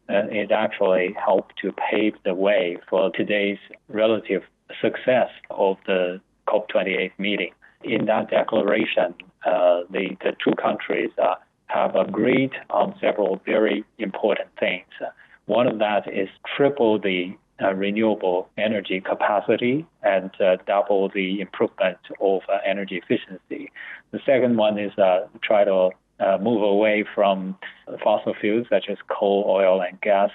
Uh, 0.08 0.26
it 0.30 0.50
actually 0.50 1.14
helped 1.24 1.56
to 1.62 1.72
pave 1.72 2.14
the 2.24 2.34
way 2.34 2.78
for 2.88 3.10
today's 3.10 3.58
relative 3.88 4.42
success 4.80 5.28
of 5.50 5.76
the 5.86 6.20
COP28 6.48 7.12
meeting. 7.18 7.52
In 7.84 8.06
that 8.06 8.28
declaration, 8.30 9.14
uh, 9.46 9.82
the, 9.90 10.16
the 10.20 10.32
two 10.44 10.54
countries 10.60 11.10
uh, 11.22 11.34
have 11.72 11.94
agreed 11.94 12.52
on 12.70 12.94
several 13.00 13.40
very 13.44 13.84
important 13.98 14.48
things. 14.58 14.86
One 15.46 15.66
of 15.66 15.78
that 15.78 16.12
is 16.12 16.28
triple 16.56 16.98
the 16.98 17.36
uh, 17.62 17.74
renewable 17.74 18.48
energy 18.56 19.00
capacity 19.00 19.86
and 20.02 20.30
uh, 20.40 20.56
double 20.66 21.10
the 21.10 21.40
improvement 21.40 21.98
of 22.20 22.40
uh, 22.48 22.58
energy 22.64 22.96
efficiency. 23.02 23.70
The 24.12 24.20
second 24.24 24.56
one 24.56 24.78
is 24.78 24.96
uh, 24.98 25.26
try 25.42 25.64
to 25.64 25.90
uh, 26.20 26.38
move 26.40 26.62
away 26.62 27.04
from 27.14 27.56
fossil 28.02 28.34
fuels 28.40 28.66
such 28.70 28.86
as 28.88 28.98
coal, 29.08 29.44
oil, 29.46 29.82
and 29.82 30.00
gas. 30.00 30.30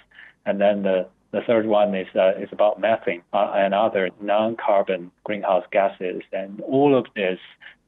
And 0.45 0.61
then 0.61 0.83
the, 0.83 1.07
the 1.31 1.41
third 1.47 1.65
one 1.65 1.95
is, 1.95 2.07
uh, 2.15 2.33
is 2.37 2.49
about 2.51 2.79
methane 2.79 3.23
and 3.33 3.73
other 3.73 4.09
non-carbon 4.21 5.11
greenhouse 5.23 5.65
gases. 5.71 6.21
And 6.31 6.61
all 6.61 6.97
of 6.97 7.05
this 7.15 7.39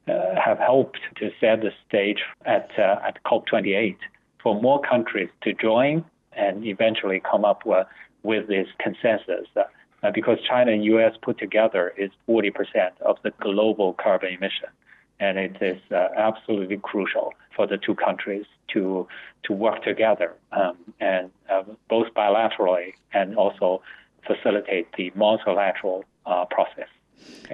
have 0.08 0.60
helped 0.60 1.00
to 1.17 1.30
set 1.39 1.62
the 1.62 1.72
stage 1.88 2.20
at, 2.46 2.70
at 2.78 3.20
COP28 3.26 3.98
for 4.41 4.60
more 4.62 4.82
countries 4.82 5.30
to 5.41 5.54
join 5.54 6.06
and 6.34 6.65
eventually 6.65 7.22
come 7.30 7.43
up 7.43 7.65
with 7.65 7.88
with 8.24 8.48
this 8.48 8.67
consensus. 8.80 9.48
Uh, 9.56 10.12
because 10.13 10.38
China 10.48 10.72
and 10.72 10.84
U.S. 10.86 11.13
put 11.22 11.39
together 11.39 11.93
is 11.98 12.12
40% 12.30 12.52
of 13.02 13.17
the 13.24 13.32
global 13.41 13.93
carbon 13.93 14.34
emission, 14.34 14.70
and 15.20 15.39
it 15.39 15.58
is 15.62 15.82
uh, 15.91 16.10
absolutely 16.15 16.78
crucial 16.78 17.34
for 17.56 17.65
the 17.65 17.78
two 17.78 17.96
countries 17.96 18.46
to 18.74 19.08
to 19.43 19.54
work 19.54 19.82
together 19.84 20.34
um, 20.52 20.78
and 21.00 21.32
uh, 21.50 21.63
both 21.89 22.08
bilaterally 22.13 22.93
and 23.13 23.36
also 23.36 23.82
facilitate 24.26 24.88
the 24.98 25.12
multilateral 25.15 26.04
uh, 26.26 26.46
process. 26.46 26.89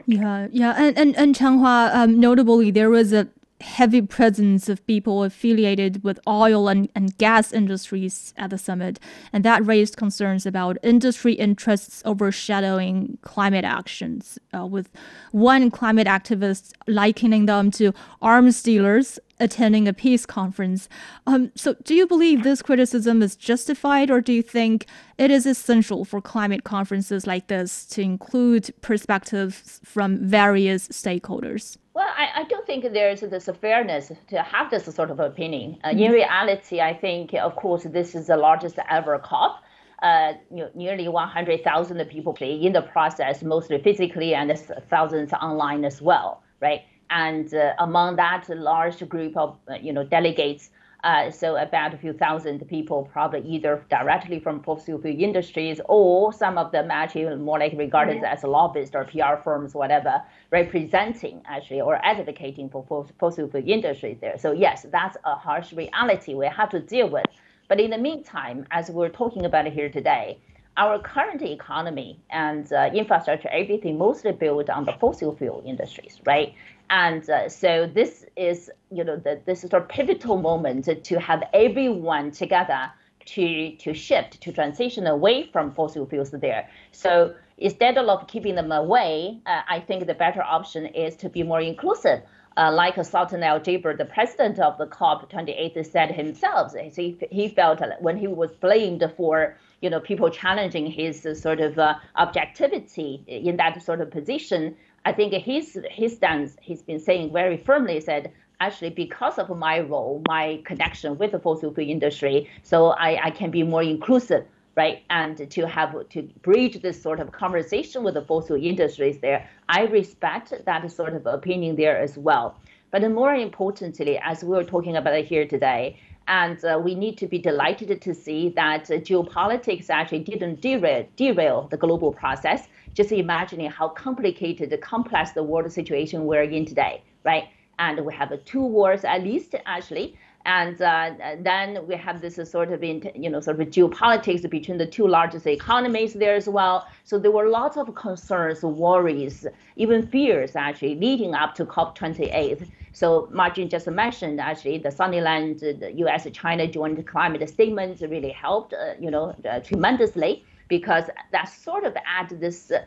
Yeah, 0.05 0.47
yeah, 0.51 0.73
and 0.77 0.97
and 0.97 1.15
and 1.17 1.35
Changhua, 1.35 1.93
um, 1.95 2.19
notably, 2.19 2.71
there 2.71 2.89
was 2.89 3.13
a 3.13 3.27
heavy 3.63 4.01
presence 4.01 4.67
of 4.67 4.85
people 4.85 5.23
affiliated 5.23 6.03
with 6.03 6.19
oil 6.27 6.67
and, 6.67 6.89
and 6.95 7.17
gas 7.17 7.53
industries 7.53 8.33
at 8.37 8.49
the 8.49 8.57
summit, 8.57 8.99
and 9.31 9.45
that 9.45 9.65
raised 9.65 9.95
concerns 9.95 10.45
about 10.45 10.77
industry 10.83 11.33
interests 11.33 12.03
overshadowing 12.05 13.17
climate 13.21 13.63
actions, 13.63 14.37
uh, 14.53 14.65
with 14.65 14.89
one 15.31 15.71
climate 15.71 16.07
activist 16.07 16.73
likening 16.87 17.45
them 17.45 17.71
to 17.71 17.93
arms 18.21 18.61
dealers 18.61 19.17
attending 19.39 19.87
a 19.87 19.93
peace 19.93 20.25
conference. 20.25 20.89
Um, 21.25 21.51
so, 21.55 21.75
do 21.83 21.95
you 21.95 22.05
believe 22.05 22.43
this 22.43 22.61
criticism 22.61 23.23
is 23.23 23.35
justified, 23.35 24.11
or 24.11 24.19
do 24.19 24.33
you 24.33 24.43
think 24.43 24.85
it 25.17 25.31
is 25.31 25.45
essential 25.45 26.03
for 26.03 26.21
climate 26.21 26.65
conferences 26.65 27.25
like 27.25 27.47
this 27.47 27.85
to 27.87 28.01
include 28.01 28.73
perspectives 28.81 29.79
from 29.83 30.17
various 30.19 30.89
stakeholders? 30.89 31.77
Well, 31.93 32.07
I, 32.07 32.41
I 32.41 32.43
don't 32.45 32.65
think 32.65 32.91
there's 32.91 33.21
this 33.21 33.47
fairness 33.61 34.11
to 34.29 34.41
have 34.41 34.71
this 34.71 34.85
sort 34.85 35.11
of 35.11 35.19
opinion. 35.19 35.77
Uh, 35.83 35.89
in 35.89 35.97
mm-hmm. 35.97 36.13
reality, 36.13 36.81
I 36.81 36.93
think, 36.93 37.33
of 37.35 37.55
course, 37.55 37.83
this 37.83 38.15
is 38.15 38.27
the 38.27 38.37
largest 38.37 38.79
ever 38.89 39.19
COP. 39.19 39.61
Uh, 40.01 40.33
you 40.49 40.57
know, 40.57 40.69
nearly 40.73 41.07
100,000 41.07 42.05
people 42.09 42.33
play 42.33 42.55
in 42.55 42.73
the 42.73 42.81
process, 42.81 43.43
mostly 43.43 43.81
physically, 43.81 44.33
and 44.33 44.51
thousands 44.89 45.31
online 45.33 45.85
as 45.85 46.01
well, 46.01 46.43
right? 46.61 46.81
And 47.09 47.53
uh, 47.53 47.73
among 47.79 48.15
that 48.17 48.49
large 48.49 49.07
group 49.07 49.37
of 49.37 49.55
uh, 49.69 49.75
you 49.75 49.93
know 49.93 50.03
delegates, 50.03 50.71
uh, 51.03 51.29
so 51.29 51.57
about 51.57 51.93
a 51.93 51.97
few 51.97 52.13
thousand 52.13 52.65
people, 52.67 53.09
probably 53.11 53.41
either 53.41 53.83
directly 53.89 54.39
from 54.39 54.63
fossil 54.63 55.01
fuel 55.01 55.15
industries 55.19 55.81
or 55.85 56.31
some 56.31 56.57
of 56.57 56.71
them 56.71 56.89
actually 56.89 57.35
more 57.35 57.59
like 57.59 57.73
regarded 57.77 58.17
mm-hmm. 58.17 58.25
as 58.25 58.43
lobbyists 58.43 58.95
or 58.95 59.03
PR 59.03 59.35
firms, 59.43 59.73
whatever, 59.73 60.21
representing 60.51 61.41
actually 61.45 61.81
or 61.81 61.95
advocating 62.05 62.69
for 62.69 63.05
fossil 63.19 63.49
fuel 63.49 63.63
industries 63.65 64.17
there. 64.21 64.37
So 64.37 64.53
yes, 64.53 64.85
that's 64.91 65.17
a 65.25 65.35
harsh 65.35 65.73
reality 65.73 66.35
we 66.35 66.47
have 66.47 66.69
to 66.69 66.79
deal 66.79 67.09
with. 67.09 67.25
But 67.67 67.81
in 67.81 67.89
the 67.89 67.97
meantime, 67.97 68.65
as 68.71 68.89
we're 68.89 69.09
talking 69.09 69.45
about 69.45 69.67
here 69.67 69.89
today, 69.89 70.37
our 70.77 70.99
current 70.99 71.41
economy 71.41 72.19
and 72.31 72.71
uh, 72.73 72.89
infrastructure, 72.93 73.49
everything 73.49 73.97
mostly 73.97 74.31
built 74.31 74.69
on 74.69 74.85
the 74.85 74.93
fossil 74.93 75.35
fuel 75.35 75.61
industries, 75.65 76.19
right? 76.25 76.53
And 76.89 77.27
uh, 77.29 77.49
so 77.49 77.89
this 77.91 78.25
is, 78.35 78.69
you 78.91 79.03
know, 79.03 79.17
the, 79.17 79.39
this 79.45 79.61
sort 79.61 79.73
of 79.73 79.87
pivotal 79.89 80.37
moment 80.37 80.87
to 81.03 81.19
have 81.19 81.43
everyone 81.53 82.31
together 82.31 82.91
to 83.25 83.75
to 83.77 83.93
shift 83.93 84.41
to 84.41 84.51
transition 84.51 85.07
away 85.07 85.49
from 85.51 85.71
fossil 85.71 86.05
fuels 86.05 86.31
there. 86.31 86.69
So 86.91 87.33
instead 87.57 87.97
of 87.97 88.27
keeping 88.27 88.55
them 88.55 88.71
away, 88.71 89.39
uh, 89.45 89.61
I 89.67 89.79
think 89.79 90.07
the 90.07 90.13
better 90.13 90.43
option 90.43 90.85
is 90.87 91.15
to 91.17 91.29
be 91.29 91.43
more 91.43 91.61
inclusive. 91.61 92.21
Uh, 92.55 92.71
like 92.71 93.03
Sultan 93.03 93.41
Al 93.41 93.59
Jaber, 93.59 93.97
the 93.97 94.05
president 94.05 94.59
of 94.59 94.77
the 94.77 94.85
COP28, 94.85 95.83
said 95.87 96.11
himself, 96.11 96.71
he, 96.95 97.17
he 97.31 97.47
felt 97.47 97.81
when 97.99 98.15
he 98.15 98.27
was 98.27 98.51
blamed 98.51 99.03
for 99.17 99.57
you 99.81 99.89
know 99.89 99.99
people 99.99 100.29
challenging 100.29 100.85
his 100.85 101.27
sort 101.33 101.59
of 101.59 101.79
uh, 101.79 101.95
objectivity 102.15 103.23
in 103.27 103.57
that 103.57 103.81
sort 103.81 104.01
of 104.01 104.11
position. 104.11 104.75
I 105.05 105.11
think 105.11 105.33
his 105.33 105.77
his 105.89 106.15
stance, 106.15 106.55
he's 106.61 106.81
been 106.81 106.99
saying 106.99 107.33
very 107.33 107.57
firmly, 107.57 107.99
said 107.99 108.31
actually 108.61 108.91
because 108.91 109.37
of 109.37 109.49
my 109.57 109.81
role, 109.81 110.21
my 110.27 110.61
connection 110.63 111.17
with 111.17 111.31
the 111.31 111.39
fossil 111.39 111.73
fuel 111.73 111.89
industry, 111.89 112.49
so 112.63 112.91
I, 112.91 113.25
I 113.25 113.31
can 113.31 113.51
be 113.51 113.63
more 113.63 113.83
inclusive, 113.83 114.45
right? 114.77 115.03
And 115.09 115.49
to 115.51 115.67
have 115.67 116.07
to 116.09 116.21
bridge 116.41 116.81
this 116.81 117.01
sort 117.01 117.19
of 117.19 117.33
conversation 117.33 118.03
with 118.03 118.13
the 118.13 118.21
fossil 118.21 118.55
industries 118.55 119.19
there, 119.19 119.49
I 119.67 119.81
respect 119.83 120.53
that 120.65 120.91
sort 120.91 121.13
of 121.13 121.25
opinion 121.25 121.75
there 121.75 121.97
as 121.97 122.17
well. 122.17 122.55
But 122.91 123.09
more 123.11 123.33
importantly, 123.33 124.19
as 124.23 124.43
we 124.43 124.55
were 124.55 124.63
talking 124.63 124.95
about 124.95 125.25
here 125.25 125.45
today, 125.45 125.97
and 126.27 126.63
uh, 126.63 126.79
we 126.81 126.95
need 126.95 127.17
to 127.17 127.27
be 127.27 127.37
delighted 127.37 128.01
to 128.01 128.13
see 128.13 128.49
that 128.49 128.89
uh, 128.89 128.93
geopolitics 128.95 129.89
actually 129.89 130.19
didn't 130.19 130.61
derail, 130.61 131.05
derail 131.17 131.67
the 131.69 131.75
global 131.77 132.13
process 132.13 132.67
just 132.93 133.11
imagining 133.11 133.69
how 133.69 133.89
complicated, 133.89 134.79
complex 134.81 135.31
the 135.31 135.43
world 135.43 135.71
situation 135.71 136.25
we're 136.25 136.43
in 136.43 136.65
today, 136.65 137.03
right? 137.23 137.45
And 137.79 138.05
we 138.05 138.13
have 138.13 138.31
two 138.45 138.65
wars 138.65 139.03
at 139.03 139.23
least, 139.23 139.55
actually. 139.65 140.15
And 140.45 140.79
uh, 140.81 141.11
then 141.39 141.87
we 141.87 141.95
have 141.95 142.19
this 142.19 142.35
sort 142.49 142.71
of, 142.71 142.83
you 142.83 143.29
know, 143.29 143.39
sort 143.39 143.61
of 143.61 143.67
geopolitics 143.69 144.47
between 144.49 144.77
the 144.77 144.85
two 144.85 145.07
largest 145.07 145.47
economies 145.47 146.13
there 146.13 146.35
as 146.35 146.49
well. 146.49 146.85
So 147.05 147.17
there 147.17 147.31
were 147.31 147.47
lots 147.47 147.77
of 147.77 147.95
concerns, 147.95 148.61
worries, 148.61 149.47
even 149.77 150.05
fears 150.05 150.55
actually 150.55 150.95
leading 150.95 151.33
up 151.33 151.55
to 151.55 151.65
COP28. 151.65 152.69
So 152.91 153.29
Ma 153.31 153.49
Jun 153.49 153.69
just 153.69 153.87
mentioned 153.87 154.41
actually 154.41 154.79
the 154.79 154.89
Sunnyland, 154.89 155.61
the 155.61 155.93
U.S. 155.99 156.27
China 156.33 156.67
joint 156.67 157.07
climate 157.07 157.47
statements 157.49 158.01
really 158.01 158.31
helped, 158.31 158.73
uh, 158.73 158.93
you 158.99 159.09
know, 159.09 159.33
uh, 159.49 159.61
tremendously 159.61 160.43
because 160.77 161.07
that 161.31 161.47
sort 161.47 161.83
of 161.83 161.95
adds 162.17 162.33
this 162.45 162.71
uh, 162.71 162.79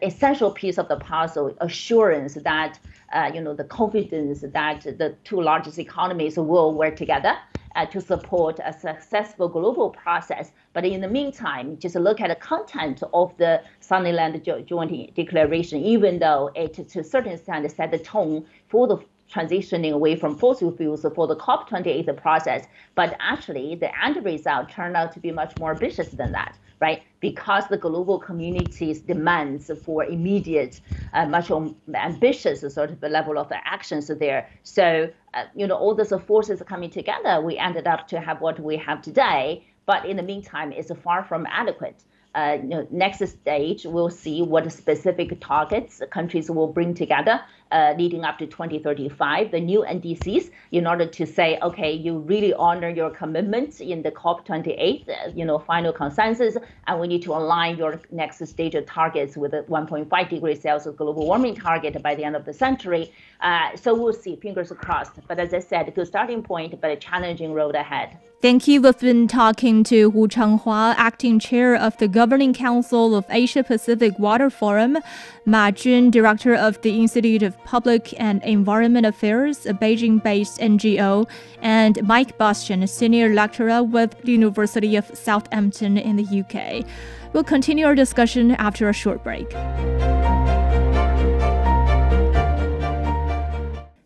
essential 0.00 0.50
piece 0.52 0.78
of 0.78 0.86
the 0.86 0.98
puzzle 1.10 1.52
assurance 1.60 2.34
that 2.50 2.78
uh, 3.12 3.28
you 3.34 3.40
know 3.44 3.52
the 3.62 3.68
confidence 3.80 4.44
that 4.58 4.80
the 5.00 5.08
two 5.24 5.40
largest 5.50 5.76
economies 5.86 6.36
will 6.36 6.72
work 6.82 6.94
together 6.94 7.34
uh, 7.74 7.84
to 7.86 8.00
support 8.00 8.60
a 8.64 8.72
successful 8.72 9.48
global 9.48 9.90
process. 9.90 10.52
But 10.72 10.84
in 10.84 11.00
the 11.00 11.08
meantime, 11.08 11.66
just 11.80 11.96
look 11.96 12.20
at 12.20 12.28
the 12.28 12.40
content 12.52 13.02
of 13.12 13.36
the 13.38 13.60
Sunnyland 13.80 14.34
Joint 14.68 15.14
Declaration, 15.16 15.82
even 15.94 16.20
though 16.20 16.50
it 16.54 16.74
to 16.92 17.00
a 17.00 17.04
certain 17.14 17.32
extent 17.32 17.68
set 17.72 17.90
the 17.90 17.98
tone 17.98 18.46
for 18.68 18.86
the 18.86 18.98
transitioning 19.34 19.92
away 19.92 20.14
from 20.14 20.38
fossil 20.38 20.70
fuels 20.70 21.04
for 21.16 21.26
the 21.26 21.36
COP28 21.36 22.16
process, 22.16 22.66
but 22.94 23.16
actually 23.18 23.74
the 23.74 23.90
end 24.04 24.24
result 24.24 24.68
turned 24.68 24.96
out 24.96 25.10
to 25.14 25.20
be 25.20 25.32
much 25.32 25.56
more 25.56 25.72
ambitious 25.72 26.10
than 26.20 26.30
that 26.32 26.54
right? 26.82 27.02
Because 27.20 27.64
the 27.68 27.78
global 27.78 28.18
community's 28.18 29.00
demands 29.00 29.70
for 29.84 30.04
immediate, 30.04 30.80
uh, 31.14 31.26
much 31.26 31.48
ambitious 31.94 32.60
sort 32.74 32.90
of 32.90 33.00
level 33.02 33.38
of 33.38 33.50
actions 33.52 34.08
there. 34.08 34.48
So, 34.64 35.08
uh, 35.32 35.44
you 35.54 35.66
know, 35.68 35.76
all 35.76 35.94
those 35.94 36.12
forces 36.26 36.60
coming 36.66 36.90
together, 36.90 37.40
we 37.40 37.56
ended 37.56 37.86
up 37.86 38.08
to 38.08 38.20
have 38.20 38.40
what 38.40 38.58
we 38.58 38.76
have 38.78 39.00
today. 39.00 39.64
But 39.86 40.06
in 40.06 40.16
the 40.16 40.22
meantime, 40.24 40.72
it's 40.72 40.90
far 41.04 41.22
from 41.24 41.46
adequate 41.46 42.02
uh, 42.34 42.56
you 42.62 42.68
know, 42.68 42.86
next 42.90 43.26
stage, 43.28 43.84
we'll 43.84 44.10
see 44.10 44.42
what 44.42 44.70
specific 44.72 45.38
targets 45.40 46.00
countries 46.10 46.50
will 46.50 46.66
bring 46.66 46.94
together 46.94 47.40
uh, 47.72 47.94
leading 47.96 48.24
up 48.24 48.38
to 48.38 48.46
2035, 48.46 49.50
the 49.50 49.60
new 49.60 49.80
NDCs, 49.88 50.50
in 50.70 50.86
order 50.86 51.06
to 51.06 51.26
say, 51.26 51.58
okay, 51.62 51.92
you 51.92 52.18
really 52.18 52.52
honor 52.54 52.90
your 52.90 53.10
commitments 53.10 53.80
in 53.80 54.02
the 54.02 54.10
COP28, 54.10 55.08
uh, 55.08 55.12
you 55.34 55.44
know, 55.44 55.58
final 55.58 55.92
consensus, 55.92 56.56
and 56.86 57.00
we 57.00 57.08
need 57.08 57.22
to 57.22 57.32
align 57.32 57.76
your 57.76 58.00
next 58.10 58.46
stage 58.46 58.74
of 58.74 58.86
targets 58.86 59.36
with 59.36 59.54
a 59.54 59.62
1.5 59.64 60.28
degrees 60.28 60.60
Celsius 60.60 60.94
global 60.96 61.26
warming 61.26 61.54
target 61.54 62.00
by 62.02 62.14
the 62.14 62.24
end 62.24 62.36
of 62.36 62.44
the 62.44 62.52
century. 62.52 63.12
Uh, 63.40 63.74
so 63.76 63.94
we'll 63.94 64.12
see, 64.12 64.36
fingers 64.36 64.70
crossed. 64.78 65.14
But 65.26 65.38
as 65.38 65.54
I 65.54 65.60
said, 65.60 65.92
good 65.94 66.06
starting 66.06 66.42
point, 66.42 66.80
but 66.80 66.90
a 66.90 66.96
challenging 66.96 67.52
road 67.52 67.74
ahead. 67.74 68.18
Thank 68.42 68.66
you. 68.66 68.82
We've 68.82 68.98
been 68.98 69.28
talking 69.28 69.84
to 69.84 70.10
Wu 70.10 70.26
Changhua, 70.26 70.96
acting 70.98 71.38
chair 71.38 71.76
of 71.76 71.96
the 71.98 72.08
Governing 72.08 72.52
Council 72.52 73.14
of 73.14 73.24
Asia 73.30 73.62
Pacific 73.62 74.18
Water 74.18 74.50
Forum, 74.50 74.98
Ma 75.44 75.70
Jun, 75.70 76.10
director 76.10 76.54
of 76.54 76.80
the 76.82 77.00
Institute 77.00 77.42
of 77.42 77.58
Public 77.64 78.14
and 78.20 78.42
Environment 78.44 79.04
Affairs, 79.04 79.66
a 79.66 79.74
Beijing 79.74 80.22
based 80.22 80.60
NGO, 80.60 81.28
and 81.60 82.00
Mike 82.06 82.38
Bastin, 82.38 82.88
senior 82.88 83.32
lecturer 83.34 83.82
with 83.82 84.16
the 84.22 84.32
University 84.32 84.94
of 84.94 85.10
Southampton 85.14 85.98
in 85.98 86.16
the 86.16 86.40
UK. 86.40 86.86
We'll 87.32 87.44
continue 87.44 87.86
our 87.86 87.94
discussion 87.94 88.52
after 88.52 88.88
a 88.88 88.92
short 88.92 89.24
break. 89.24 89.52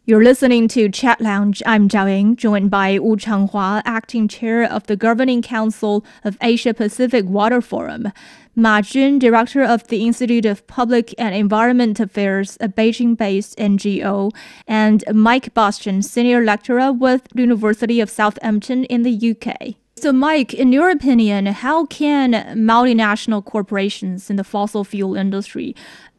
You're 0.08 0.22
listening 0.22 0.68
to 0.68 0.88
Chat 0.88 1.20
Lounge. 1.20 1.64
I'm 1.66 1.88
Zhao 1.88 2.08
Ying, 2.08 2.36
joined 2.36 2.70
by 2.70 2.96
Wu 3.00 3.16
Changhua, 3.16 3.82
acting 3.84 4.28
chair 4.28 4.62
of 4.62 4.86
the 4.86 4.94
Governing 4.94 5.42
Council 5.42 6.04
of 6.22 6.38
Asia 6.40 6.72
Pacific 6.72 7.24
Water 7.24 7.60
Forum, 7.60 8.12
Ma 8.54 8.80
Jun, 8.82 9.18
director 9.18 9.64
of 9.64 9.88
the 9.88 10.06
Institute 10.06 10.46
of 10.46 10.64
Public 10.68 11.12
and 11.18 11.34
Environment 11.34 11.98
Affairs, 11.98 12.56
a 12.60 12.68
Beijing-based 12.68 13.58
NGO, 13.58 14.30
and 14.68 15.02
Mike 15.12 15.52
Bastin, 15.54 16.04
senior 16.04 16.40
lecturer 16.40 16.92
with 16.92 17.24
the 17.34 17.40
University 17.40 18.00
of 18.00 18.08
Southampton 18.08 18.84
in 18.84 19.02
the 19.02 19.30
UK. 19.32 19.74
So, 19.96 20.12
Mike, 20.12 20.54
in 20.54 20.72
your 20.72 20.88
opinion, 20.88 21.46
how 21.46 21.84
can 21.86 22.32
multinational 22.54 23.44
corporations 23.44 24.30
in 24.30 24.36
the 24.36 24.44
fossil 24.44 24.84
fuel 24.84 25.16
industry 25.16 25.74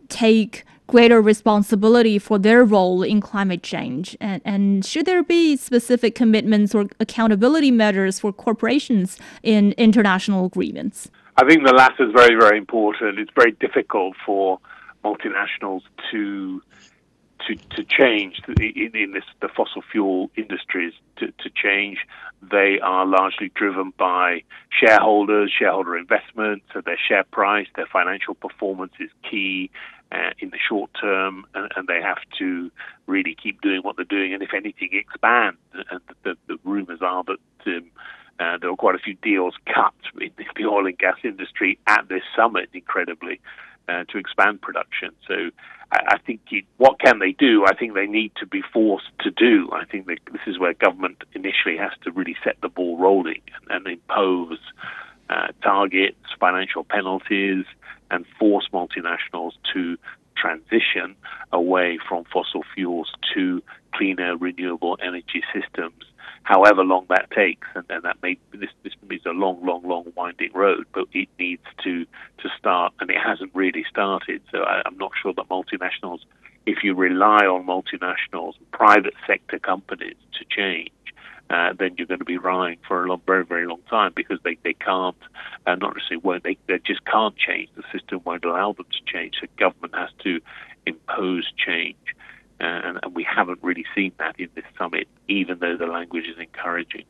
take 0.10 0.66
greater 0.88 1.22
responsibility 1.22 2.18
for 2.18 2.40
their 2.40 2.64
role 2.64 3.04
in 3.04 3.22
climate 3.22 3.62
change? 3.62 4.18
And, 4.20 4.42
and 4.46 4.86
should 4.86 5.06
there 5.06 5.24
be 5.24 5.56
specific 5.58 6.16
commitments 6.16 6.74
or 6.74 6.88
accountability 7.00 7.72
measures 7.72 8.20
for 8.20 8.34
corporations 8.34 9.20
in 9.44 9.74
international 9.74 10.46
agreements? 10.46 11.12
I 11.36 11.48
think 11.48 11.66
the 11.66 11.74
latter 11.74 12.08
is 12.08 12.14
very, 12.14 12.36
very 12.40 12.58
important. 12.58 13.20
It's 13.20 13.32
very 13.36 13.52
difficult 13.52 14.16
for 14.26 14.60
multinationals 15.04 15.82
to 16.12 16.62
to, 17.46 17.56
to 17.76 17.84
change 17.84 18.42
in, 18.60 18.96
in 18.96 19.12
this 19.12 19.24
the 19.42 19.48
fossil 19.48 19.84
fuel 19.92 20.30
industries 20.36 20.94
to, 21.18 21.28
to 21.28 21.50
change. 21.50 22.00
They 22.42 22.80
are 22.82 23.06
largely 23.06 23.52
driven 23.56 23.94
by 23.98 24.44
shareholders, 24.70 25.54
shareholder 25.58 25.98
investment, 25.98 26.64
so 26.74 26.82
their 26.82 26.98
share 26.98 27.24
price, 27.24 27.68
their 27.76 27.86
financial 27.86 28.34
performance 28.34 28.94
is 29.00 29.10
key 29.30 29.70
uh, 30.12 30.32
in 30.40 30.50
the 30.50 30.58
short 30.58 30.90
term, 31.00 31.46
and, 31.54 31.72
and, 31.76 31.88
they 31.88 32.02
have 32.02 32.20
to 32.40 32.72
really 33.08 33.36
keep 33.42 33.62
doing 33.62 33.82
what 33.82 33.98
they're 33.98 34.06
doing, 34.06 34.34
and 34.34 34.42
if 34.42 34.54
anything, 34.54 34.90
expand. 34.94 35.58
And 35.74 36.00
the, 36.08 36.16
the, 36.24 36.38
the 36.48 36.58
rumors 36.64 37.00
are 37.02 37.24
that 37.26 37.40
um, 37.68 37.92
uh, 38.40 38.58
there 38.60 38.70
were 38.70 38.78
quite 38.78 38.96
a 38.96 39.00
few 39.00 39.16
deals 39.16 39.54
cut 39.66 39.94
in 40.20 40.32
the 40.56 40.66
oil 40.66 40.86
and 40.86 40.98
gas 40.98 41.18
industry 41.24 41.78
at 41.88 42.08
this 42.08 42.24
summit, 42.36 42.70
incredibly, 42.74 43.40
uh, 43.90 44.04
to 44.06 44.18
expand 44.18 44.62
production. 44.62 45.12
So 45.28 45.50
I, 45.92 46.16
I 46.16 46.18
think 46.20 46.42
it, 46.52 46.66
what 46.78 47.00
can 47.00 47.20
they 47.20 47.32
do? 47.32 47.66
I 47.66 47.76
think 47.76 47.94
they 47.94 48.08
need 48.08 48.32
to 48.38 48.46
be 48.46 48.62
forced 48.74 49.12
to 49.22 49.32
do. 49.32 49.70
I 49.74 49.86
think 49.86 50.08
that 50.08 50.20
this 50.32 50.42
is 50.48 50.60
where 50.60 50.74
government 50.74 51.24
initially 51.34 51.78
has 51.78 51.92
to 52.04 52.12
really 52.12 52.36
set 52.44 52.58
the 52.62 52.70
ball 52.70 52.98
rolling 52.98 53.42
and, 53.70 53.86
and 53.86 53.88
impose 53.88 54.60
uh, 55.30 55.48
targets, 55.62 56.18
financial 56.40 56.84
penalties, 56.84 57.66
and 58.12 58.26
force 58.40 58.68
multinationals 58.74 59.54
to 59.74 59.98
transition 60.36 61.16
away 61.52 61.98
from 62.08 62.24
fossil 62.26 62.64
fuels 62.76 63.12
to 63.34 63.62
cleaner 63.94 64.38
renewable 64.38 64.98
energy 65.02 65.44
systems 65.54 66.04
however 66.48 66.82
long 66.82 67.06
that 67.10 67.30
takes. 67.32 67.68
And, 67.76 67.84
and 67.90 68.04
that 68.04 68.18
may 68.24 68.38
this 68.54 68.70
this 68.84 68.94
is 69.10 69.26
a 69.26 69.32
long 69.32 69.66
long 69.66 69.84
long 69.84 70.06
winding 70.16 70.52
road 70.54 70.86
but 70.94 71.06
it 71.14 71.28
needs 71.38 71.64
to 71.84 72.06
to 72.06 72.50
start 72.58 72.94
and 73.00 73.10
it 73.10 73.18
hasn't 73.18 73.52
really 73.54 73.86
started. 73.90 74.42
So 74.52 74.60
I, 74.60 74.82
I'm 74.86 74.98
not 74.98 75.12
sure 75.22 75.34
that 75.34 75.50
multinationals 75.50 76.20
if 76.66 76.84
you 76.84 76.96
rely 76.96 77.46
on 77.46 77.66
multinationals 77.66 78.54
private 78.72 79.14
sector 79.26 79.60
companies 79.60 80.16
to 80.38 80.46
change 80.50 80.90
uh, 81.50 81.74
then 81.78 81.96
you're 81.98 82.08
going 82.08 82.20
to 82.20 82.26
be 82.26 82.38
relying 82.38 82.78
for 82.88 83.06
a 83.06 83.08
long, 83.08 83.22
very, 83.26 83.46
very 83.46 83.68
long 83.68 83.82
time 83.90 84.12
because 84.16 84.40
they, 84.44 84.58
they 84.64 84.74
can't, 84.74 85.18
uh, 85.66 85.76
not 85.76 85.96
necessarily 85.96 86.22
won't, 86.24 86.44
they, 86.44 86.58
they 86.68 86.80
just 86.80 87.04
can't 87.06 87.36
change. 87.38 87.70
The 87.76 87.84
system 87.92 88.22
won't 88.26 88.44
allow 88.44 88.74
them 88.74 88.86
to 88.92 89.12
change. 89.12 89.36
So 89.40 89.48
government 89.58 89.96
has 89.96 90.10
to 90.24 90.42
impose 90.86 91.52
change. 91.58 91.96
Uh, 92.60 92.64
and, 92.64 93.00
and 93.04 93.16
we 93.16 93.24
haven't 93.24 93.60
really 93.62 93.86
seen 93.96 94.12
that 94.18 94.40
in 94.40 94.50
this 94.56 94.66
summit, 94.78 95.08
even 95.28 95.60
though 95.60 95.78
the 95.78 95.86
language 95.86 96.26
is 96.28 96.38
encouraging. 96.40 97.06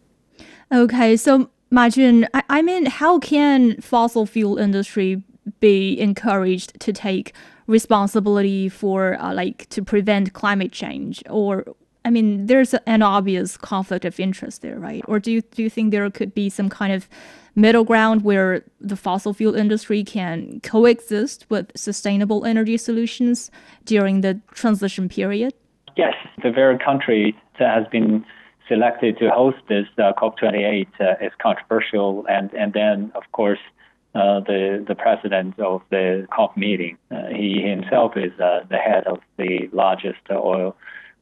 Okay, 0.72 1.16
so 1.16 1.50
Ma 1.72 1.90
Jun, 1.90 2.28
I, 2.34 2.44
I 2.50 2.62
mean, 2.62 2.86
how 2.86 3.20
can 3.20 3.80
fossil 3.82 4.26
fuel 4.26 4.58
industry 4.58 5.24
be 5.60 6.00
encouraged 6.00 6.80
to 6.82 6.94
take 6.94 7.34
responsibility 7.68 8.70
for 8.70 9.20
uh, 9.20 9.34
like 9.34 9.68
to 9.70 9.84
prevent 9.84 10.34
climate 10.34 10.72
change 10.72 11.24
or 11.30 11.66
I 12.08 12.10
mean, 12.10 12.46
there's 12.46 12.74
an 12.74 13.02
obvious 13.02 13.58
conflict 13.58 14.06
of 14.06 14.18
interest 14.18 14.62
there, 14.62 14.80
right? 14.80 15.04
Or 15.10 15.20
do 15.20 15.30
you 15.30 15.42
do 15.42 15.62
you 15.62 15.70
think 15.70 15.92
there 15.92 16.10
could 16.10 16.34
be 16.34 16.50
some 16.50 16.70
kind 16.70 16.94
of 16.94 17.10
middle 17.54 17.84
ground 17.84 18.24
where 18.24 18.64
the 18.80 18.96
fossil 18.96 19.34
fuel 19.34 19.56
industry 19.56 20.06
can 20.06 20.62
coexist 20.62 21.46
with 21.50 21.70
sustainable 21.76 22.46
energy 22.46 22.78
solutions 22.78 23.52
during 23.84 24.22
the 24.22 24.40
transition 24.52 25.10
period? 25.10 25.54
Yes, 25.98 26.14
the 26.42 26.50
very 26.50 26.80
country 26.80 27.36
that 27.60 27.78
has 27.78 27.88
been 27.92 28.26
selected 28.70 29.18
to 29.18 29.30
host 29.30 29.58
this 29.68 29.88
uh, 29.98 30.14
COP28 30.14 30.88
uh, 31.02 31.26
is 31.26 31.34
controversial, 31.40 32.26
and 32.30 32.54
and 32.54 32.72
then 32.72 33.12
of 33.16 33.24
course. 33.34 33.60
Uh, 34.16 34.40
the 34.40 34.84
the 34.88 34.96
president 34.96 35.60
of 35.60 35.82
the 35.92 36.26
COP 36.36 36.58
meeting, 36.58 36.98
uh, 37.12 37.28
he 37.28 37.62
himself 37.62 38.18
is 38.18 38.32
uh, 38.40 38.62
the 38.68 38.78
head 38.78 39.06
of 39.06 39.20
the 39.38 39.70
largest 39.74 40.24
oil 40.32 40.76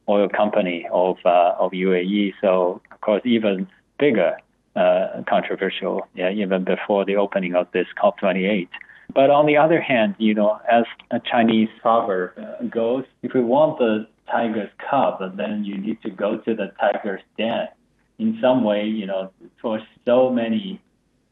oil 0.08 0.28
company 0.28 0.86
of 0.92 1.16
uh, 1.24 1.54
of 1.58 1.72
UAE. 1.72 2.34
So 2.40 2.80
of 2.92 3.00
course, 3.00 3.22
even 3.24 3.68
bigger 3.98 4.36
uh, 4.76 5.22
controversial, 5.28 6.06
yeah, 6.14 6.30
even 6.30 6.64
before 6.64 7.04
the 7.04 7.16
opening 7.16 7.54
of 7.54 7.66
this 7.72 7.86
COP28. 8.00 8.68
But 9.14 9.30
on 9.30 9.46
the 9.46 9.56
other 9.56 9.80
hand, 9.80 10.16
you 10.18 10.34
know, 10.34 10.60
as 10.70 10.84
a 11.10 11.20
Chinese 11.20 11.68
proverb 11.80 12.32
uh, 12.38 12.64
goes, 12.64 13.04
if 13.22 13.34
you 13.34 13.42
want 13.42 13.78
the 13.78 14.06
tiger's 14.30 14.70
cub, 14.90 15.36
then 15.36 15.64
you 15.64 15.78
need 15.78 16.02
to 16.02 16.10
go 16.10 16.38
to 16.38 16.54
the 16.54 16.72
tiger's 16.80 17.22
den. 17.38 17.68
In 18.18 18.38
some 18.40 18.64
way, 18.64 18.84
you 18.84 19.06
know, 19.06 19.30
for 19.62 19.80
so 20.04 20.30
many 20.30 20.80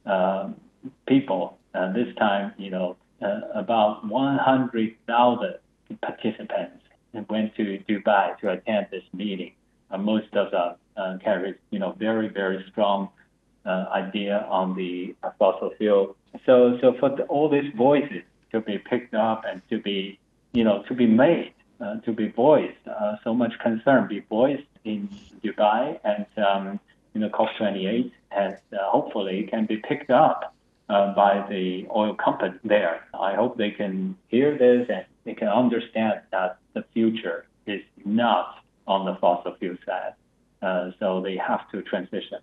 um, 0.07 0.55
people, 1.09 1.59
uh, 1.75 1.93
this 1.93 2.15
time, 2.17 2.53
you 2.57 2.71
know, 2.71 2.97
uh, 3.21 3.41
about 3.55 4.07
100,000 4.07 5.55
participants 6.01 6.84
went 7.29 7.55
to 7.57 7.83
Dubai 7.89 8.39
to 8.41 8.53
attend 8.53 8.89
this 8.91 9.05
meeting. 9.13 9.53
Uh, 9.91 9.99
most 9.99 10.35
of 10.35 10.51
them 10.51 10.75
uh, 10.97 11.19
carried, 11.23 11.57
you 11.71 11.79
know, 11.79 11.93
very 11.93 12.29
very 12.29 12.65
strong 12.71 13.09
uh, 13.67 13.87
idea 13.93 14.47
on 14.49 14.75
the 14.77 15.15
fossil 15.39 15.71
fuel. 15.79 16.17
So 16.47 16.79
so 16.81 16.95
for 16.99 17.11
the, 17.11 17.25
all 17.25 17.49
these 17.49 17.73
voices 17.77 18.23
to 18.53 18.61
be 18.61 18.79
picked 18.79 19.15
up 19.15 19.45
and 19.49 19.63
to 19.71 19.81
be, 19.81 20.19
you 20.53 20.65
know, 20.65 20.83
to 20.89 20.95
be 20.95 21.07
made, 21.07 21.55
uh, 21.81 21.97
to 22.01 22.13
be 22.13 22.29
voiced, 22.29 22.87
uh, 22.87 23.17
so 23.25 23.35
much 23.35 23.53
concern 23.61 24.07
be 24.09 24.21
voiced 24.21 24.63
in 24.85 25.09
Dubai 25.43 25.99
and 26.05 26.27
um, 26.45 26.81
you 27.15 27.21
know 27.21 27.29
COP28, 27.31 28.11
and 28.33 28.57
uh, 28.73 28.91
hopefully 28.91 29.49
can 29.51 29.67
be 29.67 29.77
picked 29.77 30.11
up. 30.11 30.55
Uh, 30.91 31.15
by 31.15 31.43
the 31.49 31.87
oil 31.97 32.15
company 32.15 32.59
there. 32.63 33.01
I 33.19 33.35
hope 33.35 33.57
they 33.57 33.71
can 33.71 34.19
hear 34.29 34.59
this 34.59 34.87
and 34.91 35.07
they 35.25 35.35
can 35.35 35.49
understand 35.49 36.21
that 36.31 36.59
the 36.75 36.85
future 36.93 37.47
is 37.67 37.81
not 38.05 38.57
on 38.87 39.07
the 39.07 39.17
fossil 39.21 39.55
fuel 39.59 39.77
side. 39.87 40.15
Uh, 40.63 40.91
so 40.99 41.21
they 41.21 41.37
have 41.37 41.71
to 41.71 41.83
transition. 41.83 42.39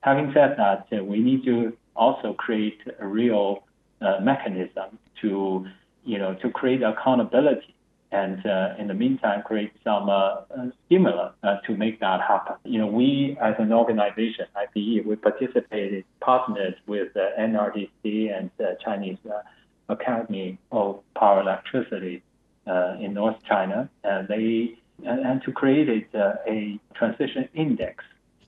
Having 0.00 0.32
said 0.34 0.56
that, 0.58 0.86
uh, 0.92 1.02
we 1.02 1.18
need 1.18 1.44
to 1.44 1.76
also 1.96 2.34
create 2.34 2.80
a 3.00 3.06
real 3.06 3.64
uh, 4.00 4.20
mechanism 4.20 4.98
to, 5.22 5.66
you 6.04 6.18
know, 6.18 6.34
to 6.34 6.50
create 6.50 6.82
accountability 6.82 7.74
and 8.12 8.46
uh, 8.46 8.74
in 8.78 8.86
the 8.86 8.94
meantime 8.94 9.42
create 9.42 9.72
some 9.82 10.08
uh, 10.08 10.12
uh, 10.14 10.70
stimulus 10.86 11.32
to 11.66 11.76
make 11.76 11.98
that 11.98 12.20
happen. 12.20 12.54
You 12.64 12.78
know, 12.78 12.86
we 12.86 13.36
as 13.42 13.54
an 13.58 13.72
organization, 13.72 14.46
IPE, 14.56 15.04
we 15.04 15.16
participated, 15.16 16.04
partnered 16.20 16.76
with 16.86 17.08
NRDC 17.14 18.36
and 18.36 18.50
Chinese 18.84 19.18
Academy 19.88 20.58
of 20.72 21.00
Power 21.14 21.40
Electricity 21.40 22.22
uh, 22.66 22.96
in 23.00 23.14
North 23.14 23.36
China, 23.44 23.88
and 24.02 24.28
they 24.28 24.78
and, 25.04 25.20
and 25.26 25.42
to 25.42 25.52
create 25.52 26.08
a, 26.14 26.38
a 26.48 26.78
transition 26.94 27.48
index 27.54 28.04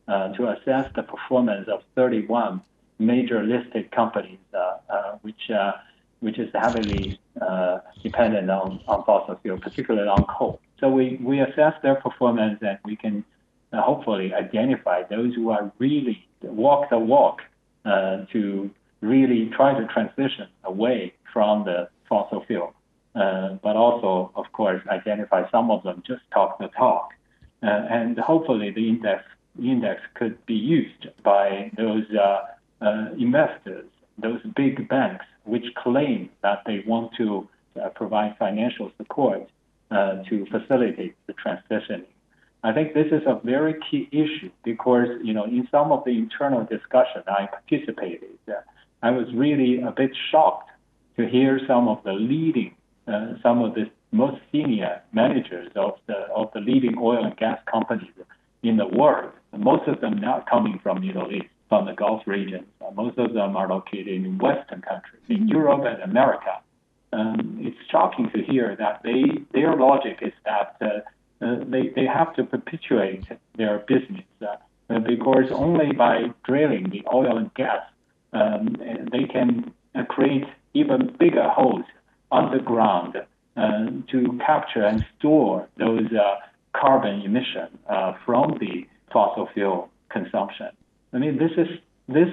uh, 0.09 0.29
to 0.35 0.49
assess 0.49 0.90
the 0.94 1.03
performance 1.03 1.68
of 1.68 1.83
31 1.94 2.62
major 2.99 3.42
listed 3.42 3.90
companies, 3.90 4.38
uh, 4.55 4.77
uh 4.88 5.18
which 5.22 5.51
uh, 5.51 5.72
which 6.20 6.38
is 6.38 6.51
heavily 6.55 7.18
uh, 7.40 7.79
dependent 8.03 8.51
on, 8.51 8.81
on 8.88 9.05
fossil 9.05 9.38
fuel, 9.42 9.59
particularly 9.59 10.09
on 10.09 10.25
coal. 10.25 10.61
So 10.81 10.88
we, 10.88 11.18
we 11.22 11.40
assess 11.40 11.75
their 11.83 11.96
performance 11.96 12.59
and 12.62 12.79
we 12.85 12.96
can 12.96 13.25
uh, 13.72 13.83
hopefully 13.83 14.33
identify 14.35 15.03
those 15.05 15.35
who 15.35 15.51
are 15.51 15.70
really 15.79 16.27
walk 16.42 16.90
the 16.90 16.99
walk 16.99 17.42
uh, 17.85 18.25
to 18.33 18.70
really 19.07 19.51
try 19.59 19.79
to 19.79 19.87
transition 19.87 20.49
away 20.64 21.12
from 21.33 21.64
the 21.64 21.88
fossil 22.09 22.45
fuel. 22.47 22.73
Uh, 23.14 23.55
but 23.62 23.77
also, 23.77 24.31
of 24.35 24.45
course, 24.53 24.83
identify 24.88 25.49
some 25.51 25.71
of 25.71 25.83
them 25.83 26.03
just 26.07 26.23
talk 26.33 26.59
the 26.59 26.69
talk. 26.69 27.11
Uh, 27.62 27.66
and 27.66 28.19
hopefully 28.19 28.71
the 28.71 28.88
index, 28.88 29.25
index 29.59 30.03
could 30.14 30.37
be 30.45 30.55
used 30.55 31.09
by 31.23 31.71
those 31.79 32.05
uh, 32.14 32.40
uh, 32.83 33.09
investors, 33.19 33.87
those 34.19 34.40
big 34.55 34.87
banks, 34.88 35.25
which 35.45 35.64
claim 35.77 36.29
that 36.42 36.62
they 36.66 36.85
want 36.87 37.11
to 37.16 37.49
provide 37.95 38.37
financial 38.38 38.90
support 38.97 39.49
to 40.29 40.47
facilitate 40.51 41.14
the 41.27 41.33
transition. 41.35 42.05
I 42.64 42.73
think 42.73 42.95
this 42.95 43.07
is 43.12 43.23
a 43.27 43.38
very 43.45 43.75
key 43.90 44.09
issue 44.11 44.51
because, 44.64 45.09
you 45.23 45.33
know, 45.33 45.45
in 45.45 45.69
some 45.71 45.92
of 45.92 46.05
the 46.05 46.11
internal 46.11 46.64
discussion 46.64 47.23
I 47.29 47.47
participated, 47.47 48.38
I 49.03 49.11
was 49.11 49.27
really 49.35 49.81
a 49.81 49.93
bit 49.93 50.11
shocked 50.31 50.71
to 51.17 51.29
hear 51.29 51.61
some 51.67 51.89
of 51.89 52.03
the 52.05 52.13
leading, 52.13 52.75
uh, 53.07 53.35
some 53.43 53.63
of 53.63 53.75
the 53.75 53.91
most 54.13 54.41
senior 54.53 55.03
managers 55.13 55.71
of 55.77 55.95
the 56.07 56.15
of 56.35 56.51
the 56.55 56.61
leading 56.61 56.97
oil 56.99 57.25
and 57.25 57.37
gas 57.37 57.59
companies 57.71 58.11
in 58.63 58.77
the 58.77 58.87
world. 58.87 59.33
Most 59.57 59.89
of 59.89 60.01
them 60.01 60.19
not 60.19 60.49
coming 60.49 60.79
from 60.83 61.01
Middle 61.01 61.31
East, 61.33 61.49
from 61.69 61.87
the 61.87 61.93
Gulf 61.93 62.23
region. 62.27 62.67
Most 62.95 63.19
of 63.19 63.33
them 63.33 63.57
are 63.57 63.69
located 63.69 64.09
in 64.09 64.39
Western 64.39 64.83
countries, 64.83 65.23
in 65.29 65.37
mm-hmm. 65.39 65.49
Europe 65.49 65.85
and 65.85 66.03
America. 66.03 66.61
Um, 67.13 67.59
it's 67.61 67.77
shocking 67.91 68.31
to 68.31 68.43
hear 68.43 68.77
that 68.79 69.03
they 69.03 69.25
their 69.53 69.77
logic 69.77 70.19
is 70.23 70.33
that 70.45 70.77
uh, 70.81 71.45
uh, 71.45 71.65
they 71.67 71.89
they 71.95 72.07
have 72.07 72.35
to 72.35 72.45
perpetuate 72.45 73.25
their 73.57 73.79
business 73.87 74.25
uh, 74.43 74.99
because 74.99 75.51
only 75.51 75.93
by 75.93 76.25
drilling 76.45 76.91
the 76.91 77.05
oil 77.13 77.39
and 77.39 77.53
gas 77.55 77.83
um, 78.33 78.77
they 79.12 79.25
can 79.25 79.73
uh, 79.95 80.05
create 80.05 80.45
even 80.75 81.15
bigger 81.19 81.49
holes 81.49 81.85
underground 82.33 83.17
uh, 83.57 83.87
to 84.11 84.39
capture 84.45 84.85
and 84.85 85.05
store 85.19 85.69
those 85.79 86.07
uh, 86.12 86.37
carbon 86.75 87.23
emission 87.23 87.69
uh, 87.89 88.12
from 88.25 88.59
the 88.59 88.87
fossil 89.12 89.49
fuel 89.55 89.89
consumption. 90.11 90.69
I 91.12 91.19
mean, 91.19 91.39
this 91.39 91.53
is 91.57 91.69
this 92.09 92.29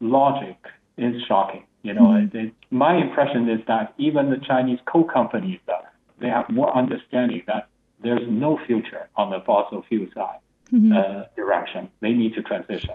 logic 0.00 0.56
is 0.96 1.20
shocking. 1.26 1.64
You 1.82 1.94
know, 1.94 2.06
mm-hmm. 2.06 2.36
it, 2.36 2.54
my 2.70 2.96
impression 2.96 3.48
is 3.48 3.60
that 3.66 3.94
even 3.98 4.30
the 4.30 4.38
Chinese 4.38 4.78
coal 4.86 5.04
companies, 5.04 5.60
uh, 5.68 5.72
they 6.20 6.28
have 6.28 6.48
more 6.50 6.76
understanding 6.76 7.42
that 7.46 7.68
there's 8.02 8.26
no 8.28 8.58
future 8.66 9.08
on 9.16 9.30
the 9.30 9.40
fossil 9.40 9.84
fuel 9.88 10.06
side 10.14 10.38
mm-hmm. 10.72 10.92
uh, 10.92 11.24
direction. 11.36 11.88
They 12.00 12.12
need 12.12 12.34
to 12.34 12.42
transition. 12.42 12.94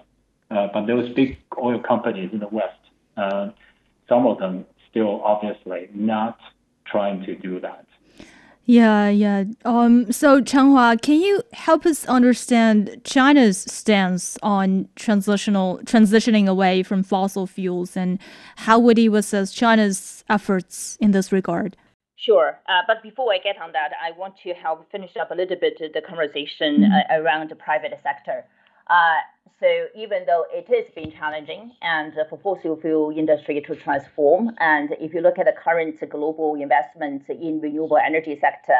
Uh, 0.54 0.68
but 0.74 0.86
those 0.86 1.12
big 1.14 1.38
oil 1.58 1.80
companies 1.80 2.30
in 2.32 2.40
the 2.40 2.48
West, 2.48 2.78
uh, 3.18 3.50
some 4.08 4.28
of 4.28 4.38
them 4.38 4.66
still 4.90 5.22
obviously 5.24 5.90
not 5.94 6.38
trying 6.86 7.24
to 7.26 7.36
do 7.36 7.60
that. 7.60 7.86
Yeah, 8.66 9.10
yeah. 9.10 9.44
Um, 9.66 10.10
so 10.12 10.40
Changhua, 10.42 11.02
can 11.02 11.20
you 11.20 11.42
help 11.52 11.86
us 11.86 12.06
understand 12.06 13.02
China's 13.04 13.58
stance 13.58 14.38
on 14.42 14.88
transitional 14.96 15.80
transitioning 15.84 16.48
away 16.48 16.82
from 16.82 17.04
fossil 17.04 17.46
fuels, 17.46 17.98
and 17.98 18.20
how 18.56 18.80
would 18.80 18.98
you 18.98 19.14
assess 19.16 19.52
China's 19.52 20.24
efforts 20.30 20.98
in 21.02 21.12
this 21.12 21.32
regard? 21.34 21.76
Sure. 22.16 22.58
Uh, 22.70 22.84
but 22.88 23.04
before 23.04 23.34
I 23.34 23.40
get 23.40 23.58
on 23.62 23.74
that, 23.74 23.92
I 24.02 24.18
want 24.18 24.36
to 24.44 24.54
help 24.54 24.90
finish 24.90 25.12
up 25.20 25.32
a 25.32 25.36
little 25.36 25.58
bit 25.58 25.78
the 25.94 26.02
conversation 26.02 26.84
mm-hmm. 26.84 27.12
uh, 27.12 27.20
around 27.20 27.50
the 27.50 27.56
private 27.56 28.00
sector. 28.02 28.46
Uh, 28.88 29.18
so 29.60 29.86
even 29.96 30.26
though 30.26 30.46
it 30.52 30.68
has 30.68 30.86
been 30.94 31.12
challenging 31.12 31.72
and 31.82 32.14
for 32.30 32.38
fossil 32.38 32.76
fuel 32.76 33.12
industry 33.16 33.62
to 33.62 33.76
transform, 33.76 34.52
and 34.60 34.96
if 35.00 35.14
you 35.14 35.22
look 35.22 35.40
at 35.40 35.46
the 35.46 35.54
current 35.54 35.98
global 36.10 36.56
investment 36.56 37.24
in 37.30 37.62
renewable 37.62 37.98
energy 37.98 38.38
sector, 38.40 38.76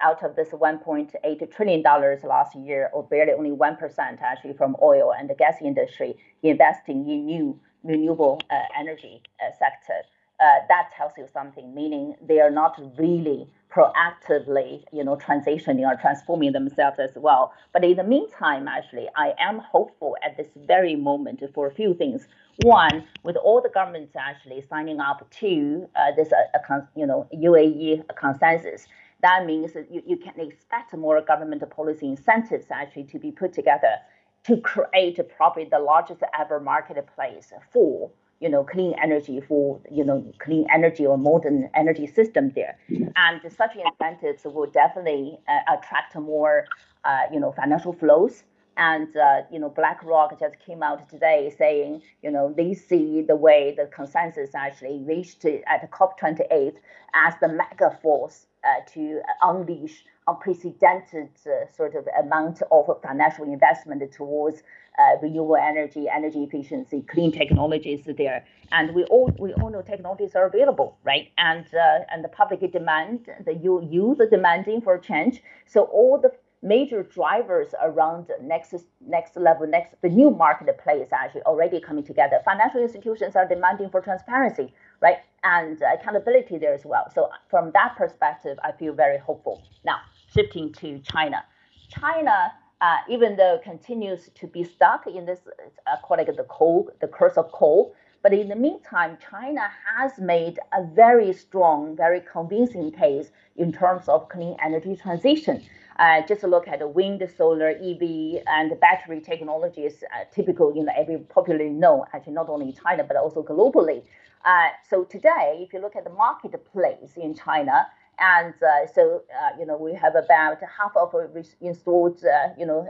out 0.00 0.22
of 0.22 0.36
this 0.36 0.50
1.8 0.50 1.56
trillion 1.56 1.82
dollars 1.82 2.22
last 2.22 2.54
year, 2.54 2.88
or 2.92 3.02
barely 3.02 3.32
only 3.32 3.50
1% 3.50 4.22
actually 4.22 4.52
from 4.52 4.76
oil 4.80 5.12
and 5.18 5.28
the 5.28 5.34
gas 5.34 5.56
industry 5.60 6.14
investing 6.44 7.08
in 7.08 7.26
new 7.26 7.58
renewable 7.82 8.40
uh, 8.50 8.60
energy 8.78 9.20
uh, 9.40 9.50
sector 9.58 10.02
uh, 10.40 10.58
that 10.68 10.90
tells 10.96 11.12
you 11.18 11.26
something, 11.32 11.74
meaning 11.74 12.14
they 12.26 12.40
are 12.40 12.50
not 12.50 12.80
really 12.98 13.48
proactively, 13.70 14.82
you 14.92 15.04
know, 15.04 15.16
transitioning 15.16 15.86
or 15.86 15.96
transforming 16.00 16.52
themselves 16.52 16.98
as 16.98 17.10
well. 17.16 17.52
But 17.72 17.84
in 17.84 17.96
the 17.96 18.04
meantime, 18.04 18.66
actually, 18.66 19.08
I 19.16 19.34
am 19.38 19.58
hopeful 19.58 20.16
at 20.24 20.36
this 20.36 20.48
very 20.66 20.96
moment 20.96 21.42
for 21.54 21.66
a 21.66 21.74
few 21.74 21.94
things. 21.94 22.26
One, 22.62 23.04
with 23.22 23.36
all 23.36 23.60
the 23.60 23.68
governments 23.68 24.16
actually 24.16 24.62
signing 24.68 25.00
up 25.00 25.30
to 25.40 25.88
uh, 25.96 26.12
this, 26.16 26.32
uh, 26.32 26.80
you 26.96 27.06
know, 27.06 27.28
UAE 27.34 28.02
consensus, 28.16 28.86
that 29.22 29.46
means 29.46 29.72
that 29.74 29.92
you, 29.92 30.02
you 30.06 30.16
can 30.16 30.38
expect 30.40 30.96
more 30.96 31.20
government 31.20 31.68
policy 31.70 32.06
incentives 32.08 32.66
actually 32.70 33.04
to 33.04 33.18
be 33.18 33.30
put 33.30 33.52
together 33.52 33.96
to 34.44 34.56
create 34.58 35.18
probably 35.36 35.64
the 35.64 35.78
largest 35.78 36.22
ever 36.38 36.60
marketplace 36.60 37.52
for 37.72 38.10
you 38.40 38.48
know, 38.48 38.64
clean 38.64 38.94
energy 39.02 39.40
for, 39.40 39.80
you 39.90 40.04
know, 40.04 40.24
clean 40.38 40.66
energy 40.72 41.04
or 41.04 41.18
modern 41.18 41.68
energy 41.74 42.06
system 42.06 42.52
there. 42.54 42.78
And 43.16 43.40
such 43.52 43.76
incentives 43.76 44.44
will 44.44 44.70
definitely 44.70 45.38
uh, 45.48 45.76
attract 45.76 46.14
more, 46.16 46.66
uh, 47.04 47.22
you 47.32 47.40
know, 47.40 47.52
financial 47.52 47.92
flows. 47.92 48.44
And, 48.78 49.14
uh, 49.16 49.42
you 49.50 49.58
know, 49.58 49.68
BlackRock 49.68 50.38
just 50.38 50.56
came 50.64 50.82
out 50.82 51.08
today 51.08 51.52
saying, 51.58 52.02
you 52.22 52.30
know, 52.30 52.54
they 52.56 52.74
see 52.74 53.22
the 53.22 53.36
way 53.36 53.74
the 53.76 53.86
consensus 53.86 54.54
actually 54.54 55.02
reached 55.04 55.44
at 55.44 55.90
COP28 55.90 56.76
as 57.12 57.34
the 57.40 57.48
mega 57.48 57.98
force 58.00 58.46
uh, 58.64 58.80
to 58.92 59.20
unleash 59.42 60.04
unprecedented 60.28 61.30
uh, 61.46 61.66
sort 61.74 61.94
of 61.94 62.06
amount 62.22 62.62
of 62.70 62.86
financial 63.02 63.44
investment 63.44 64.02
towards 64.12 64.62
uh, 64.98 65.16
renewable 65.22 65.56
energy, 65.56 66.06
energy 66.08 66.44
efficiency, 66.44 67.02
clean 67.08 67.32
technologies 67.32 68.02
there. 68.16 68.44
And 68.70 68.94
we 68.94 69.04
all 69.04 69.32
we 69.38 69.54
all 69.54 69.70
know 69.70 69.82
technologies 69.82 70.34
are 70.34 70.46
available, 70.46 70.98
right? 71.04 71.28
And 71.38 71.64
uh, 71.74 72.00
and 72.12 72.22
the 72.22 72.28
public 72.28 72.60
demand, 72.72 73.28
the 73.44 73.54
youth 73.54 74.20
are 74.20 74.28
demanding 74.28 74.82
for 74.82 74.98
change. 74.98 75.42
So 75.66 75.82
all 75.84 76.18
the 76.20 76.32
major 76.62 77.02
drivers 77.02 77.74
around 77.82 78.26
next 78.42 78.74
next 79.06 79.36
level, 79.36 79.66
next 79.66 79.94
the 80.02 80.08
new 80.08 80.30
marketplace 80.30 81.08
actually 81.12 81.42
already 81.42 81.80
coming 81.80 82.04
together. 82.04 82.40
Financial 82.44 82.82
institutions 82.82 83.36
are 83.36 83.46
demanding 83.46 83.90
for 83.90 84.00
transparency, 84.00 84.74
right, 85.00 85.18
and 85.44 85.80
accountability 85.82 86.58
there 86.58 86.74
as 86.74 86.84
well. 86.84 87.10
So 87.14 87.30
from 87.48 87.70
that 87.72 87.96
perspective, 87.96 88.58
I 88.64 88.72
feel 88.72 88.92
very 88.92 89.18
hopeful. 89.18 89.62
Now 89.84 89.98
shifting 90.34 90.72
to 90.74 90.98
China, 91.00 91.44
China 91.88 92.52
uh, 92.80 92.98
even 93.08 93.36
though 93.36 93.58
continues 93.62 94.30
to 94.34 94.46
be 94.46 94.62
stuck 94.62 95.06
in 95.06 95.26
this, 95.26 95.40
uh, 95.86 95.96
call 96.02 96.18
it 96.18 96.36
the 96.36 96.44
coal, 96.44 96.90
the 97.00 97.08
curse 97.08 97.36
of 97.36 97.50
coal. 97.52 97.94
But 98.22 98.32
in 98.32 98.48
the 98.48 98.56
meantime, 98.56 99.16
China 99.30 99.68
has 99.96 100.18
made 100.18 100.58
a 100.72 100.84
very 100.84 101.32
strong, 101.32 101.96
very 101.96 102.20
convincing 102.20 102.90
case 102.90 103.30
in 103.56 103.72
terms 103.72 104.08
of 104.08 104.28
clean 104.28 104.56
energy 104.62 104.96
transition. 104.96 105.64
Uh, 105.98 106.22
just 106.26 106.44
look 106.44 106.68
at 106.68 106.78
the 106.78 106.86
wind, 106.86 107.28
solar, 107.36 107.70
EV, 107.70 108.42
and 108.46 108.78
battery 108.80 109.20
technologies, 109.20 110.04
uh, 110.14 110.24
typical, 110.32 110.74
you 110.74 110.84
know, 110.84 110.92
every 110.96 111.18
popularly 111.18 111.70
known, 111.70 112.04
actually 112.12 112.32
not 112.32 112.48
only 112.48 112.66
in 112.66 112.72
China, 112.72 113.02
but 113.02 113.16
also 113.16 113.42
globally. 113.42 114.04
Uh, 114.44 114.68
so 114.88 115.02
today, 115.04 115.58
if 115.60 115.72
you 115.72 115.80
look 115.80 115.96
at 115.96 116.04
the 116.04 116.10
marketplace 116.10 117.16
in 117.16 117.34
China, 117.34 117.86
and 118.20 118.54
uh, 118.62 118.86
so, 118.92 119.22
uh, 119.36 119.50
you 119.58 119.66
know, 119.66 119.76
we 119.76 119.92
have 119.94 120.14
about 120.14 120.58
half 120.62 120.96
of 120.96 121.14
our 121.14 121.30
installed, 121.60 122.24
uh, 122.24 122.48
you 122.56 122.66
know, 122.66 122.86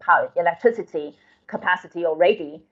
power 0.00 0.32
electricity 0.36 1.16
capacity 1.46 2.06
already 2.06 2.62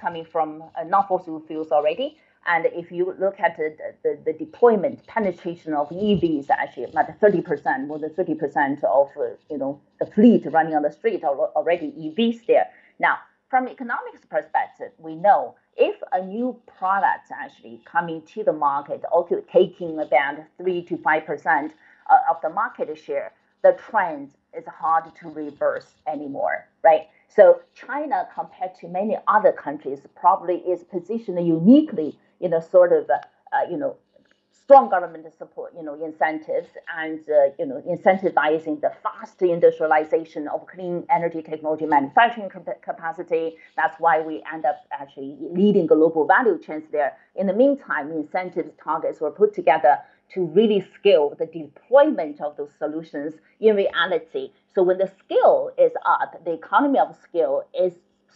coming 0.00 0.24
from 0.24 0.64
non-fossil 0.86 1.40
fuels 1.40 1.70
already. 1.70 2.16
And 2.46 2.66
if 2.66 2.90
you 2.90 3.14
look 3.20 3.38
at 3.38 3.56
the, 3.56 3.76
the, 4.02 4.18
the, 4.24 4.32
deployment 4.32 5.06
penetration 5.06 5.74
of 5.74 5.88
EVs, 5.90 6.50
actually 6.50 6.84
about 6.84 7.20
30%, 7.20 7.86
more 7.86 8.00
than 8.00 8.10
30% 8.10 8.82
of 8.82 9.10
you 9.48 9.58
know 9.58 9.80
the 10.00 10.06
fleet 10.06 10.44
running 10.50 10.74
on 10.74 10.82
the 10.82 10.90
street 10.90 11.22
are 11.22 11.36
already 11.54 11.92
EVs 11.92 12.46
there. 12.46 12.66
Now, 12.98 13.18
from 13.48 13.68
economics 13.68 14.24
perspective, 14.28 14.90
we 14.98 15.14
know 15.14 15.54
if 15.76 15.96
a 16.12 16.24
new 16.24 16.60
product 16.66 17.30
actually 17.32 17.80
coming 17.84 18.22
to 18.34 18.42
the 18.42 18.52
market, 18.52 19.04
also 19.12 19.42
taking 19.52 20.00
about 20.00 20.38
three 20.56 20.82
to 20.82 20.96
five 20.98 21.24
percent 21.24 21.72
uh, 22.10 22.18
of 22.28 22.40
the 22.42 22.50
market 22.50 22.98
share, 22.98 23.32
the 23.62 23.72
trend 23.88 24.32
is 24.56 24.66
hard 24.66 25.04
to 25.16 25.28
reverse 25.28 25.94
anymore, 26.08 26.66
right? 26.82 27.08
So 27.28 27.60
China, 27.74 28.28
compared 28.34 28.74
to 28.80 28.88
many 28.88 29.16
other 29.26 29.52
countries, 29.52 30.00
probably 30.14 30.56
is 30.56 30.82
positioned 30.84 31.46
uniquely 31.46 32.18
in 32.42 32.50
know, 32.50 32.60
sort 32.60 32.92
of, 32.92 33.08
uh, 33.08 33.70
you 33.70 33.78
know, 33.78 33.96
strong 34.72 34.88
government 34.90 35.26
support, 35.38 35.72
you 35.76 35.82
know, 35.82 35.94
incentives 36.04 36.68
and 36.96 37.20
uh, 37.28 37.52
you 37.58 37.66
know 37.66 37.82
incentivizing 37.88 38.80
the 38.80 38.92
fast 39.02 39.40
industrialization 39.42 40.46
of 40.48 40.66
clean 40.66 41.04
energy 41.10 41.42
technology 41.42 41.86
manufacturing 41.86 42.50
capacity. 42.82 43.56
That's 43.76 43.98
why 43.98 44.20
we 44.20 44.42
end 44.52 44.64
up 44.64 44.76
actually 44.92 45.36
leading 45.40 45.86
global 45.86 46.26
value 46.26 46.58
chains 46.58 46.84
there. 46.92 47.16
In 47.36 47.46
the 47.46 47.54
meantime, 47.54 48.12
incentives 48.12 48.72
targets 48.82 49.20
were 49.20 49.30
put 49.30 49.54
together 49.54 49.98
to 50.34 50.46
really 50.46 50.84
scale 50.94 51.34
the 51.38 51.46
deployment 51.46 52.40
of 52.40 52.56
those 52.56 52.70
solutions 52.78 53.34
in 53.60 53.76
reality. 53.76 54.50
So 54.74 54.82
when 54.82 54.98
the 54.98 55.10
scale 55.18 55.70
is 55.78 55.92
up, 56.06 56.42
the 56.44 56.52
economy 56.52 56.98
of 56.98 57.14
scale 57.22 57.64
is 57.78 57.92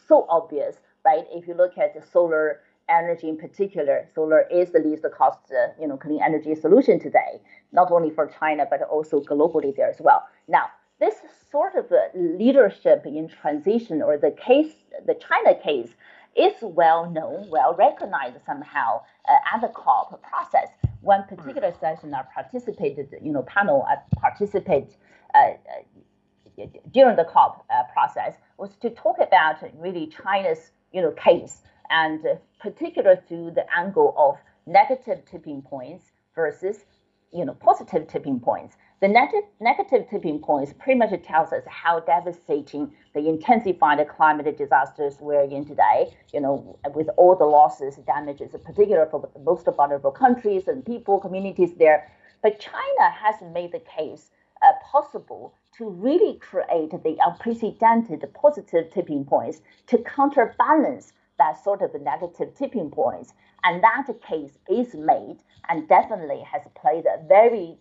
so 0.07 0.27
obvious, 0.29 0.77
right? 1.05 1.25
If 1.33 1.49
you 1.49 1.55
look 1.55 1.79
at 1.79 1.95
the 1.95 2.03
solar 2.13 2.61
energy 2.89 3.29
in 3.29 3.37
particular, 3.37 4.09
solar 4.15 4.43
is 4.51 4.71
the 4.71 4.79
least 4.79 5.05
cost, 5.17 5.39
uh, 5.51 5.69
you 5.81 5.89
know, 5.89 5.97
clean 5.97 6.21
energy 6.23 6.55
solution 6.55 6.99
today, 6.99 7.41
not 7.73 7.91
only 7.91 8.11
for 8.11 8.31
China 8.39 8.67
but 8.69 8.83
also 8.83 9.21
globally 9.21 9.75
there 9.75 9.89
as 9.89 10.01
well. 10.01 10.23
Now, 10.49 10.67
this 10.99 11.17
sort 11.51 11.75
of 11.75 11.93
leadership 12.15 13.05
in 13.05 13.29
transition 13.29 14.03
or 14.03 14.17
the 14.17 14.31
case, 14.31 14.73
the 15.07 15.15
China 15.15 15.55
case, 15.55 15.91
is 16.37 16.55
well 16.61 17.11
known, 17.11 17.49
well 17.49 17.75
recognized 17.75 18.37
somehow 18.45 19.01
uh, 19.29 19.55
at 19.55 19.61
the 19.61 19.69
COP 19.69 20.23
process. 20.23 20.69
One 21.01 21.25
particular 21.25 21.73
session 21.81 22.15
I 22.15 22.23
participated, 22.35 23.15
you 23.23 23.33
know, 23.33 23.43
panel 23.43 23.87
I 23.89 23.97
participated 24.21 24.95
uh, 25.35 25.39
uh, 25.39 26.67
during 26.93 27.17
the 27.17 27.25
COP 27.25 27.65
uh, 27.71 27.85
process 27.93 28.35
was 28.59 28.77
to 28.77 28.91
talk 28.91 29.17
about 29.21 29.57
really 29.79 30.07
China's, 30.07 30.71
you 30.93 31.03
know, 31.03 31.13
case 31.13 31.63
and 31.91 32.25
particular 32.61 33.17
through 33.29 33.53
the 33.53 33.65
angle 33.77 34.15
of 34.17 34.37
negative 34.67 35.25
tipping 35.25 35.63
points 35.63 36.13
versus 36.35 36.85
you 37.33 37.45
know 37.45 37.55
positive 37.55 38.07
tipping 38.07 38.41
points. 38.41 38.77
The 39.01 39.09
neg- 39.09 39.45
negative 39.61 40.09
tipping 40.09 40.41
points 40.41 40.73
pretty 40.73 40.99
much 40.99 41.11
tells 41.23 41.53
us 41.53 41.63
how 41.67 42.01
devastating 42.01 42.93
the 43.15 43.29
intensified 43.29 44.07
climate 44.09 44.57
disasters 44.57 45.19
we're 45.21 45.43
in 45.43 45.65
today. 45.67 46.17
You 46.33 46.41
know, 46.41 46.79
with 46.95 47.09
all 47.17 47.37
the 47.37 47.45
losses, 47.45 47.97
damages, 47.97 48.53
particularly 48.65 49.11
for 49.11 49.29
most 49.45 49.67
vulnerable 49.67 50.13
countries 50.13 50.69
and 50.69 50.85
people, 50.85 51.21
communities 51.21 51.75
there. 51.75 52.11
But 52.43 52.59
China 52.61 53.11
has 53.11 53.37
made 53.53 53.73
the 53.73 53.81
case 53.81 54.31
uh, 54.63 54.73
possible 54.83 55.55
to 55.77 55.89
really 55.89 56.39
create 56.39 56.91
the 56.91 57.19
unprecedented 57.25 58.25
positive 58.35 58.91
tipping 58.91 59.25
points 59.25 59.61
to 59.89 59.99
counterbalance 59.99 61.13
that 61.39 61.63
sort 61.63 61.83
of 61.83 61.91
negative 62.01 62.55
tipping 62.57 62.91
points. 62.91 63.33
And 63.65 63.83
that 63.83 64.07
case 64.23 64.59
is 64.71 64.95
made 64.95 65.39
and 65.69 65.89
definitely 65.89 66.43
has 66.51 66.63
played 66.81 67.05
a 67.07 67.27
very 67.27 67.79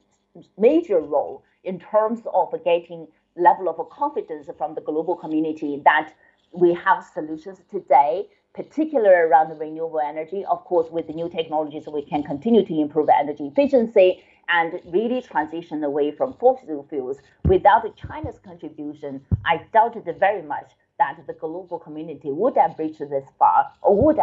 major 0.57 0.99
role 0.99 1.43
in 1.63 1.79
terms 1.79 2.21
of 2.33 2.53
getting 2.63 3.07
level 3.37 3.69
of 3.69 3.89
confidence 3.89 4.49
from 4.57 4.75
the 4.75 4.81
global 4.81 5.15
community 5.15 5.81
that 5.85 6.13
we 6.51 6.73
have 6.73 7.03
solutions 7.13 7.59
today, 7.69 8.27
particularly 8.53 9.13
around 9.13 9.49
the 9.49 9.55
renewable 9.55 9.99
energy. 9.99 10.45
Of 10.45 10.63
course, 10.63 10.89
with 10.89 11.07
the 11.07 11.13
new 11.13 11.29
technologies, 11.29 11.87
we 11.87 12.01
can 12.01 12.23
continue 12.23 12.65
to 12.65 12.79
improve 12.79 13.09
energy 13.09 13.47
efficiency 13.47 14.23
and 14.47 14.79
really 14.85 15.21
transition 15.21 15.83
away 15.83 16.11
from 16.11 16.33
fossil 16.33 16.85
fuels. 16.89 17.17
Without 17.45 17.83
China's 17.97 18.39
contribution, 18.39 19.25
I 19.45 19.61
doubted 19.73 20.05
very 20.19 20.43
much 20.43 20.71
that 20.99 21.17
the 21.27 21.33
global 21.33 21.77
community 21.79 22.31
would 22.31 22.55
have 22.57 22.77
reached 22.79 22.99
this 22.99 23.25
far 23.37 23.71
or 23.81 23.95
would 24.01 24.17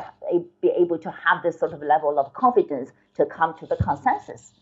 be 0.60 0.70
able 0.78 0.98
to 0.98 1.10
have 1.10 1.42
this 1.42 1.58
sort 1.58 1.72
of 1.72 1.82
level 1.82 2.18
of 2.18 2.32
confidence 2.32 2.90
to 3.14 3.26
come 3.26 3.54
to 3.58 3.66
the 3.66 3.76
consensus. 3.76 4.52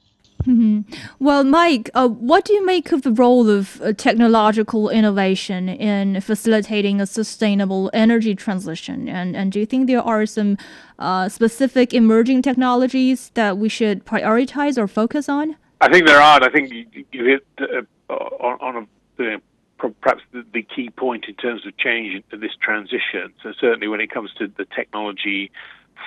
Mm-hmm. 0.45 0.95
Well, 1.19 1.45
Mike, 1.45 1.91
uh, 1.95 2.09
what 2.09 2.47
do 2.47 2.55
you 2.55 2.65
make 2.65 2.93
of 2.93 3.03
the 3.03 3.13
role 3.13 3.51
of 3.51 3.81
uh, 3.83 3.93
technological 3.93 4.89
innovation 4.89 5.69
in 5.69 6.21
facilitating 6.23 6.99
a 7.01 7.07
sustainable 7.07 7.91
energy 7.93 8.35
transition? 8.35 9.07
And, 9.07 9.37
and 9.37 9.53
do 9.53 9.61
you 9.61 9.67
think 9.67 9.87
there 9.87 10.01
are 10.01 10.25
some 10.25 10.57
uh, 10.99 11.29
specific 11.29 11.93
emerging 11.93 12.41
technologies 12.41 13.31
that 13.35 13.59
we 13.59 13.69
should 13.69 14.07
prioritize 14.07 14.79
or 14.79 14.89
focus 14.89 15.29
on? 15.29 15.57
I 15.83 15.93
think 15.93 16.07
there 16.07 16.21
are. 16.21 16.43
I 16.43 16.51
think 16.51 16.71
you, 16.73 17.05
you 17.13 17.25
hit 17.25 17.47
uh, 17.61 18.13
on, 18.15 18.59
on 18.61 18.77
a 18.77 19.41
perhaps 19.89 20.23
the, 20.33 20.45
the, 20.53 20.63
key 20.63 20.91
point 20.91 21.25
in 21.29 21.35
terms 21.35 21.67
of 21.67 21.77
change 21.77 22.23
this 22.31 22.53
transition. 22.61 23.33
So 23.43 23.53
certainly 23.59 23.89
when 23.89 24.01
it 24.01 24.11
comes 24.11 24.31
to 24.39 24.47
the 24.47 24.65
technology 24.65 25.51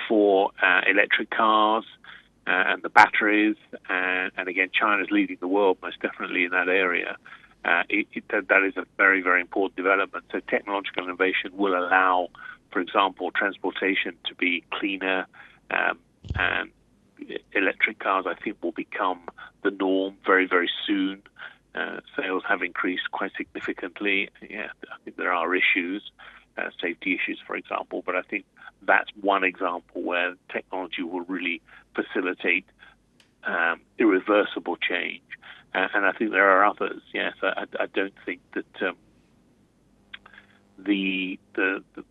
for 0.08 0.50
uh, 0.62 0.82
electric 0.88 1.30
cars 1.30 1.84
uh, 2.46 2.50
and 2.50 2.82
the 2.82 2.88
batteries, 2.88 3.56
and, 3.88 4.30
and, 4.36 4.48
again, 4.48 4.68
China's 4.72 5.08
leading 5.10 5.38
the 5.40 5.48
world 5.48 5.78
most 5.82 6.00
definitely 6.00 6.44
in 6.44 6.50
that 6.50 6.68
area. 6.68 7.16
Uh, 7.64 7.82
it, 7.88 8.06
it, 8.12 8.24
that 8.30 8.62
is 8.62 8.76
a 8.76 8.84
very, 8.96 9.22
very 9.22 9.40
important 9.40 9.76
development. 9.76 10.24
So 10.30 10.40
technological 10.40 11.04
innovation 11.04 11.50
will 11.54 11.74
allow, 11.74 12.28
for 12.70 12.80
example, 12.80 13.30
transportation 13.30 14.14
to 14.26 14.34
be 14.34 14.62
cleaner, 14.70 15.26
um, 15.70 15.98
and 16.36 16.70
electric 17.52 18.00
cars, 18.00 18.26
I 18.28 18.34
think, 18.34 18.62
will 18.62 18.72
become 18.72 19.20
the 19.62 19.70
norm 19.70 20.16
very, 20.26 20.46
very 20.46 20.70
soon. 20.86 21.22
Uh, 21.74 22.00
sales 22.16 22.42
have 22.48 22.62
increased 22.62 23.10
quite 23.10 23.32
significantly. 23.36 24.30
Yeah, 24.48 24.68
I 24.84 24.96
think 25.04 25.16
there 25.16 25.32
are 25.32 25.54
issues, 25.54 26.02
uh, 26.56 26.70
safety 26.80 27.14
issues, 27.14 27.40
for 27.46 27.56
example, 27.56 28.02
but 28.06 28.14
I 28.14 28.22
think 28.22 28.44
that's 28.82 29.10
one 29.20 29.42
example 29.42 30.02
where 30.02 30.34
technology 30.52 31.02
will 31.02 31.22
really 31.22 31.60
facilitate 31.94 32.66
um, 33.44 33.80
irreversible 33.98 34.76
change. 34.76 35.22
Uh, 35.74 35.88
and 35.94 36.06
I 36.06 36.12
think 36.12 36.30
there 36.30 36.48
are 36.48 36.64
others. 36.64 37.02
Yes, 37.12 37.32
I, 37.42 37.64
I 37.80 37.86
don't 37.86 38.14
think 38.24 38.40
that 38.52 38.82
um, 38.82 38.96
the, 40.78 41.38
the, 41.56 41.82
the 41.96 42.04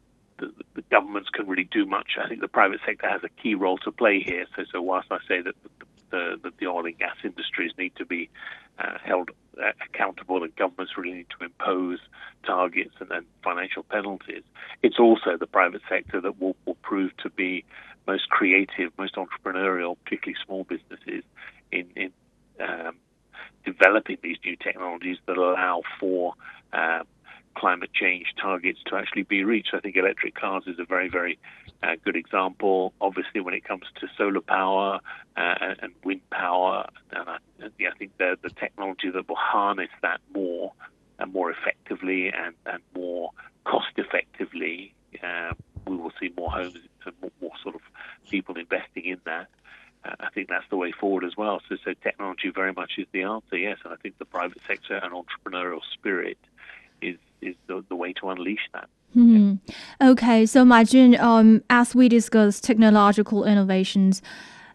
the, 0.76 0.82
governments 0.92 1.30
can 1.30 1.48
really 1.48 1.68
do 1.72 1.86
much. 1.86 2.18
I 2.22 2.28
think 2.28 2.42
the 2.42 2.48
private 2.48 2.80
sector 2.86 3.08
has 3.08 3.22
a 3.24 3.30
key 3.42 3.56
role 3.56 3.78
to 3.80 3.92
play 3.92 4.22
here. 4.22 4.46
So, 4.56 4.64
so 4.72 4.82
whilst 4.82 5.12
I 5.12 5.20
say 5.28 5.42
that 5.42 5.56
the, 6.10 6.38
the, 6.42 6.52
the, 6.60 6.68
oil 6.68 6.86
and 6.86 6.98
gas 6.98 7.16
industries 7.24 7.72
need 7.78 7.96
to 7.98 8.06
be 8.06 8.30
uh, 8.80 8.98
held 9.04 9.32
accountable 9.86 10.44
and 10.44 10.56
governments 10.56 10.94
really 10.98 11.14
need 11.14 11.28
to 11.38 11.46
impose 11.46 12.00
targets 12.46 12.96
and 13.00 13.10
then 13.10 13.26
financial 13.44 13.84
penalties. 13.84 14.44
It's 14.82 15.00
also 15.00 15.38
the 15.38 15.48
private 15.48 15.82
sector 15.88 16.20
that 16.22 16.40
will, 16.42 16.56
will 16.66 16.78
prove 16.82 17.16
to 17.18 17.30
be 17.30 17.64
most 18.08 18.30
creative, 18.30 18.92
most 18.98 19.16
entrepreneurial, 19.16 19.98
particularly 20.04 20.38
small 20.46 20.64
businesses, 20.64 21.24
in, 21.72 21.88
in 21.96 22.12
um, 22.60 22.96
developing 23.66 24.18
these 24.22 24.38
new 24.44 24.56
technologies 24.56 25.18
that 25.26 25.38
allow 25.38 25.82
for 26.00 26.34
um, 26.74 27.04
climate 27.56 27.92
change 27.94 28.28
targets 28.42 28.80
to 28.88 28.96
actually 28.96 29.24
be 29.24 29.44
reached. 29.44 29.74
I 29.74 29.80
think 29.80 29.96
electric 29.96 30.36
cars 30.36 30.64
is 30.68 30.80
a 30.80 30.86
very, 30.86 31.10
very 31.10 31.40
uh, 31.82 31.96
good 32.04 32.16
example. 32.16 32.94
Obviously, 33.02 33.42
when 33.42 33.54
it 33.54 33.64
comes 33.64 33.84
to 34.00 34.08
solar 34.18 34.42
power 34.42 35.00
uh, 35.38 35.76
and 35.82 35.94
wind 36.04 36.22
power, 36.30 36.88
and 37.12 37.30
I, 37.30 37.38
yeah, 37.80 37.90
I 37.94 37.98
think 37.98 38.18
the, 38.18 38.38
the 38.42 38.50
technology 38.50 39.10
that 39.10 39.28
will 39.28 39.36
harness 39.36 39.90
that 40.02 40.22
more 40.34 40.74
and 41.20 41.32
more 41.32 41.52
effectively 41.52 42.28
and, 42.28 42.56
and 42.66 42.82
more 42.96 43.32
cost 43.66 43.94
effectively, 43.98 44.94
uh, 45.24 45.54
we 45.88 45.96
will 45.96 46.12
see 46.20 46.32
more 46.38 46.52
homes 46.52 46.78
and 47.06 47.16
more, 47.22 47.32
more 47.42 47.52
sort 47.62 47.76
of 47.76 47.82
people 48.30 48.56
investing 48.58 49.06
in 49.06 49.20
that. 49.26 49.48
Uh, 50.06 50.16
I 50.20 50.30
think 50.32 50.50
that's 50.50 50.66
the 50.70 50.78
way 50.78 50.92
forward 50.92 51.24
as 51.24 51.38
well. 51.38 51.62
So, 51.70 51.78
so 51.84 51.94
technology 51.94 52.50
very 52.50 52.74
much 52.74 52.94
is 52.98 53.08
the 53.12 53.24
answer, 53.24 53.58
yes. 53.58 53.78
And 53.84 53.94
I 53.94 53.98
think 53.98 54.18
the 54.18 54.26
private 54.26 54.60
sector 54.68 54.96
and 54.96 55.14
entrepreneurial 55.14 55.82
spirit 55.94 56.38
is 57.02 57.18
is 57.46 57.56
the, 57.68 57.84
the 57.90 57.96
way 57.96 58.14
to 58.14 58.30
unleash 58.30 58.70
that. 58.74 58.90
Hmm. 59.14 59.56
Okay, 60.02 60.46
so 60.46 60.66
Ma 60.66 60.84
Jun, 60.84 61.20
um, 61.20 61.64
as 61.70 61.94
we 61.94 62.10
discuss 62.10 62.60
technological 62.60 63.46
innovations, 63.46 64.24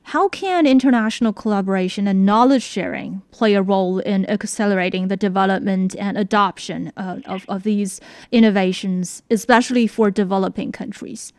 how 0.05 0.29
can 0.29 0.67
international 0.67 1.35
collaboration 1.35 2.09
and 2.09 2.25
knowledge 2.25 2.63
sharing 2.63 3.21
play 3.31 3.55
a 3.55 3.61
role 3.61 3.99
in 3.99 4.29
accelerating 4.31 5.09
the 5.09 5.17
development 5.17 5.95
and 5.99 6.17
adoption 6.17 6.93
uh, 6.97 7.19
of, 7.27 7.45
of 7.49 7.63
these 7.63 8.01
innovations, 8.33 9.23
especially 9.31 9.87
for 9.87 10.11
developing 10.11 10.73
countries? 10.73 11.35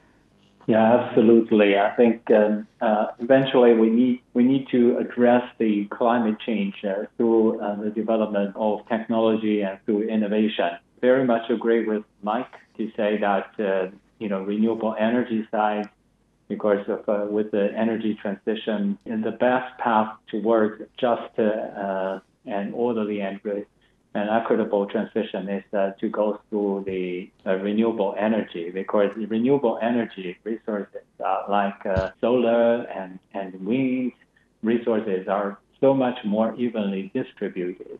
Yeah, 0.67 0.99
absolutely. 0.99 1.80
I 1.80 1.89
think 1.95 2.30
um, 2.30 2.67
uh, 2.80 3.07
eventually 3.17 3.73
we 3.73 3.89
need 3.89 4.21
we 4.36 4.43
need 4.43 4.67
to 4.69 4.99
address 4.99 5.41
the 5.57 5.86
climate 5.86 6.38
change 6.45 6.75
uh, 6.88 7.05
through 7.17 7.59
uh, 7.59 7.82
the 7.82 7.89
development 7.89 8.55
of 8.55 8.88
technology 8.88 9.61
and 9.61 9.80
through 9.86 10.09
innovation 10.09 10.77
very 11.02 11.26
much 11.26 11.50
agree 11.50 11.86
with 11.86 12.04
Mike 12.22 12.54
to 12.78 12.91
say 12.95 13.18
that 13.18 13.52
uh, 13.60 13.89
you 14.20 14.30
know 14.30 14.41
renewable 14.43 14.95
energy 15.00 15.47
side, 15.52 15.89
because 16.47 16.86
of 16.88 17.08
uh, 17.08 17.26
with 17.30 17.52
the 17.52 17.70
energy 17.76 18.18
transition, 18.22 18.97
and 19.06 19.24
the 19.24 19.32
best 19.32 19.78
path 19.80 20.16
towards 20.30 20.82
just 20.97 21.39
uh, 21.39 22.20
an 22.45 22.74
orderly 22.74 23.22
and 23.22 23.39
and 24.16 24.30
equitable 24.30 24.88
transition 24.88 25.47
is 25.50 25.64
uh, 25.74 25.91
to 26.00 26.10
go 26.10 26.41
through 26.50 26.84
the 26.88 27.30
uh, 27.45 27.56
renewable 27.58 28.16
energy 28.18 28.72
because 28.72 29.12
renewable 29.16 29.78
energy 29.84 30.36
resources 30.43 31.04
uh, 31.24 31.43
like 31.47 31.80
solar 32.20 32.84
and 32.86 33.20
and 33.34 33.54
wind 33.66 34.12
resources 34.64 35.28
are 35.28 35.60
so 35.80 35.93
much 35.93 36.18
more 36.26 36.56
evenly 36.56 37.12
distributed 37.14 38.00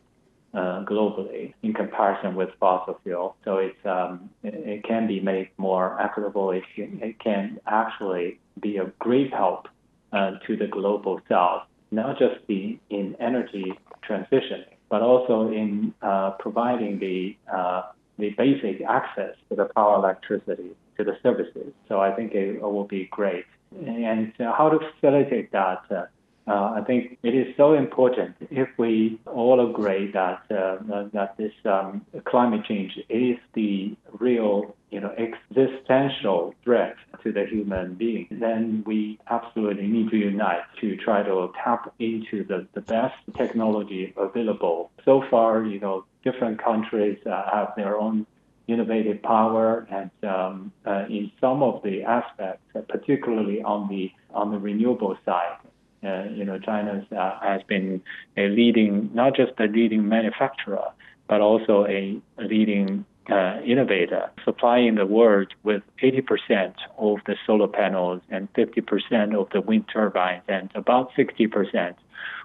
uh, 0.54 0.84
globally 0.84 1.54
in 1.62 1.72
comparison 1.72 2.34
with 2.34 2.48
fossil 2.58 2.98
fuel. 3.04 3.36
So 3.44 3.58
it's 3.58 3.86
um, 3.86 4.30
it, 4.42 4.54
it, 4.54 4.84
can 4.84 5.06
be 5.06 5.20
made 5.20 5.50
more 5.58 6.00
equitable. 6.00 6.50
It, 6.50 6.64
it 6.76 7.18
can 7.20 7.60
actually 7.66 8.40
be 8.60 8.78
a 8.78 8.86
great 8.98 9.32
help 9.32 9.68
uh, 10.12 10.32
to 10.46 10.56
the 10.56 10.66
global 10.66 11.20
south, 11.28 11.62
not 11.90 12.18
just 12.18 12.36
the, 12.48 12.78
in 12.90 13.16
energy 13.20 13.72
transition, 14.02 14.64
but 14.88 15.02
also 15.02 15.52
in 15.52 15.94
uh, 16.02 16.30
providing 16.38 16.98
the 16.98 17.36
uh, 17.52 17.82
the 18.18 18.30
basic 18.30 18.82
access 18.82 19.34
to 19.48 19.56
the 19.56 19.64
power 19.76 19.96
electricity 19.96 20.72
to 20.98 21.04
the 21.04 21.16
services. 21.22 21.72
So 21.88 22.00
I 22.00 22.12
think 22.14 22.32
it, 22.32 22.56
it 22.56 22.62
will 22.62 22.86
be 22.86 23.08
great. 23.10 23.46
And 23.86 24.32
how 24.38 24.68
to 24.68 24.78
facilitate 24.94 25.52
that? 25.52 26.10
Uh, 26.46 26.60
uh, 26.60 26.74
I 26.80 26.84
think 26.84 27.18
it 27.22 27.34
is 27.34 27.54
so 27.56 27.72
important 27.74 28.34
if 28.50 28.68
we 28.76 29.18
all 29.26 29.70
agree 29.70 30.10
that 30.12 30.42
uh, 30.50 30.76
that 31.14 31.36
this 31.36 31.52
um, 31.64 32.04
climate 32.24 32.64
change 32.66 32.98
is 33.08 33.38
the 33.54 33.96
real, 34.18 34.74
you 34.90 35.00
know, 35.00 35.12
existential 35.16 36.54
threat 36.64 36.96
to 37.22 37.32
the 37.32 37.46
human 37.46 37.94
being. 37.94 38.26
Then 38.30 38.82
we 38.86 39.18
absolutely 39.30 39.86
need 39.86 40.10
to 40.10 40.16
unite 40.16 40.62
to 40.80 40.96
try 40.96 41.22
to 41.22 41.52
tap 41.64 41.92
into 41.98 42.44
the, 42.44 42.66
the 42.74 42.82
best 42.82 43.16
technology 43.36 44.12
available. 44.16 44.90
So 45.04 45.24
far, 45.30 45.64
you 45.64 45.80
know, 45.80 46.04
different 46.24 46.62
countries 46.62 47.18
uh, 47.26 47.50
have 47.50 47.72
their 47.76 47.96
own 47.98 48.26
innovative 48.66 49.22
power, 49.22 49.86
and 49.90 50.10
um, 50.24 50.72
uh, 50.86 51.04
in 51.08 51.32
some 51.40 51.62
of 51.62 51.82
the 51.82 52.02
aspects, 52.02 52.62
particularly 52.88 53.62
on 53.62 53.88
the 53.88 54.12
on 54.32 54.52
the 54.52 54.58
renewable 54.58 55.16
side, 55.24 55.56
uh, 56.04 56.24
you 56.24 56.44
know, 56.44 56.58
China 56.58 57.06
uh, 57.16 57.38
has 57.40 57.62
been 57.64 58.02
a 58.36 58.48
leading, 58.48 59.10
not 59.12 59.36
just 59.36 59.52
a 59.58 59.64
leading 59.64 60.08
manufacturer, 60.08 60.86
but 61.28 61.40
also 61.40 61.86
a 61.86 62.20
leading 62.38 63.04
uh, 63.30 63.60
innovator, 63.64 64.30
supplying 64.44 64.96
the 64.96 65.06
world 65.06 65.52
with 65.62 65.82
80% 66.02 66.74
of 66.98 67.18
the 67.26 67.36
solar 67.46 67.68
panels 67.68 68.22
and 68.30 68.52
50% 68.54 69.40
of 69.40 69.48
the 69.50 69.60
wind 69.60 69.84
turbines 69.92 70.42
and 70.48 70.70
about 70.74 71.10
60% 71.16 71.94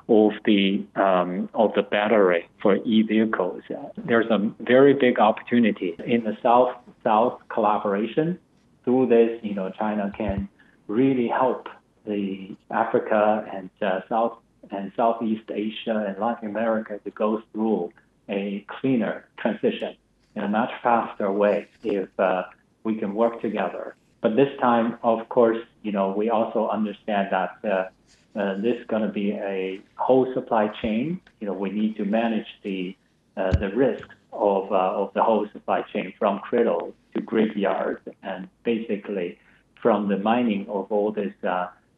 of 0.07 0.33
the 0.45 0.85
um, 0.95 1.49
of 1.55 1.73
the 1.73 1.81
battery 1.81 2.47
for 2.61 2.77
e-vehicles. 2.85 3.63
There's 3.97 4.29
a 4.29 4.51
very 4.59 4.93
big 4.93 5.19
opportunity 5.19 5.95
in 6.05 6.23
the 6.23 6.37
South-South 6.43 7.41
collaboration. 7.49 8.37
Through 8.83 9.07
this, 9.07 9.39
you 9.41 9.55
know, 9.55 9.71
China 9.71 10.11
can 10.15 10.47
really 10.87 11.27
help 11.27 11.67
the 12.05 12.55
Africa 12.71 13.47
and 13.53 13.69
uh, 13.81 14.01
South 14.09 14.37
and 14.71 14.91
Southeast 14.95 15.49
Asia 15.51 16.05
and 16.07 16.17
Latin 16.19 16.49
America 16.49 16.99
to 17.03 17.11
go 17.11 17.43
through 17.51 17.91
a 18.29 18.65
cleaner 18.67 19.25
transition 19.37 19.95
in 20.35 20.43
a 20.43 20.47
much 20.47 20.71
faster 20.81 21.31
way 21.31 21.67
if 21.83 22.09
uh, 22.19 22.43
we 22.83 22.95
can 22.95 23.13
work 23.13 23.41
together. 23.41 23.95
But 24.21 24.35
this 24.35 24.49
time, 24.59 24.97
of 25.03 25.29
course, 25.29 25.59
you 25.83 25.91
know, 25.91 26.11
we 26.11 26.29
also 26.29 26.67
understand 26.67 27.27
that 27.31 27.57
uh, 27.63 28.39
uh, 28.39 28.55
this 28.55 28.77
is 28.77 28.87
going 28.87 29.03
to 29.03 29.13
be 29.13 29.31
a 29.31 29.81
whole 29.95 30.33
supply 30.33 30.67
chain. 30.81 31.21
You 31.39 31.47
know, 31.47 31.53
we 31.53 31.69
need 31.69 31.95
to 31.97 32.05
manage 32.05 32.47
the 32.63 32.95
uh, 33.37 33.51
the 33.51 33.69
risks 33.69 34.15
of 34.33 34.71
uh, 34.71 35.01
of 35.01 35.13
the 35.13 35.23
whole 35.23 35.47
supply 35.53 35.83
chain 35.93 36.13
from 36.17 36.39
cradle 36.39 36.93
to 37.13 37.21
graveyard, 37.21 38.01
and 38.23 38.49
basically 38.63 39.37
from 39.81 40.07
the 40.07 40.17
mining 40.17 40.67
of 40.69 40.91
all 40.91 41.11
this 41.11 41.33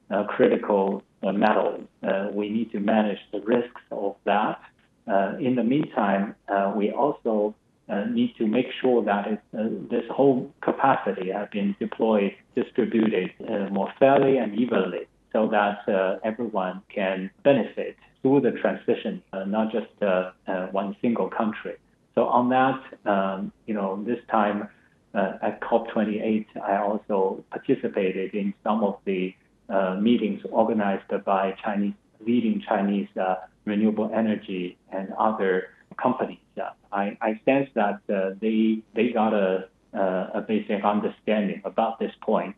uh, 0.09 0.15
uh, 0.15 0.23
critical 0.25 1.03
uh, 1.23 1.31
metals. 1.31 1.81
Uh, 2.03 2.27
we 2.31 2.49
need 2.49 2.71
to 2.71 2.79
manage 2.79 3.19
the 3.31 3.39
risks 3.41 3.81
of 3.91 4.15
that. 4.25 4.59
in 5.39 5.55
the 5.55 5.63
meantime, 5.63 6.35
we 6.75 6.91
also 6.91 7.55
need 8.09 8.33
to 8.37 8.45
make 8.45 8.67
sure 8.81 9.03
that 9.03 9.27
it, 9.27 9.89
this 9.89 10.03
whole 10.11 10.51
capacity 10.61 11.31
has 11.31 11.47
been 11.51 11.75
deployed, 11.79 12.33
distributed 12.55 13.31
more 13.71 13.91
fairly 13.99 14.37
and 14.37 14.59
evenly 14.59 15.07
so 15.33 15.47
that 15.47 15.87
uh, 15.87 16.17
everyone 16.23 16.81
can 16.93 17.29
benefit 17.43 17.95
through 18.21 18.41
the 18.41 18.51
transition, 18.51 19.21
uh, 19.33 19.45
not 19.45 19.71
just 19.71 19.91
uh, 20.01 20.31
one 20.71 20.95
single 21.01 21.29
country. 21.29 21.75
So 22.15 22.25
on 22.25 22.49
that, 22.49 22.79
um, 23.09 23.51
you 23.67 23.73
know, 23.73 24.03
this 24.03 24.19
time 24.31 24.67
at 25.13 25.61
COP28, 25.61 26.45
I 26.63 26.77
also 26.77 27.43
participated 27.49 28.33
in 28.33 28.53
some 28.63 28.83
of 28.83 28.97
the 29.05 29.33
uh, 29.33 29.46
meetings 29.99 30.41
organized 30.51 31.09
by 31.25 31.55
Chinese 31.63 31.93
leading 32.25 32.61
Chinese 32.67 33.07
uh, 33.19 33.35
renewable 33.65 34.11
energy 34.13 34.77
and 34.91 35.13
other 35.19 35.69
companies. 36.01 36.39
Uh, 36.59 36.69
I, 36.91 37.17
I 37.21 37.39
sense 37.45 37.69
that 37.75 38.01
uh, 38.13 38.31
they 38.41 38.79
they 38.95 39.09
got 39.09 39.33
a 39.33 39.69
a 39.93 40.41
basic 40.47 40.83
understanding 40.83 41.59
about 41.65 41.97
this 41.97 42.11
point. 42.21 42.55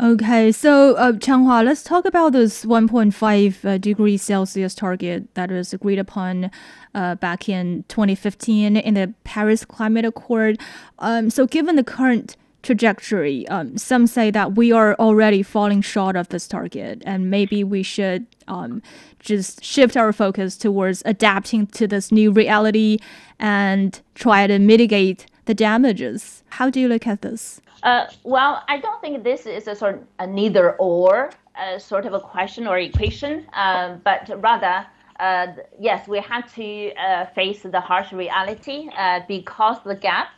Okay, 0.00 0.50
so 0.52 0.94
uh, 0.94 1.12
Changhua, 1.12 1.64
let's 1.64 1.82
talk 1.82 2.04
about 2.04 2.32
this 2.32 2.64
1.5 2.64 3.64
uh, 3.64 3.78
degrees 3.78 4.22
Celsius 4.22 4.74
target 4.74 5.32
that 5.34 5.50
was 5.50 5.72
agreed 5.72 5.98
upon 5.98 6.50
uh, 6.94 7.14
back 7.16 7.48
in 7.48 7.84
2015 7.88 8.76
in 8.76 8.94
the 8.94 9.14
Paris 9.22 9.64
Climate 9.64 10.04
Accord. 10.04 10.60
Um, 10.98 11.30
so, 11.30 11.46
given 11.46 11.76
the 11.76 11.84
current 11.84 12.36
trajectory. 12.64 13.46
Um, 13.48 13.78
some 13.78 14.06
say 14.06 14.30
that 14.32 14.56
we 14.56 14.72
are 14.72 14.94
already 14.96 15.42
falling 15.42 15.82
short 15.82 16.16
of 16.16 16.28
this 16.30 16.48
target, 16.48 17.02
and 17.06 17.30
maybe 17.30 17.62
we 17.62 17.82
should 17.84 18.26
um, 18.48 18.82
just 19.20 19.62
shift 19.62 19.96
our 19.96 20.12
focus 20.12 20.56
towards 20.56 21.02
adapting 21.04 21.66
to 21.68 21.86
this 21.86 22.10
new 22.10 22.32
reality 22.32 22.98
and 23.38 24.00
try 24.14 24.46
to 24.46 24.58
mitigate 24.58 25.26
the 25.44 25.54
damages. 25.54 26.42
How 26.48 26.70
do 26.70 26.80
you 26.80 26.88
look 26.88 27.06
at 27.06 27.22
this? 27.22 27.60
Uh, 27.82 28.06
well, 28.24 28.62
I 28.66 28.78
don't 28.78 29.00
think 29.00 29.22
this 29.22 29.46
is 29.46 29.68
a 29.68 29.76
sort 29.76 29.96
of 29.96 30.00
a 30.18 30.26
neither 30.26 30.74
or 30.76 31.30
uh, 31.56 31.78
sort 31.78 32.06
of 32.06 32.14
a 32.14 32.20
question 32.20 32.66
or 32.66 32.78
equation, 32.78 33.46
uh, 33.52 33.96
but 34.02 34.28
rather. 34.42 34.86
Uh, 35.20 35.46
yes, 35.78 36.08
we 36.08 36.18
have 36.18 36.52
to 36.52 36.92
uh, 36.94 37.24
face 37.26 37.62
the 37.62 37.78
harsh 37.78 38.12
reality 38.12 38.90
because 39.28 39.76
the 39.84 39.94
gap 39.94 40.30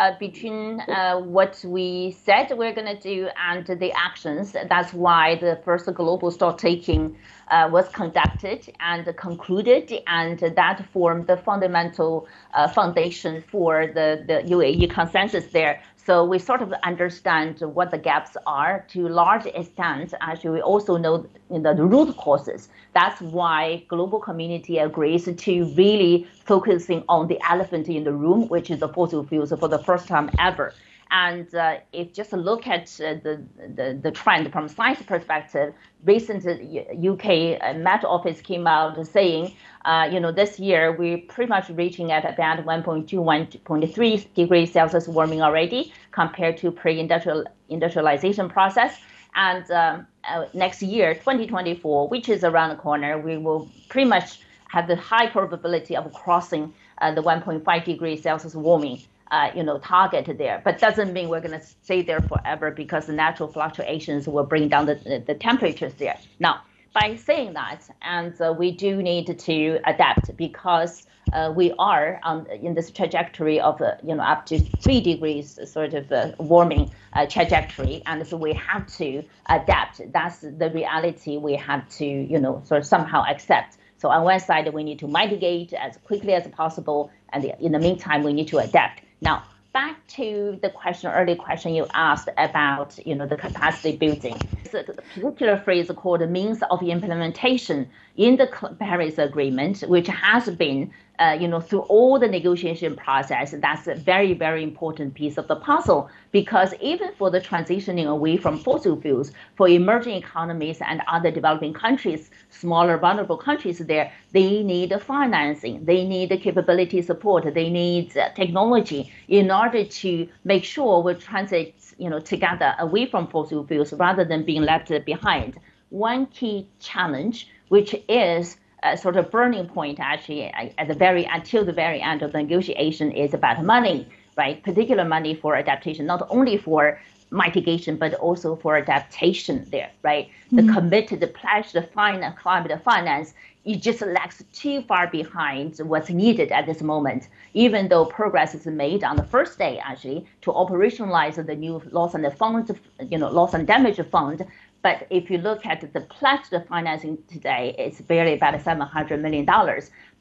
uh, 0.00 0.18
between 0.18 0.80
uh, 0.80 1.20
what 1.20 1.62
we 1.66 2.12
said 2.24 2.46
we're 2.56 2.72
going 2.74 2.96
to 2.96 3.00
do 3.00 3.28
and 3.48 3.66
the 3.66 3.92
actions. 3.92 4.56
That's 4.68 4.92
why 4.94 5.36
the 5.36 5.60
first 5.64 5.92
global 5.92 6.30
stock 6.30 6.56
taking 6.58 7.16
uh, 7.50 7.68
was 7.70 7.88
conducted 7.90 8.72
and 8.80 9.04
concluded, 9.16 9.92
and 10.06 10.38
that 10.38 10.86
formed 10.92 11.26
the 11.26 11.36
fundamental 11.36 12.28
uh, 12.54 12.68
foundation 12.68 13.42
for 13.50 13.86
the, 13.88 14.24
the 14.26 14.42
UAE 14.54 14.90
consensus 14.90 15.46
there. 15.52 15.82
So 15.96 16.24
we 16.24 16.38
sort 16.38 16.62
of 16.62 16.72
understand 16.82 17.60
what 17.60 17.90
the 17.90 17.98
gaps 17.98 18.36
are 18.46 18.84
to 18.88 19.08
large 19.08 19.46
extent. 19.46 20.14
Actually, 20.20 20.50
we 20.50 20.62
also 20.62 20.96
know 20.96 21.26
know, 21.50 21.74
the 21.74 21.84
root 21.84 22.16
causes. 22.16 22.68
That's 22.94 23.20
why 23.20 23.84
global 23.88 24.18
community 24.18 24.78
agrees 24.78 25.24
to 25.24 25.64
really 25.74 26.26
focusing 26.44 27.04
on 27.08 27.28
the 27.28 27.38
elephant 27.48 27.88
in 27.88 28.04
the 28.04 28.12
room, 28.12 28.48
which 28.48 28.70
is 28.70 28.80
the 28.80 28.88
fossil 28.88 29.24
fuels 29.24 29.52
for 29.58 29.68
the 29.68 29.78
first 29.78 30.08
time 30.08 30.30
ever. 30.38 30.72
And 31.10 31.52
uh, 31.54 31.78
if 31.92 32.12
just 32.12 32.32
look 32.32 32.68
at 32.68 32.84
uh, 33.00 33.14
the, 33.14 33.42
the, 33.74 33.98
the 34.00 34.10
trend 34.12 34.52
from 34.52 34.68
science 34.68 35.02
perspective, 35.02 35.74
recent 36.04 36.46
UK 36.46 37.60
uh, 37.60 37.74
Met 37.74 38.04
Office 38.04 38.40
came 38.40 38.66
out 38.66 39.04
saying, 39.06 39.54
uh, 39.84 40.08
you 40.10 40.20
know, 40.20 40.30
this 40.30 40.60
year 40.60 40.96
we're 40.96 41.18
pretty 41.18 41.48
much 41.48 41.68
reaching 41.70 42.12
at 42.12 42.24
about 42.24 42.64
1.2, 42.64 43.08
1.3 43.08 44.34
degrees 44.34 44.72
Celsius 44.72 45.08
warming 45.08 45.42
already 45.42 45.92
compared 46.12 46.56
to 46.58 46.70
pre-industrial 46.70 47.44
industrialization 47.68 48.48
process. 48.48 49.00
And 49.34 49.68
um, 49.70 50.06
uh, 50.24 50.46
next 50.54 50.80
year, 50.80 51.14
2024, 51.14 52.08
which 52.08 52.28
is 52.28 52.44
around 52.44 52.70
the 52.70 52.76
corner, 52.76 53.18
we 53.18 53.36
will 53.36 53.68
pretty 53.88 54.08
much 54.08 54.40
have 54.68 54.86
the 54.86 54.96
high 54.96 55.26
probability 55.26 55.96
of 55.96 56.12
crossing 56.12 56.72
uh, 56.98 57.12
the 57.12 57.22
1.5 57.22 57.84
degrees 57.84 58.22
Celsius 58.22 58.54
warming 58.54 59.00
uh, 59.30 59.50
you 59.54 59.62
know, 59.62 59.78
target 59.78 60.38
there. 60.38 60.60
But 60.64 60.78
doesn't 60.78 61.12
mean 61.12 61.28
we're 61.28 61.40
going 61.40 61.58
to 61.58 61.64
stay 61.64 62.02
there 62.02 62.20
forever 62.20 62.70
because 62.70 63.06
the 63.06 63.12
natural 63.12 63.48
fluctuations 63.48 64.26
will 64.26 64.44
bring 64.44 64.68
down 64.68 64.86
the, 64.86 65.22
the 65.26 65.34
temperatures 65.34 65.94
there. 65.94 66.18
Now, 66.38 66.62
by 66.92 67.14
saying 67.14 67.52
that, 67.52 67.88
and 68.02 68.38
uh, 68.40 68.52
we 68.56 68.72
do 68.72 69.02
need 69.02 69.38
to 69.38 69.80
adapt 69.86 70.36
because 70.36 71.06
uh, 71.32 71.52
we 71.54 71.72
are 71.78 72.18
on, 72.24 72.46
in 72.50 72.74
this 72.74 72.90
trajectory 72.90 73.60
of 73.60 73.80
uh, 73.80 73.94
you 74.02 74.14
know 74.14 74.22
up 74.22 74.46
to 74.46 74.58
three 74.58 75.00
degrees 75.00 75.58
sort 75.70 75.94
of 75.94 76.10
uh, 76.10 76.32
warming 76.38 76.90
uh, 77.12 77.26
trajectory, 77.26 78.02
and 78.06 78.26
so 78.26 78.36
we 78.36 78.52
have 78.54 78.86
to 78.96 79.22
adapt. 79.48 80.00
That's 80.12 80.40
the 80.40 80.70
reality 80.74 81.36
we 81.36 81.54
have 81.54 81.88
to 81.98 82.04
you 82.04 82.40
know 82.40 82.62
sort 82.64 82.80
of 82.80 82.86
somehow 82.86 83.24
accept. 83.24 83.76
So 83.98 84.08
on 84.08 84.24
one 84.24 84.40
side, 84.40 84.72
we 84.72 84.82
need 84.82 84.98
to 85.00 85.06
mitigate 85.06 85.72
as 85.74 85.98
quickly 85.98 86.32
as 86.32 86.48
possible, 86.48 87.10
and 87.32 87.44
in 87.60 87.70
the 87.72 87.78
meantime, 87.78 88.24
we 88.24 88.32
need 88.32 88.48
to 88.48 88.58
adapt. 88.58 89.02
Now, 89.20 89.44
back 89.72 90.06
to 90.08 90.58
the 90.62 90.70
question, 90.70 91.10
early 91.10 91.36
question 91.36 91.74
you 91.74 91.86
asked 91.94 92.28
about, 92.38 92.98
you 93.06 93.14
know, 93.14 93.26
the 93.26 93.36
capacity 93.36 93.96
building. 93.96 94.36
a 94.74 94.84
particular 95.14 95.58
phrase 95.58 95.90
called 95.94 96.28
means 96.28 96.62
of 96.70 96.82
implementation 96.82 97.88
in 98.16 98.36
the 98.36 98.46
Paris 98.78 99.18
Agreement, 99.18 99.82
which 99.82 100.06
has 100.08 100.48
been 100.50 100.92
uh, 101.20 101.36
you 101.38 101.46
know, 101.46 101.60
through 101.60 101.80
all 101.80 102.18
the 102.18 102.26
negotiation 102.26 102.96
process, 102.96 103.54
that's 103.58 103.86
a 103.86 103.94
very, 103.94 104.32
very 104.32 104.62
important 104.62 105.12
piece 105.12 105.36
of 105.36 105.46
the 105.48 105.56
puzzle. 105.56 106.08
Because 106.32 106.72
even 106.80 107.12
for 107.18 107.30
the 107.30 107.40
transitioning 107.40 108.06
away 108.06 108.38
from 108.38 108.56
fossil 108.58 108.98
fuels, 108.98 109.30
for 109.56 109.68
emerging 109.68 110.14
economies 110.14 110.78
and 110.80 111.02
other 111.08 111.30
developing 111.30 111.74
countries, 111.74 112.30
smaller 112.48 112.96
vulnerable 112.96 113.36
countries 113.36 113.78
there, 113.78 114.10
they 114.32 114.62
need 114.62 114.94
financing, 115.02 115.84
they 115.84 116.06
need 116.06 116.30
capability 116.40 117.02
support, 117.02 117.52
they 117.52 117.68
need 117.68 118.16
uh, 118.16 118.30
technology 118.30 119.12
in 119.28 119.50
order 119.50 119.84
to 119.84 120.26
make 120.44 120.64
sure 120.64 121.02
we 121.02 121.12
transit, 121.14 121.74
you 121.98 122.08
know, 122.08 122.20
together 122.20 122.74
away 122.78 123.04
from 123.04 123.26
fossil 123.26 123.66
fuels 123.66 123.92
rather 123.92 124.24
than 124.24 124.42
being 124.44 124.62
left 124.62 124.90
behind. 125.04 125.58
One 125.90 126.26
key 126.26 126.68
challenge, 126.78 127.48
which 127.68 127.94
is 128.08 128.56
a 128.82 128.96
sort 128.96 129.16
of 129.16 129.30
burning 129.30 129.66
point 129.66 129.98
actually 130.00 130.44
at 130.44 130.88
the 130.88 130.94
very 130.94 131.24
until 131.24 131.64
the 131.64 131.72
very 131.72 132.00
end 132.00 132.22
of 132.22 132.32
the 132.32 132.38
negotiation 132.38 133.12
is 133.12 133.34
about 133.34 133.64
money, 133.64 134.08
right? 134.36 134.62
Particular 134.62 135.04
money 135.04 135.34
for 135.34 135.56
adaptation, 135.56 136.06
not 136.06 136.26
only 136.30 136.56
for 136.56 137.00
mitigation 137.30 137.96
but 137.96 138.14
also 138.14 138.56
for 138.56 138.76
adaptation 138.76 139.66
there, 139.70 139.90
right? 140.02 140.28
Mm-hmm. 140.28 140.56
The 140.56 140.72
committed, 140.72 141.20
the 141.20 141.28
pledge, 141.28 141.72
the 141.72 141.82
fine 141.82 142.24
climate 142.36 142.82
finance, 142.82 143.34
it 143.64 143.82
just 143.82 144.00
lags 144.00 144.42
too 144.52 144.82
far 144.82 145.06
behind 145.06 145.78
what's 145.78 146.08
needed 146.08 146.50
at 146.50 146.64
this 146.66 146.80
moment. 146.80 147.28
Even 147.52 147.88
though 147.88 148.06
progress 148.06 148.54
is 148.54 148.66
made 148.66 149.04
on 149.04 149.16
the 149.16 149.22
first 149.22 149.58
day, 149.58 149.78
actually, 149.78 150.26
to 150.40 150.50
operationalize 150.50 151.44
the 151.44 151.54
new 151.54 151.82
loss 151.90 152.14
and 152.14 152.24
the 152.24 152.30
fund, 152.30 152.70
you 153.10 153.18
know, 153.18 153.28
loss 153.28 153.52
and 153.52 153.66
damage 153.66 154.00
fund, 154.10 154.46
but 154.82 155.06
if 155.10 155.30
you 155.30 155.38
look 155.38 155.66
at 155.66 155.92
the 155.92 156.00
pledged 156.00 156.54
financing 156.68 157.18
today, 157.28 157.74
it's 157.78 158.00
barely 158.00 158.34
about 158.34 158.54
$700 158.54 159.20
million. 159.20 159.46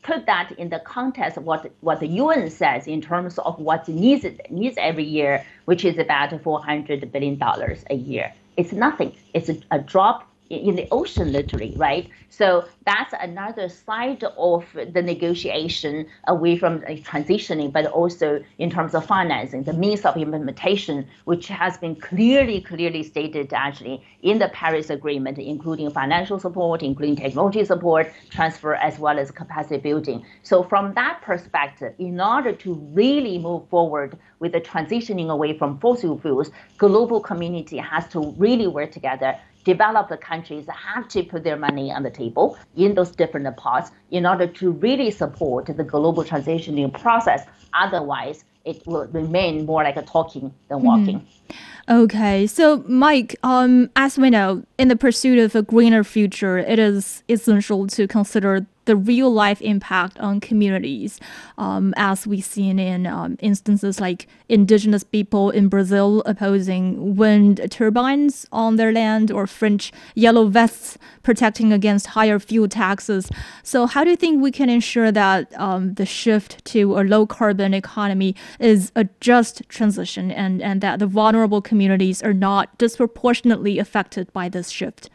Put 0.03 0.26
that 0.26 0.51
in 0.53 0.70
the 0.70 0.80
context 0.80 1.38
of 1.38 1.43
what, 1.43 1.72
what 1.82 1.99
the 1.99 2.07
UN 2.07 2.49
says 2.49 2.88
in 2.88 3.01
terms 3.01 3.38
of 3.39 3.57
what 3.60 3.88
needs, 3.88 4.26
needs 4.49 4.78
every 4.78 5.03
year, 5.03 5.45
which 5.66 5.86
is 5.86 5.97
about 5.97 6.32
$400 6.32 7.12
billion 7.12 7.41
a 7.89 7.95
year. 7.95 8.34
It's 8.57 8.74
nothing. 8.74 9.16
It's 9.34 9.49
a, 9.49 9.57
a 9.72 9.80
drop 9.80 10.28
in 10.50 10.76
the 10.76 10.88
ocean, 10.91 11.32
literally, 11.32 11.74
right? 11.78 12.10
So 12.30 12.68
that's 12.86 13.14
another 13.20 13.70
side 13.70 14.24
of 14.38 14.66
the 14.74 15.02
negotiation 15.02 16.08
away 16.28 16.58
from 16.58 16.82
transitioning, 16.82 17.72
but 17.72 17.86
also 17.86 18.43
in 18.58 18.70
terms 18.70 18.95
of 18.95 19.06
financing, 19.06 19.64
the 19.64 19.74
means 19.74 20.06
of 20.06 20.18
implementation, 20.18 21.08
which 21.26 21.47
has 21.47 21.78
been 21.78 21.95
clearly, 21.95 22.62
clearly 22.62 23.04
stated 23.04 23.54
actually 23.54 24.04
in 24.22 24.39
the 24.39 24.50
Paris 24.50 24.89
Agreement, 24.89 25.38
including 25.38 25.89
financial 25.91 26.39
support, 26.39 26.82
including 26.82 27.16
technology 27.16 27.64
support, 27.64 28.12
transfer, 28.30 28.74
as 28.76 28.97
well 28.97 29.20
as 29.20 29.32
capacity 29.32 29.78
building. 29.78 30.26
So 30.43 30.64
from 30.64 30.93
that 30.95 31.22
perspective, 31.22 31.93
in 32.00 32.20
order 32.20 32.54
to 32.54 32.74
really 32.93 33.38
move 33.38 33.68
forward 33.70 34.18
with 34.39 34.54
the 34.54 34.62
transitioning 34.62 35.30
away 35.30 35.58
from 35.58 35.80
fossil 35.80 36.18
fuels, 36.18 36.50
global 36.78 37.20
community 37.20 37.78
has 37.78 38.08
to 38.10 38.34
really 38.38 38.68
work 38.68 38.91
together 38.91 39.38
developed 39.74 40.13
countries 40.22 40.65
have 40.67 41.07
to 41.13 41.20
put 41.32 41.43
their 41.43 41.59
money 41.67 41.91
on 41.91 42.01
the 42.07 42.13
table 42.24 42.57
in 42.76 42.95
those 42.95 43.11
different 43.22 43.47
parts 43.57 43.91
in 44.11 44.26
order 44.26 44.47
to 44.59 44.72
really 44.86 45.11
support 45.11 45.65
the 45.82 45.84
global 45.84 46.24
transitioning 46.24 46.89
process. 47.03 47.41
Otherwise, 47.74 48.38
it 48.65 48.86
will 48.86 49.05
remain 49.07 49.65
more 49.65 49.84
like 49.84 49.97
a 49.97 50.01
talking 50.01 50.53
than 50.70 50.82
walking. 50.82 51.20
Mm. 51.20 52.03
Okay, 52.03 52.47
so 52.47 52.84
Mike, 52.88 53.36
um, 53.43 53.89
as 53.95 54.17
we 54.17 54.30
know, 54.30 54.63
in 54.78 54.88
the 54.89 54.95
pursuit 54.95 55.39
of 55.39 55.55
a 55.55 55.63
greener 55.63 56.03
future, 56.03 56.57
it 56.57 56.78
is 56.78 57.24
essential 57.28 57.88
to 57.88 58.07
consider 58.07 58.65
the 58.90 58.96
real 58.96 59.32
life 59.32 59.62
impact 59.62 60.18
on 60.18 60.40
communities, 60.40 61.20
um, 61.60 61.94
as 61.96 62.26
we've 62.26 62.44
seen 62.44 62.80
in 62.80 63.06
um, 63.06 63.38
instances 63.40 64.02
like 64.02 64.26
indigenous 64.50 65.04
people 65.04 65.52
in 65.52 65.68
Brazil 65.68 66.24
opposing 66.26 67.16
wind 67.16 67.62
turbines 67.70 68.48
on 68.52 68.78
their 68.78 68.92
land, 68.92 69.30
or 69.30 69.46
French 69.46 69.92
yellow 70.16 70.48
vests 70.48 70.98
protecting 71.22 71.72
against 71.72 72.08
higher 72.18 72.40
fuel 72.40 72.68
taxes. 72.68 73.30
So, 73.62 73.86
how 73.86 74.04
do 74.04 74.10
you 74.10 74.16
think 74.16 74.42
we 74.42 74.52
can 74.52 74.72
ensure 74.72 75.12
that 75.12 75.54
um, 75.60 75.94
the 75.94 76.06
shift 76.08 76.66
to 76.74 77.00
a 77.00 77.04
low 77.04 77.28
carbon 77.28 77.76
economy 77.76 78.36
is 78.60 78.92
a 78.96 79.08
just 79.20 79.70
transition 79.70 80.32
and, 80.32 80.64
and 80.64 80.82
that 80.82 80.98
the 80.98 81.06
vulnerable 81.06 81.62
communities 81.62 82.24
are 82.24 82.34
not 82.34 82.76
disproportionately 82.80 83.78
affected 83.78 84.34
by 84.34 84.50
this 84.50 84.70
shift? 84.72 85.12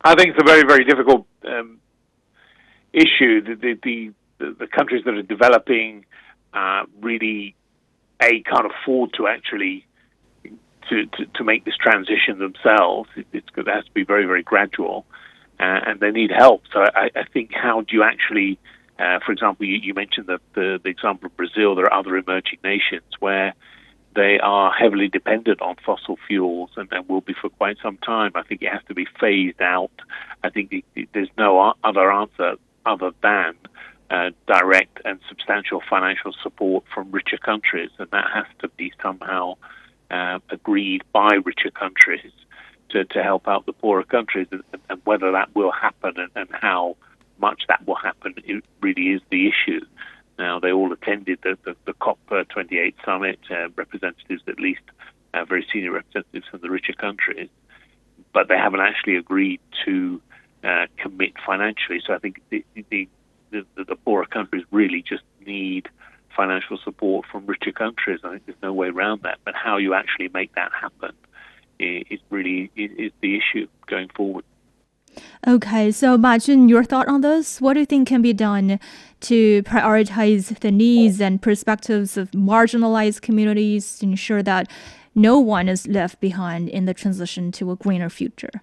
I 0.00 0.14
think 0.14 0.30
it's 0.30 0.40
a 0.40 0.46
very, 0.46 0.62
very 0.62 0.84
difficult 0.84 1.26
um, 1.46 1.80
issue. 2.96 3.42
The, 3.42 3.54
the, 3.54 4.12
the, 4.38 4.56
the 4.58 4.66
countries 4.66 5.04
that 5.04 5.14
are 5.14 5.22
developing 5.22 6.04
uh, 6.52 6.84
really 7.00 7.54
a 8.22 8.40
can't 8.42 8.66
afford 8.72 9.12
to 9.18 9.28
actually 9.28 9.86
to, 10.88 11.06
to, 11.06 11.26
to 11.34 11.44
make 11.44 11.64
this 11.64 11.76
transition 11.76 12.38
themselves. 12.38 13.10
It, 13.16 13.26
it's, 13.32 13.48
it 13.56 13.68
has 13.68 13.84
to 13.84 13.92
be 13.92 14.04
very 14.04 14.24
very 14.24 14.42
gradual, 14.42 15.04
uh, 15.60 15.80
and 15.86 16.00
they 16.00 16.10
need 16.10 16.30
help. 16.30 16.62
So 16.72 16.80
I, 16.80 17.10
I 17.14 17.24
think 17.32 17.52
how 17.52 17.82
do 17.82 17.94
you 17.96 18.02
actually, 18.02 18.58
uh, 18.98 19.18
for 19.24 19.32
example, 19.32 19.66
you, 19.66 19.76
you 19.76 19.94
mentioned 19.94 20.26
the, 20.26 20.40
the, 20.54 20.80
the 20.82 20.88
example 20.88 21.26
of 21.26 21.36
Brazil. 21.36 21.74
There 21.74 21.86
are 21.86 22.00
other 22.00 22.16
emerging 22.16 22.60
nations 22.64 23.10
where 23.20 23.52
they 24.14 24.38
are 24.42 24.72
heavily 24.72 25.08
dependent 25.08 25.60
on 25.60 25.76
fossil 25.84 26.16
fuels 26.26 26.70
and, 26.76 26.88
and 26.90 27.06
will 27.06 27.20
be 27.20 27.34
for 27.34 27.50
quite 27.50 27.76
some 27.82 27.98
time. 27.98 28.32
I 28.34 28.42
think 28.42 28.62
it 28.62 28.72
has 28.72 28.82
to 28.88 28.94
be 28.94 29.06
phased 29.20 29.60
out. 29.60 29.90
I 30.42 30.48
think 30.48 30.72
it, 30.72 30.84
it, 30.94 31.08
there's 31.12 31.28
no 31.36 31.74
other 31.84 32.10
answer 32.10 32.56
other 32.86 33.10
than 33.22 33.54
uh, 34.10 34.30
direct 34.46 35.00
and 35.04 35.18
substantial 35.28 35.82
financial 35.90 36.32
support 36.42 36.84
from 36.94 37.10
richer 37.10 37.38
countries, 37.38 37.90
and 37.98 38.08
that 38.12 38.30
has 38.32 38.46
to 38.60 38.68
be 38.68 38.92
somehow 39.02 39.54
uh, 40.10 40.38
agreed 40.50 41.02
by 41.12 41.34
richer 41.44 41.70
countries 41.70 42.32
to, 42.90 43.04
to 43.04 43.22
help 43.22 43.48
out 43.48 43.66
the 43.66 43.72
poorer 43.72 44.04
countries. 44.04 44.46
And, 44.52 44.62
and 44.88 45.00
whether 45.04 45.32
that 45.32 45.54
will 45.54 45.72
happen 45.72 46.14
and, 46.16 46.30
and, 46.36 46.48
how 46.52 46.96
much 47.38 47.64
that 47.68 47.86
will 47.86 47.96
happen 47.96 48.34
really 48.80 49.08
is 49.08 49.20
the 49.30 49.48
issue. 49.48 49.84
Now, 50.38 50.60
they 50.60 50.72
all 50.72 50.92
attended 50.92 51.40
the, 51.42 51.58
the, 51.64 51.74
the 51.84 51.92
COP28 51.94 52.94
summit, 53.04 53.38
uh, 53.50 53.68
representatives, 53.76 54.42
at 54.46 54.60
least 54.60 54.82
uh, 55.34 55.44
very 55.44 55.66
senior 55.72 55.92
representatives 55.92 56.46
from 56.50 56.60
the 56.60 56.70
richer 56.70 56.92
countries, 56.92 57.48
but 58.32 58.48
they 58.48 58.56
haven't 58.56 58.80
actually 58.80 59.16
agreed 59.16 59.60
to 59.84 60.20
uh, 60.66 60.86
commit 60.96 61.32
financially. 61.44 62.00
So 62.04 62.12
I 62.12 62.18
think 62.18 62.42
the, 62.50 62.64
the, 62.90 63.08
the, 63.50 63.64
the 63.76 63.96
poorer 63.96 64.26
countries 64.26 64.64
really 64.70 65.02
just 65.02 65.22
need 65.46 65.88
financial 66.36 66.76
support 66.78 67.26
from 67.30 67.46
richer 67.46 67.72
countries. 67.72 68.20
I 68.24 68.30
think 68.30 68.46
there's 68.46 68.62
no 68.62 68.72
way 68.72 68.88
around 68.88 69.22
that. 69.22 69.38
But 69.44 69.54
how 69.54 69.76
you 69.76 69.94
actually 69.94 70.28
make 70.28 70.54
that 70.54 70.72
happen 70.72 71.12
is 71.78 72.20
really 72.30 72.70
is 72.76 73.12
the 73.20 73.36
issue 73.36 73.68
going 73.86 74.08
forward. 74.08 74.44
Okay, 75.46 75.90
so 75.92 76.18
Ma 76.18 76.36
Jun, 76.36 76.68
your 76.68 76.84
thought 76.84 77.08
on 77.08 77.22
this? 77.22 77.60
What 77.60 77.74
do 77.74 77.80
you 77.80 77.86
think 77.86 78.08
can 78.08 78.20
be 78.20 78.34
done 78.34 78.78
to 79.20 79.62
prioritize 79.62 80.58
the 80.58 80.70
needs 80.70 81.20
and 81.20 81.40
perspectives 81.40 82.16
of 82.18 82.30
marginalized 82.32 83.22
communities 83.22 83.98
to 83.98 84.06
ensure 84.06 84.42
that 84.42 84.70
no 85.14 85.38
one 85.38 85.68
is 85.68 85.86
left 85.86 86.20
behind 86.20 86.68
in 86.68 86.84
the 86.84 86.92
transition 86.92 87.50
to 87.52 87.70
a 87.70 87.76
greener 87.76 88.10
future? 88.10 88.62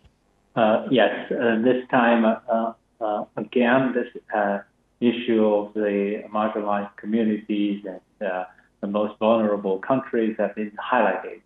Uh, 0.56 0.86
yes, 0.92 1.32
uh, 1.32 1.60
this 1.64 1.84
time 1.90 2.26
uh, 2.26 2.74
uh 3.02 3.26
again, 3.38 3.94
this 3.94 4.08
uh, 4.36 4.60
issue 5.02 5.44
of 5.46 5.74
the 5.74 6.24
marginalized 6.32 6.96
communities 6.98 7.84
and 7.86 8.30
uh, 8.30 8.46
the 8.82 8.88
most 8.88 9.18
vulnerable 9.18 9.80
countries 9.80 10.36
have 10.38 10.54
been 10.56 10.72
highlighted. 10.92 11.42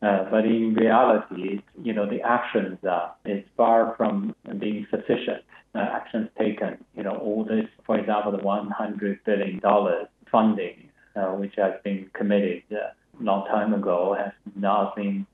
but 0.00 0.44
in 0.44 0.74
reality, 0.74 1.60
you 1.82 1.92
know, 1.92 2.08
the 2.08 2.20
actions 2.22 2.78
is 3.24 3.44
far 3.56 3.94
from 3.96 4.34
being 4.58 4.86
sufficient. 4.90 5.42
actions 5.74 6.28
taken, 6.38 6.72
you 6.96 7.02
know, 7.02 7.16
all 7.16 7.44
this, 7.44 7.68
for 7.84 7.98
example, 7.98 8.30
the 8.30 8.38
100 8.38 9.24
billion 9.24 9.58
dollars 9.58 10.06
funding, 10.30 10.88
which 11.40 11.54
has 11.56 11.74
been 11.82 12.08
committed 12.12 12.62
a 12.70 12.94
long 13.20 13.44
time 13.46 13.74
ago, 13.74 14.14
has 14.14 14.32
not 14.54 14.94
been 14.94 15.26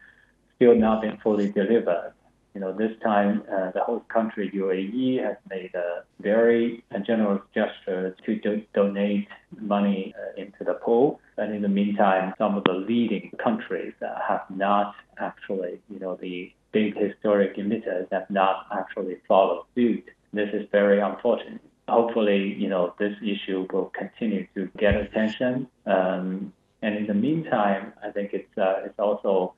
still 0.57 0.75
not 0.75 1.03
been 1.03 1.19
fully 1.19 1.51
delivered 1.51 2.13
you 2.55 2.61
know, 2.61 2.73
this 2.73 2.93
time 3.03 3.43
uh, 3.51 3.71
the 3.71 3.81
host 3.81 4.09
country 4.09 4.51
UAE 4.55 5.25
has 5.25 5.37
made 5.49 5.75
a 5.75 6.05
very 6.21 6.85
generous 7.07 7.43
gesture 7.55 8.15
to 8.25 8.37
do- 8.37 8.63
donate 8.75 9.29
money 9.61 10.15
uh, 10.19 10.41
into 10.41 10.65
the 10.65 10.75
pool. 10.75 11.21
And 11.39 11.55
in 11.55 11.63
the 11.63 11.69
meantime, 11.69 12.35
some 12.37 12.57
of 12.57 12.65
the 12.65 12.73
leading 12.75 13.31
countries 13.43 13.95
uh, 14.03 14.19
have 14.29 14.43
not 14.51 14.95
actually, 15.19 15.81
you 15.89 15.99
know, 15.99 16.17
the 16.21 16.53
big 16.73 16.97
historic 16.97 17.57
emitters 17.57 18.07
have 18.13 18.29
not 18.31 18.67
actually 18.73 19.17
followed 19.27 19.65
suit. 19.75 20.05
This 20.33 20.51
is 20.53 20.67
very 20.71 21.01
unfortunate. 21.01 21.61
Hopefully, 21.89 22.55
you 22.55 22.69
know, 22.69 22.95
this 22.99 23.15
issue 23.23 23.67
will 23.73 23.93
continue 23.99 24.47
to 24.55 24.71
get 24.79 24.95
attention. 24.95 25.69
Um, 25.87 26.53
and 26.81 26.97
in 26.97 27.07
the 27.07 27.15
meantime, 27.15 27.93
I 28.03 28.11
think 28.11 28.33
it's 28.33 28.59
uh, 28.59 28.83
it's 28.85 28.99
also 28.99 29.55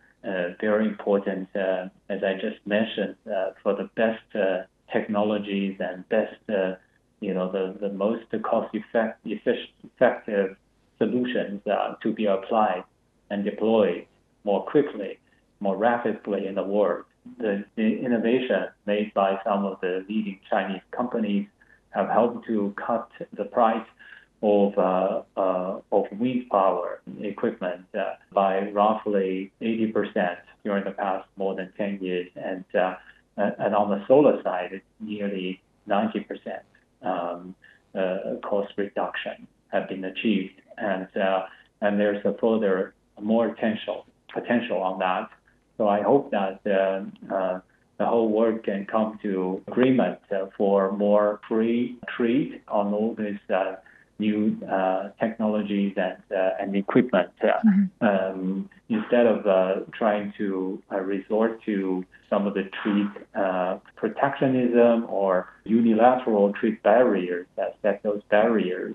very 0.60 0.86
important, 0.86 1.48
uh, 1.54 1.88
as 2.08 2.22
I 2.22 2.34
just 2.34 2.64
mentioned, 2.66 3.16
uh, 3.30 3.50
for 3.62 3.74
the 3.74 3.90
best 3.94 4.22
uh, 4.34 4.62
technologies 4.92 5.76
and 5.80 6.08
best, 6.08 6.36
uh, 6.48 6.74
you 7.20 7.34
know, 7.34 7.50
the, 7.50 7.76
the 7.80 7.92
most 7.92 8.24
cost 8.42 8.74
effect, 8.74 9.20
effective 9.24 10.56
solutions 10.98 11.60
uh, 11.66 11.94
to 12.02 12.12
be 12.12 12.26
applied 12.26 12.84
and 13.30 13.44
deployed 13.44 14.06
more 14.44 14.64
quickly, 14.64 15.18
more 15.60 15.76
rapidly 15.76 16.46
in 16.46 16.54
the 16.54 16.62
world. 16.62 17.04
The, 17.38 17.64
the 17.76 17.98
innovation 18.00 18.66
made 18.86 19.12
by 19.14 19.38
some 19.44 19.64
of 19.64 19.80
the 19.80 20.04
leading 20.08 20.40
Chinese 20.50 20.82
companies 20.90 21.46
have 21.90 22.08
helped 22.08 22.46
to 22.46 22.74
cut 22.76 23.08
the 23.36 23.44
price 23.44 23.86
of 24.44 24.76
uh, 24.78 25.22
uh, 25.40 25.80
of 25.90 26.04
wind 26.12 26.48
power 26.50 27.00
equipment 27.20 27.86
uh, 27.98 28.14
by 28.32 28.68
roughly 28.70 29.50
80% 29.62 30.36
during 30.64 30.84
the 30.84 30.90
past 30.90 31.26
more 31.36 31.54
than 31.54 31.72
10 31.78 31.98
years, 32.02 32.28
and 32.36 32.64
uh, 32.74 32.94
and 33.36 33.74
on 33.74 33.88
the 33.88 34.04
solar 34.06 34.40
side, 34.42 34.82
nearly 35.00 35.60
90% 35.88 36.26
um, 37.02 37.54
uh, 37.94 38.36
cost 38.44 38.72
reduction 38.76 39.48
have 39.68 39.88
been 39.88 40.04
achieved, 40.04 40.60
and 40.76 41.08
uh, 41.16 41.46
and 41.80 41.98
there's 41.98 42.24
a 42.26 42.36
further 42.38 42.94
more 43.20 43.48
potential 43.48 44.04
potential 44.32 44.82
on 44.82 44.98
that. 44.98 45.30
So 45.78 45.88
I 45.88 46.02
hope 46.02 46.30
that 46.32 46.62
the 46.64 48.06
whole 48.06 48.28
world 48.28 48.62
can 48.64 48.84
come 48.84 49.18
to 49.22 49.62
agreement 49.68 50.18
for 50.56 50.92
more 50.92 51.40
free 51.48 51.96
trade 52.16 52.60
on 52.68 52.92
all 52.92 53.14
these 53.16 53.38
new 54.18 54.56
uh, 54.70 55.10
technologies 55.18 55.94
and 55.96 56.16
uh, 56.34 56.50
and 56.60 56.76
equipment 56.76 57.30
mm-hmm. 57.42 58.06
um, 58.06 58.68
instead 58.88 59.26
of 59.26 59.46
uh, 59.46 59.80
trying 59.92 60.32
to 60.38 60.82
uh, 60.92 61.00
resort 61.00 61.62
to 61.64 62.04
some 62.30 62.46
of 62.46 62.54
the 62.54 62.68
trade 62.82 63.08
uh, 63.34 63.78
protectionism 63.96 65.06
or 65.08 65.48
unilateral 65.64 66.52
trade 66.52 66.80
barriers 66.82 67.46
that 67.56 67.76
set 67.82 68.02
those 68.02 68.22
barriers 68.30 68.94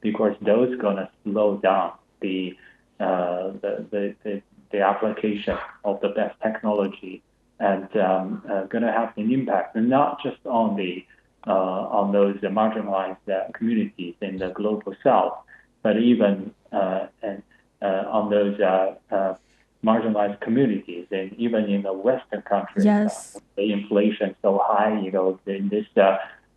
because 0.00 0.34
those 0.42 0.76
going 0.80 0.96
to 0.96 1.08
slow 1.24 1.56
down 1.58 1.92
the, 2.20 2.56
the, 2.98 3.86
the, 3.90 4.14
the 4.24 4.42
the 4.70 4.80
application 4.80 5.58
of 5.84 6.00
the 6.00 6.08
best 6.10 6.34
technology 6.42 7.22
and 7.60 7.94
um, 7.96 8.42
going 8.70 8.82
to 8.82 8.90
have 8.90 9.12
an 9.18 9.30
impact 9.30 9.76
and 9.76 9.88
not 9.88 10.18
just 10.22 10.38
on 10.46 10.76
the 10.76 11.04
on 11.50 12.12
those 12.12 12.36
marginalized 12.36 13.28
uh, 13.28 13.50
communities 13.52 14.14
in 14.20 14.38
the 14.38 14.50
global 14.50 14.94
south, 15.02 15.36
but 15.82 15.98
even 15.98 16.54
uh, 16.72 17.06
and, 17.22 17.42
on 17.80 18.30
those 18.30 18.58
marginalized 19.84 20.40
communities, 20.40 21.06
and 21.10 21.32
even 21.34 21.64
in 21.64 21.82
the 21.82 21.92
Western 21.92 22.42
countries, 22.42 22.84
yes. 22.84 23.36
the 23.56 23.72
inflation 23.72 24.36
so 24.40 24.60
high, 24.62 25.00
you 25.00 25.10
know, 25.10 25.38
in 25.46 25.68
this 25.68 25.86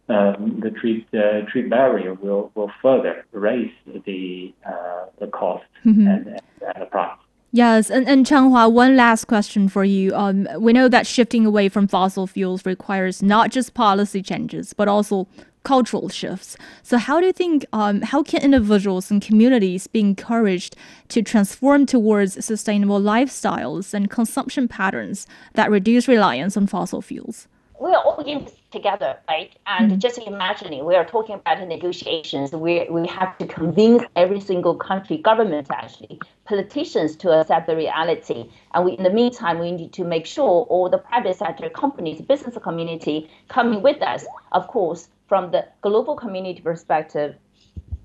um, 0.08 0.60
the 0.62 0.70
trade 0.70 1.06
uh, 1.14 1.42
trade 1.52 1.70
barrier 1.70 2.14
will 2.14 2.52
will 2.54 2.72
further 2.82 3.26
raise 3.32 3.72
the 4.06 4.54
uh, 4.66 5.06
the 5.20 5.28
cost 5.28 5.66
mm-hmm. 5.84 6.08
and, 6.08 6.28
and, 6.28 6.42
the 6.80 6.86
price. 6.86 7.18
Yes, 7.56 7.90
and, 7.90 8.06
and 8.06 8.26
Changhua, 8.26 8.70
one 8.70 8.98
last 8.98 9.28
question 9.30 9.70
for 9.70 9.86
you. 9.86 10.14
Um, 10.14 10.46
we 10.60 10.74
know 10.74 10.90
that 10.90 11.08
shifting 11.08 11.46
away 11.46 11.70
from 11.70 11.88
fossil 11.88 12.28
fuels 12.28 12.66
requires 12.66 13.24
not 13.24 13.50
just 13.50 13.74
policy 13.74 14.22
changes, 14.22 14.74
but 14.74 14.90
also 14.90 15.26
cultural 15.64 16.10
shifts. 16.10 16.58
So, 16.84 16.98
how 16.98 17.22
do 17.22 17.28
you 17.28 17.32
think, 17.32 17.66
um, 17.72 18.02
how 18.02 18.24
can 18.24 18.42
individuals 18.42 19.10
and 19.10 19.22
communities 19.22 19.88
be 19.88 20.02
encouraged 20.02 20.76
to 21.08 21.22
transform 21.22 21.86
towards 21.86 22.44
sustainable 22.44 23.00
lifestyles 23.00 23.94
and 23.94 24.10
consumption 24.10 24.68
patterns 24.68 25.26
that 25.54 25.72
reduce 25.72 26.10
reliance 26.10 26.58
on 26.58 26.68
fossil 26.68 27.02
fuels? 27.02 27.48
We 27.80 27.92
are 27.92 28.04
all 28.04 28.24
in 28.24 28.46
this 28.46 28.56
together, 28.72 29.18
right? 29.28 29.52
And 29.66 29.92
mm-hmm. 29.92 30.00
just 30.00 30.18
imagining 30.18 30.86
we 30.86 30.96
are 30.96 31.06
talking 31.06 31.36
about 31.36 31.66
negotiations, 31.68 32.52
we, 32.52 32.88
we 32.90 33.08
have 33.08 33.38
to 33.40 33.48
convince 33.48 34.04
every 34.16 34.40
single 34.40 34.76
country 34.76 35.18
government, 35.18 35.68
actually, 35.72 36.20
politicians 36.46 37.16
to 37.18 37.32
accept 37.32 37.68
the 37.68 37.76
reality. 37.76 38.50
And 38.74 38.86
we, 38.86 38.92
in 38.94 39.04
the 39.04 39.10
meantime, 39.10 39.60
we 39.60 39.72
need 39.72 39.94
to 39.94 40.04
make 40.04 40.26
sure 40.26 40.66
all 40.70 40.90
the 40.90 40.98
private 40.98 41.38
sector 41.38 41.70
companies, 41.70 42.22
business 42.22 42.58
community 42.62 43.30
coming 43.50 43.82
with 43.82 44.02
us. 44.02 44.26
Of 44.52 44.68
course, 44.68 45.10
from 45.28 45.52
the 45.52 45.68
global 45.82 46.16
community 46.16 46.62
perspective, 46.62 47.36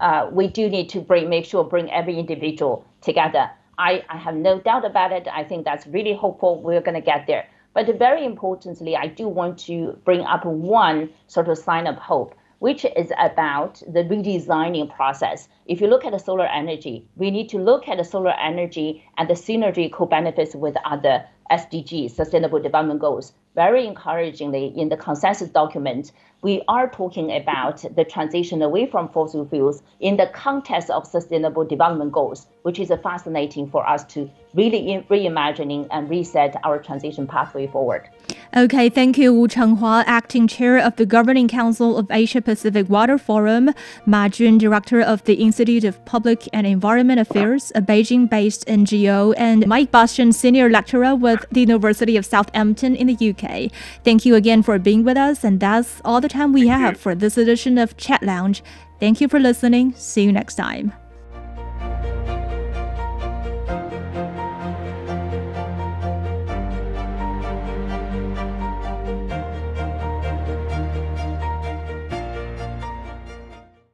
uh, 0.00 0.28
we 0.32 0.48
do 0.48 0.68
need 0.68 0.88
to 0.90 1.00
bring, 1.00 1.28
make 1.28 1.44
sure 1.44 1.62
bring 1.62 1.90
every 1.92 2.18
individual 2.18 2.84
together. 3.02 3.50
I, 3.78 4.04
I 4.08 4.16
have 4.16 4.34
no 4.34 4.60
doubt 4.60 4.84
about 4.84 5.12
it. 5.12 5.28
I 5.32 5.44
think 5.44 5.64
that's 5.64 5.86
really 5.86 6.14
hopeful. 6.14 6.60
We're 6.60 6.80
going 6.80 6.94
to 6.94 7.00
get 7.00 7.26
there. 7.26 7.46
But 7.72 7.86
very 7.98 8.24
importantly, 8.24 8.96
I 8.96 9.06
do 9.06 9.28
want 9.28 9.58
to 9.66 9.98
bring 10.04 10.22
up 10.22 10.44
one 10.44 11.10
sort 11.28 11.48
of 11.48 11.56
sign 11.56 11.86
of 11.86 11.96
hope, 11.96 12.34
which 12.58 12.84
is 12.84 13.12
about 13.18 13.82
the 13.86 14.04
redesigning 14.04 14.94
process. 14.94 15.48
If 15.66 15.80
you 15.80 15.86
look 15.86 16.04
at 16.04 16.12
the 16.12 16.18
solar 16.18 16.46
energy, 16.46 17.06
we 17.16 17.30
need 17.30 17.48
to 17.50 17.58
look 17.58 17.88
at 17.88 17.98
the 17.98 18.04
solar 18.04 18.34
energy 18.40 19.04
and 19.16 19.30
the 19.30 19.34
synergy 19.34 19.90
co-benefits 19.90 20.54
with 20.54 20.76
other 20.84 21.24
SDGs, 21.50 22.10
Sustainable 22.10 22.60
Development 22.60 23.00
Goals. 23.00 23.32
Very 23.56 23.84
encouragingly, 23.84 24.72
in 24.76 24.90
the 24.90 24.96
consensus 24.96 25.48
document, 25.48 26.12
we 26.42 26.62
are 26.68 26.88
talking 26.88 27.32
about 27.32 27.84
the 27.96 28.04
transition 28.04 28.62
away 28.62 28.86
from 28.86 29.08
fossil 29.08 29.44
fuels 29.44 29.82
in 29.98 30.16
the 30.16 30.28
context 30.28 30.88
of 30.88 31.06
Sustainable 31.06 31.64
Development 31.64 32.12
Goals, 32.12 32.46
which 32.62 32.78
is 32.78 32.92
fascinating 33.02 33.68
for 33.68 33.86
us 33.86 34.04
to 34.04 34.30
really 34.54 35.04
reimagining 35.10 35.86
and 35.90 36.08
reset 36.08 36.56
our 36.64 36.78
transition 36.78 37.26
pathway 37.26 37.66
forward. 37.66 38.08
Okay, 38.56 38.88
thank 38.88 39.18
you, 39.18 39.34
Wu 39.34 39.48
Changhua, 39.48 40.04
Acting 40.06 40.48
Chair 40.48 40.78
of 40.78 40.96
the 40.96 41.06
Governing 41.06 41.46
Council 41.46 41.98
of 41.98 42.10
Asia 42.10 42.40
Pacific 42.40 42.88
Water 42.88 43.18
Forum, 43.18 43.70
Ma 44.06 44.28
Jun, 44.28 44.58
Director 44.58 45.00
of 45.00 45.22
the 45.24 45.34
Institute 45.34 45.84
of 45.84 46.02
Public 46.04 46.48
and 46.52 46.66
Environment 46.66 47.20
Affairs, 47.20 47.70
a 47.74 47.82
Beijing 47.82 48.30
based 48.30 48.66
NGO, 48.66 49.34
and 49.36 49.66
Mike 49.66 49.90
Bastin, 49.92 50.32
Senior 50.32 50.70
Lecturer 50.70 51.14
with 51.14 51.44
the 51.50 51.60
University 51.60 52.16
of 52.16 52.24
Southampton 52.24 52.96
in 52.96 53.06
the 53.08 53.30
UK. 53.30 53.39
Okay, 53.40 53.70
thank 54.04 54.26
you 54.26 54.34
again 54.34 54.62
for 54.62 54.78
being 54.78 55.02
with 55.02 55.16
us, 55.16 55.44
and 55.44 55.60
that's 55.60 56.02
all 56.04 56.20
the 56.20 56.28
time 56.28 56.52
we 56.52 56.68
have 56.68 57.00
for 57.00 57.14
this 57.14 57.38
edition 57.38 57.78
of 57.78 57.96
Chat 57.96 58.22
Lounge. 58.22 58.62
Thank 58.98 59.22
you 59.22 59.28
for 59.28 59.40
listening. 59.40 59.94
See 59.94 60.24
you 60.24 60.30
next 60.30 60.56
time. 60.56 60.92